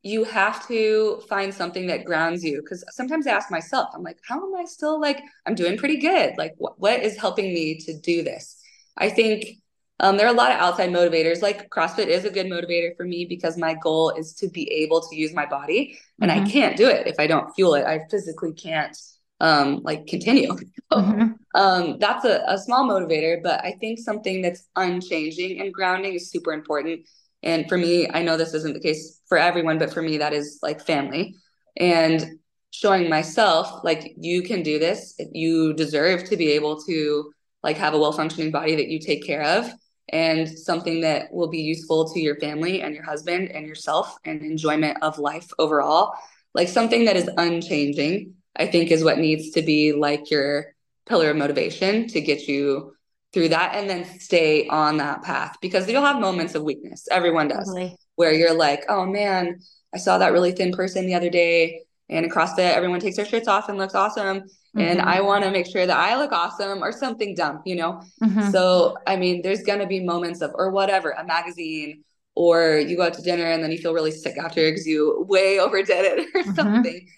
you 0.02 0.24
have 0.24 0.66
to 0.66 1.22
find 1.28 1.52
something 1.52 1.86
that 1.86 2.04
grounds 2.04 2.42
you 2.42 2.60
because 2.62 2.84
sometimes 2.90 3.26
i 3.26 3.30
ask 3.30 3.50
myself 3.50 3.88
i'm 3.94 4.02
like 4.02 4.18
how 4.26 4.36
am 4.36 4.56
i 4.56 4.64
still 4.64 5.00
like 5.00 5.20
i'm 5.46 5.54
doing 5.54 5.76
pretty 5.76 5.98
good 5.98 6.34
like 6.38 6.54
wh- 6.56 6.78
what 6.80 7.00
is 7.00 7.18
helping 7.18 7.52
me 7.52 7.78
to 7.78 7.98
do 7.98 8.22
this 8.22 8.60
I 9.00 9.08
think 9.10 9.56
um, 9.98 10.16
there 10.16 10.26
are 10.26 10.32
a 10.32 10.36
lot 10.36 10.52
of 10.52 10.58
outside 10.58 10.90
motivators. 10.90 11.42
Like 11.42 11.68
CrossFit 11.70 12.06
is 12.06 12.24
a 12.24 12.30
good 12.30 12.46
motivator 12.46 12.96
for 12.96 13.04
me 13.04 13.24
because 13.24 13.56
my 13.56 13.74
goal 13.74 14.10
is 14.10 14.34
to 14.34 14.48
be 14.48 14.70
able 14.70 15.00
to 15.00 15.16
use 15.16 15.34
my 15.34 15.46
body, 15.46 15.98
and 16.20 16.30
mm-hmm. 16.30 16.44
I 16.44 16.50
can't 16.50 16.76
do 16.76 16.88
it 16.88 17.06
if 17.06 17.16
I 17.18 17.26
don't 17.26 17.52
fuel 17.54 17.74
it. 17.74 17.84
I 17.84 18.00
physically 18.10 18.52
can't 18.52 18.96
um, 19.40 19.80
like 19.82 20.06
continue. 20.06 20.56
mm-hmm. 20.92 21.32
um, 21.54 21.98
that's 21.98 22.24
a, 22.24 22.42
a 22.46 22.58
small 22.58 22.88
motivator, 22.88 23.42
but 23.42 23.64
I 23.64 23.72
think 23.72 23.98
something 23.98 24.42
that's 24.42 24.66
unchanging 24.76 25.60
and 25.60 25.72
grounding 25.72 26.14
is 26.14 26.30
super 26.30 26.52
important. 26.52 27.06
And 27.42 27.68
for 27.68 27.76
me, 27.76 28.09
I 28.12 28.22
know 28.22 28.37
this 28.37 28.55
isn't 28.55 28.74
the 28.74 28.81
case 28.81 29.20
for 29.29 29.38
everyone, 29.38 29.79
but 29.79 29.92
for 29.92 30.03
me, 30.03 30.18
that 30.18 30.33
is 30.33 30.59
like 30.62 30.85
family 30.85 31.35
and 31.76 32.38
showing 32.70 33.09
myself 33.09 33.83
like 33.85 34.14
you 34.18 34.42
can 34.42 34.62
do 34.62 34.79
this. 34.79 35.18
You 35.33 35.72
deserve 35.72 36.24
to 36.24 36.37
be 36.37 36.50
able 36.53 36.83
to 36.83 37.33
like 37.62 37.76
have 37.76 37.94
a 37.94 37.98
well 37.98 38.12
functioning 38.12 38.50
body 38.50 38.76
that 38.76 38.88
you 38.88 38.98
take 38.98 39.24
care 39.24 39.42
of 39.42 39.70
and 40.11 40.48
something 40.48 41.00
that 41.03 41.33
will 41.33 41.48
be 41.48 41.61
useful 41.61 42.12
to 42.12 42.20
your 42.20 42.37
family 42.37 42.83
and 42.83 42.94
your 42.94 43.05
husband 43.05 43.50
and 43.50 43.66
yourself 43.66 44.16
and 44.24 44.42
enjoyment 44.42 44.98
of 45.03 45.18
life 45.18 45.48
overall 45.59 46.14
like 46.55 46.68
something 46.68 47.05
that 47.05 47.16
is 47.16 47.31
unchanging 47.37 48.35
i 48.57 48.66
think 48.66 48.90
is 48.90 49.05
what 49.05 49.18
needs 49.18 49.50
to 49.50 49.62
be 49.62 49.92
like 49.92 50.31
your 50.31 50.74
pillar 51.07 51.31
of 51.31 51.37
motivation 51.37 52.09
to 52.09 52.20
get 52.20 52.48
you 52.48 52.92
through 53.32 53.48
that 53.48 53.74
and 53.74 53.88
then 53.88 54.04
stay 54.18 54.66
on 54.68 54.96
that 54.96 55.22
path 55.22 55.56
because 55.60 55.88
you'll 55.88 56.02
have 56.02 56.20
moments 56.20 56.54
of 56.54 56.62
weakness 56.62 57.06
everyone 57.10 57.48
does 57.48 57.66
totally. 57.66 57.96
where 58.16 58.32
you're 58.32 58.54
like 58.54 58.82
oh 58.88 59.06
man 59.06 59.58
i 59.94 59.98
saw 59.98 60.18
that 60.18 60.32
really 60.32 60.52
thin 60.52 60.72
person 60.72 61.06
the 61.06 61.14
other 61.14 61.30
day 61.30 61.80
and 62.10 62.24
in 62.24 62.30
CrossFit, 62.30 62.74
everyone 62.74 62.98
takes 62.98 63.16
their 63.16 63.24
shirts 63.24 63.46
off 63.46 63.68
and 63.68 63.78
looks 63.78 63.94
awesome. 63.94 64.40
Mm-hmm. 64.40 64.80
And 64.80 65.00
I 65.00 65.20
want 65.20 65.44
to 65.44 65.50
make 65.50 65.66
sure 65.66 65.86
that 65.86 65.96
I 65.96 66.16
look 66.16 66.32
awesome 66.32 66.82
or 66.82 66.90
something 66.90 67.34
dumb, 67.34 67.62
you 67.64 67.76
know? 67.76 68.02
Mm-hmm. 68.22 68.50
So, 68.50 68.96
I 69.06 69.16
mean, 69.16 69.42
there's 69.42 69.62
going 69.62 69.78
to 69.78 69.86
be 69.86 70.00
moments 70.00 70.42
of, 70.42 70.50
or 70.54 70.70
whatever, 70.70 71.10
a 71.10 71.24
magazine, 71.24 72.02
or 72.34 72.78
you 72.78 72.96
go 72.96 73.04
out 73.04 73.14
to 73.14 73.22
dinner 73.22 73.44
and 73.44 73.62
then 73.62 73.70
you 73.70 73.78
feel 73.78 73.94
really 73.94 74.10
sick 74.10 74.36
after 74.38 74.68
because 74.68 74.86
you 74.86 75.24
way 75.28 75.60
overdid 75.60 76.04
it 76.04 76.18
or 76.34 76.42
mm-hmm. 76.42 76.54
something. 76.54 77.08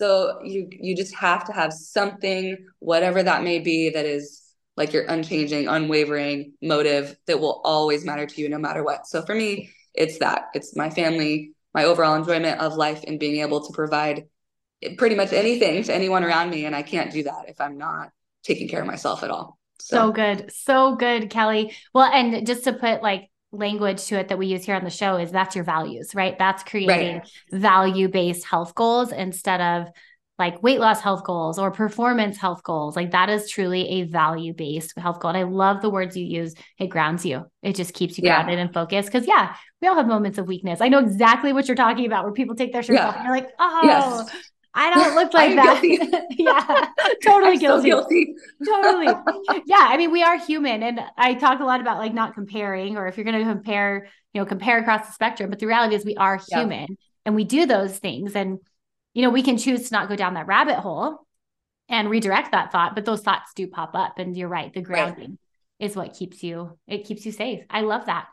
So 0.00 0.40
you 0.42 0.68
you 0.70 0.96
just 0.96 1.14
have 1.14 1.44
to 1.46 1.52
have 1.52 1.72
something, 1.72 2.56
whatever 2.80 3.22
that 3.22 3.44
may 3.44 3.60
be, 3.60 3.90
that 3.90 4.04
is 4.04 4.42
like 4.76 4.92
your 4.92 5.04
unchanging, 5.04 5.68
unwavering 5.68 6.54
motive 6.60 7.16
that 7.26 7.40
will 7.40 7.60
always 7.64 8.04
matter 8.04 8.26
to 8.26 8.40
you 8.40 8.48
no 8.48 8.58
matter 8.58 8.82
what. 8.82 9.06
So 9.06 9.22
for 9.22 9.34
me, 9.34 9.70
it's 9.94 10.18
that. 10.18 10.46
It's 10.54 10.76
my 10.76 10.90
family, 10.90 11.52
my 11.72 11.84
overall 11.84 12.16
enjoyment 12.16 12.60
of 12.60 12.74
life 12.74 13.04
and 13.06 13.20
being 13.20 13.40
able 13.40 13.66
to 13.66 13.72
provide 13.72 14.24
pretty 14.98 15.14
much 15.14 15.32
anything 15.32 15.82
to 15.84 15.94
anyone 15.94 16.24
around 16.24 16.50
me. 16.50 16.64
And 16.64 16.74
I 16.74 16.82
can't 16.82 17.12
do 17.12 17.22
that 17.24 17.48
if 17.48 17.60
I'm 17.60 17.78
not 17.78 18.10
taking 18.42 18.68
care 18.68 18.80
of 18.80 18.86
myself 18.86 19.22
at 19.22 19.30
all. 19.30 19.58
So, 19.80 19.96
so 19.96 20.12
good. 20.12 20.52
So 20.52 20.96
good, 20.96 21.30
Kelli. 21.30 21.72
Well, 21.92 22.10
and 22.12 22.46
just 22.46 22.64
to 22.64 22.72
put 22.72 23.02
like 23.02 23.30
language 23.52 24.04
to 24.06 24.18
it 24.18 24.28
that 24.28 24.38
we 24.38 24.46
use 24.46 24.64
here 24.64 24.74
on 24.74 24.84
the 24.84 24.90
show 24.90 25.16
is 25.16 25.30
that's 25.30 25.54
your 25.54 25.64
values, 25.64 26.14
right? 26.14 26.36
That's 26.38 26.62
creating 26.64 27.18
right. 27.18 27.30
value 27.52 28.08
based 28.08 28.44
health 28.44 28.74
goals 28.74 29.12
instead 29.12 29.60
of 29.60 29.88
like 30.38 30.62
weight 30.62 30.80
loss 30.80 31.00
health 31.00 31.22
goals 31.24 31.58
or 31.58 31.70
performance 31.70 32.36
health 32.36 32.62
goals. 32.64 32.96
Like 32.96 33.12
that 33.12 33.30
is 33.30 33.48
truly 33.48 33.88
a 33.88 34.02
value 34.04 34.52
based 34.52 34.98
health 34.98 35.20
goal. 35.20 35.30
And 35.30 35.38
I 35.38 35.44
love 35.44 35.80
the 35.80 35.90
words 35.90 36.16
you 36.16 36.24
use. 36.24 36.54
It 36.78 36.88
grounds 36.88 37.24
you, 37.24 37.44
it 37.62 37.76
just 37.76 37.94
keeps 37.94 38.18
you 38.18 38.24
yeah. 38.24 38.36
grounded 38.36 38.58
and 38.58 38.72
focused. 38.72 39.12
Cause 39.12 39.26
yeah, 39.26 39.54
we 39.80 39.88
all 39.88 39.94
have 39.94 40.06
moments 40.06 40.38
of 40.38 40.48
weakness. 40.48 40.80
I 40.80 40.88
know 40.88 40.98
exactly 40.98 41.52
what 41.52 41.68
you're 41.68 41.76
talking 41.76 42.06
about 42.06 42.24
where 42.24 42.32
people 42.32 42.56
take 42.56 42.72
their 42.72 42.82
shirts 42.82 42.98
yeah. 42.98 43.08
off 43.08 43.16
and 43.16 43.24
you're 43.24 43.34
like, 43.34 43.50
oh, 43.58 43.80
yes. 43.84 44.36
I 44.76 44.92
don't 44.92 45.14
look 45.14 45.32
like 45.34 45.54
that. 45.54 46.26
yeah, 46.30 46.88
totally 47.24 47.58
guilty. 47.58 47.90
So 47.90 48.02
guilty. 48.02 48.34
totally. 48.64 49.06
Yeah, 49.66 49.86
I 49.88 49.96
mean, 49.96 50.10
we 50.10 50.22
are 50.22 50.36
human, 50.36 50.82
and 50.82 51.00
I 51.16 51.34
talk 51.34 51.60
a 51.60 51.64
lot 51.64 51.80
about 51.80 51.98
like 51.98 52.12
not 52.12 52.34
comparing, 52.34 52.96
or 52.96 53.06
if 53.06 53.16
you're 53.16 53.24
going 53.24 53.38
to 53.38 53.44
compare, 53.44 54.08
you 54.32 54.40
know, 54.40 54.46
compare 54.46 54.78
across 54.78 55.06
the 55.06 55.12
spectrum. 55.12 55.48
But 55.50 55.60
the 55.60 55.66
reality 55.66 55.94
is, 55.94 56.04
we 56.04 56.16
are 56.16 56.40
human, 56.50 56.86
yeah. 56.90 56.96
and 57.24 57.36
we 57.36 57.44
do 57.44 57.66
those 57.66 57.98
things, 57.98 58.34
and 58.34 58.58
you 59.14 59.22
know, 59.22 59.30
we 59.30 59.42
can 59.42 59.56
choose 59.56 59.88
to 59.88 59.94
not 59.94 60.08
go 60.08 60.16
down 60.16 60.34
that 60.34 60.46
rabbit 60.46 60.76
hole 60.76 61.26
and 61.88 62.10
redirect 62.10 62.52
that 62.52 62.72
thought, 62.72 62.94
but 62.94 63.04
those 63.04 63.22
thoughts 63.22 63.52
do 63.54 63.66
pop 63.66 63.94
up, 63.94 64.18
and 64.18 64.36
you're 64.36 64.48
right. 64.48 64.72
The 64.72 64.82
grounding 64.82 65.30
right. 65.30 65.86
is 65.86 65.96
what 65.96 66.14
keeps 66.14 66.42
you. 66.42 66.78
It 66.86 67.04
keeps 67.04 67.24
you 67.24 67.32
safe. 67.32 67.64
I 67.70 67.82
love 67.82 68.06
that. 68.06 68.26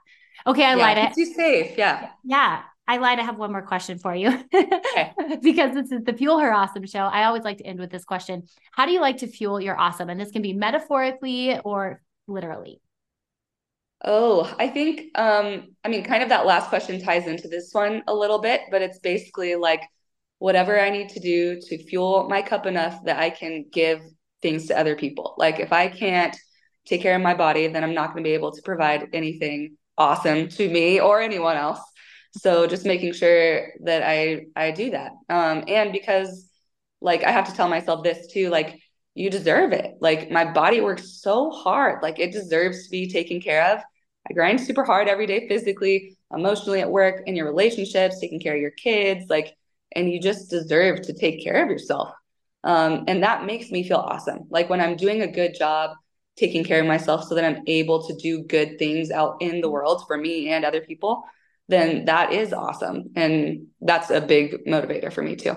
Okay, 0.45 0.65
I 0.65 0.75
yeah, 0.75 0.75
lied. 0.75 0.97
It 0.97 1.15
keeps 1.15 1.17
you 1.17 1.33
safe. 1.33 1.77
Yeah. 1.77 2.09
Yeah. 2.23 2.63
I 2.87 2.97
lied. 2.97 3.19
I 3.19 3.23
have 3.23 3.37
one 3.37 3.51
more 3.51 3.61
question 3.61 3.99
for 3.99 4.13
you 4.13 4.29
okay. 4.53 5.13
because 5.41 5.73
this 5.73 5.91
is 5.91 6.03
the 6.03 6.13
Fuel 6.13 6.39
Her 6.39 6.51
Awesome 6.51 6.85
show. 6.85 6.99
I 6.99 7.25
always 7.25 7.43
like 7.43 7.59
to 7.59 7.65
end 7.65 7.79
with 7.79 7.89
this 7.89 8.03
question 8.03 8.43
How 8.71 8.85
do 8.85 8.91
you 8.91 8.99
like 8.99 9.17
to 9.17 9.27
fuel 9.27 9.61
your 9.61 9.79
awesome? 9.79 10.09
And 10.09 10.19
this 10.19 10.31
can 10.31 10.41
be 10.41 10.53
metaphorically 10.53 11.57
or 11.59 12.01
literally. 12.27 12.81
Oh, 14.03 14.53
I 14.59 14.67
think 14.67 15.17
um 15.17 15.69
I 15.85 15.89
mean 15.89 16.03
kind 16.03 16.23
of 16.23 16.29
that 16.29 16.45
last 16.45 16.69
question 16.69 16.99
ties 17.01 17.27
into 17.27 17.47
this 17.47 17.69
one 17.71 18.03
a 18.07 18.13
little 18.13 18.39
bit, 18.39 18.61
but 18.71 18.81
it's 18.81 18.99
basically 18.99 19.55
like 19.55 19.81
whatever 20.41 20.79
I 20.79 20.89
need 20.89 21.09
to 21.09 21.19
do 21.19 21.61
to 21.61 21.83
fuel 21.83 22.27
my 22.27 22.41
cup 22.41 22.65
enough 22.65 23.03
that 23.03 23.19
I 23.19 23.29
can 23.29 23.65
give 23.71 24.01
things 24.41 24.65
to 24.65 24.79
other 24.79 24.95
people. 24.95 25.35
Like 25.37 25.59
if 25.59 25.71
I 25.71 25.87
can't 25.87 26.35
take 26.87 27.03
care 27.03 27.15
of 27.15 27.21
my 27.21 27.35
body, 27.35 27.67
then 27.67 27.83
I'm 27.83 27.93
not 27.93 28.07
going 28.07 28.23
to 28.23 28.27
be 28.27 28.33
able 28.33 28.51
to 28.51 28.61
provide 28.63 29.09
anything 29.13 29.77
awesome 29.99 30.47
to 30.47 30.67
me 30.67 30.99
or 30.99 31.21
anyone 31.21 31.57
else. 31.57 31.79
So 32.39 32.65
just 32.65 32.87
making 32.87 33.13
sure 33.13 33.67
that 33.83 34.01
I 34.01 34.45
I 34.55 34.71
do 34.71 34.89
that. 34.89 35.11
Um 35.29 35.65
and 35.67 35.91
because 35.91 36.49
like 37.01 37.23
I 37.23 37.29
have 37.29 37.47
to 37.47 37.53
tell 37.53 37.69
myself 37.69 38.03
this 38.03 38.25
too 38.33 38.49
like 38.49 38.79
you 39.13 39.29
deserve 39.29 39.73
it. 39.73 39.97
Like 40.01 40.31
my 40.31 40.51
body 40.51 40.81
works 40.81 41.21
so 41.21 41.51
hard. 41.51 42.01
Like 42.01 42.17
it 42.17 42.31
deserves 42.31 42.85
to 42.85 42.89
be 42.89 43.11
taken 43.11 43.41
care 43.41 43.63
of. 43.73 43.83
I 44.27 44.33
grind 44.33 44.59
super 44.59 44.83
hard 44.83 45.07
every 45.07 45.27
day 45.27 45.47
physically, 45.47 46.17
emotionally 46.33 46.81
at 46.81 46.89
work, 46.89 47.21
in 47.27 47.35
your 47.35 47.45
relationships, 47.45 48.19
taking 48.19 48.39
care 48.39 48.55
of 48.55 48.61
your 48.61 48.71
kids, 48.71 49.29
like 49.29 49.55
and 49.93 50.11
you 50.11 50.19
just 50.19 50.49
deserve 50.49 51.01
to 51.03 51.13
take 51.13 51.43
care 51.43 51.63
of 51.63 51.69
yourself. 51.69 52.11
Um, 52.63 53.05
and 53.07 53.23
that 53.23 53.45
makes 53.45 53.71
me 53.71 53.83
feel 53.83 53.97
awesome. 53.97 54.47
Like 54.49 54.69
when 54.69 54.81
I'm 54.81 54.95
doing 54.95 55.21
a 55.21 55.27
good 55.27 55.55
job 55.55 55.91
taking 56.37 56.63
care 56.63 56.79
of 56.79 56.87
myself 56.87 57.25
so 57.25 57.35
that 57.35 57.43
I'm 57.43 57.63
able 57.67 58.07
to 58.07 58.15
do 58.15 58.43
good 58.43 58.79
things 58.79 59.11
out 59.11 59.37
in 59.41 59.61
the 59.61 59.69
world 59.69 60.03
for 60.07 60.17
me 60.17 60.49
and 60.49 60.63
other 60.63 60.81
people, 60.81 61.23
then 61.67 62.05
that 62.05 62.33
is 62.33 62.53
awesome. 62.53 63.11
And 63.15 63.67
that's 63.79 64.09
a 64.09 64.21
big 64.21 64.65
motivator 64.65 65.11
for 65.11 65.21
me 65.21 65.35
too. 65.35 65.55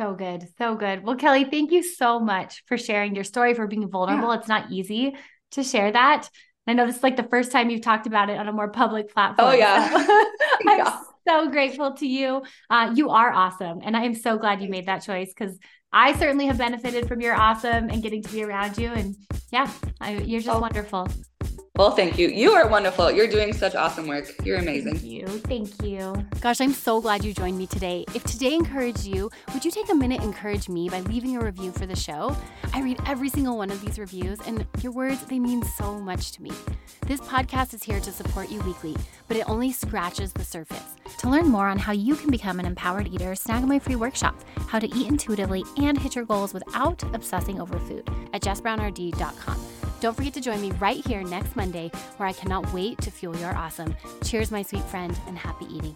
So 0.00 0.14
good. 0.14 0.48
So 0.56 0.76
good. 0.76 1.04
Well, 1.04 1.16
Kelli, 1.16 1.50
thank 1.50 1.72
you 1.72 1.82
so 1.82 2.18
much 2.20 2.64
for 2.66 2.78
sharing 2.78 3.14
your 3.14 3.24
story, 3.24 3.52
for 3.52 3.66
being 3.66 3.88
vulnerable. 3.90 4.32
Yeah. 4.32 4.38
It's 4.38 4.48
not 4.48 4.70
easy 4.70 5.14
to 5.52 5.62
share 5.62 5.92
that. 5.92 6.30
I 6.66 6.72
know 6.72 6.86
this 6.86 6.96
is 6.96 7.02
like 7.02 7.16
the 7.16 7.24
first 7.24 7.52
time 7.52 7.68
you've 7.68 7.82
talked 7.82 8.06
about 8.06 8.30
it 8.30 8.38
on 8.38 8.48
a 8.48 8.52
more 8.52 8.70
public 8.70 9.12
platform. 9.12 9.48
Oh, 9.48 9.52
yeah. 9.52 9.90
So 9.90 10.24
I'm 10.68 11.04
so 11.26 11.50
grateful 11.50 11.94
to 11.94 12.06
you. 12.06 12.42
Uh, 12.68 12.92
you 12.94 13.10
are 13.10 13.32
awesome. 13.32 13.80
And 13.82 13.96
I 13.96 14.04
am 14.04 14.14
so 14.14 14.38
glad 14.38 14.60
you 14.60 14.68
made 14.68 14.86
that 14.86 15.02
choice 15.02 15.32
because 15.36 15.58
I 15.92 16.18
certainly 16.18 16.46
have 16.46 16.58
benefited 16.58 17.08
from 17.08 17.20
your 17.20 17.34
awesome 17.34 17.88
and 17.90 18.02
getting 18.02 18.22
to 18.22 18.28
be 18.30 18.44
around 18.44 18.78
you. 18.78 18.88
And 18.88 19.16
yeah, 19.52 19.70
I, 20.00 20.18
you're 20.18 20.40
just 20.40 20.54
oh. 20.54 20.60
wonderful. 20.60 21.08
Well, 21.80 21.92
thank 21.92 22.18
you. 22.18 22.28
You 22.28 22.52
are 22.52 22.68
wonderful. 22.68 23.10
You're 23.10 23.26
doing 23.26 23.54
such 23.54 23.74
awesome 23.74 24.06
work. 24.06 24.26
You're 24.44 24.58
amazing. 24.58 24.98
Thank 24.98 25.10
you. 25.10 25.26
Thank 25.26 25.82
you. 25.82 26.26
Gosh, 26.42 26.60
I'm 26.60 26.74
so 26.74 27.00
glad 27.00 27.24
you 27.24 27.32
joined 27.32 27.56
me 27.56 27.66
today. 27.66 28.04
If 28.14 28.22
today 28.24 28.52
encouraged 28.52 29.06
you, 29.06 29.30
would 29.54 29.64
you 29.64 29.70
take 29.70 29.90
a 29.90 29.94
minute 29.94 30.22
encourage 30.22 30.68
me 30.68 30.90
by 30.90 31.00
leaving 31.00 31.38
a 31.38 31.40
review 31.40 31.72
for 31.72 31.86
the 31.86 31.96
show? 31.96 32.36
I 32.74 32.82
read 32.82 33.00
every 33.06 33.30
single 33.30 33.56
one 33.56 33.70
of 33.70 33.80
these 33.80 33.98
reviews, 33.98 34.38
and 34.46 34.66
your 34.82 34.92
words, 34.92 35.24
they 35.24 35.38
mean 35.38 35.62
so 35.78 35.98
much 35.98 36.32
to 36.32 36.42
me. 36.42 36.52
This 37.06 37.22
podcast 37.22 37.72
is 37.72 37.82
here 37.82 38.00
to 38.00 38.12
support 38.12 38.50
you 38.50 38.60
weekly, 38.60 38.94
but 39.26 39.38
it 39.38 39.48
only 39.48 39.72
scratches 39.72 40.34
the 40.34 40.44
surface. 40.44 40.96
To 41.20 41.30
learn 41.30 41.48
more 41.48 41.66
on 41.66 41.78
how 41.78 41.92
you 41.92 42.14
can 42.14 42.30
become 42.30 42.60
an 42.60 42.66
empowered 42.66 43.08
eater, 43.08 43.34
snag 43.34 43.64
my 43.66 43.78
free 43.78 43.96
workshop, 43.96 44.38
How 44.68 44.80
to 44.80 44.94
Eat 44.94 45.08
Intuitively 45.08 45.64
and 45.78 45.96
Hit 45.96 46.14
Your 46.14 46.26
Goals 46.26 46.52
Without 46.52 47.02
Obsessing 47.14 47.58
Over 47.58 47.78
Food 47.78 48.06
at 48.34 48.42
jessbrownrd.com. 48.42 49.89
Don't 50.00 50.14
forget 50.14 50.32
to 50.32 50.40
join 50.40 50.62
me 50.62 50.72
right 50.80 51.06
here 51.06 51.22
next 51.22 51.56
Monday, 51.56 51.90
where 52.16 52.26
I 52.28 52.32
cannot 52.32 52.72
wait 52.72 52.98
to 53.02 53.10
fuel 53.10 53.36
your 53.36 53.54
awesome. 53.54 53.94
Cheers, 54.24 54.50
my 54.50 54.62
sweet 54.62 54.84
friend, 54.84 55.14
and 55.26 55.36
happy 55.36 55.66
eating. 55.66 55.94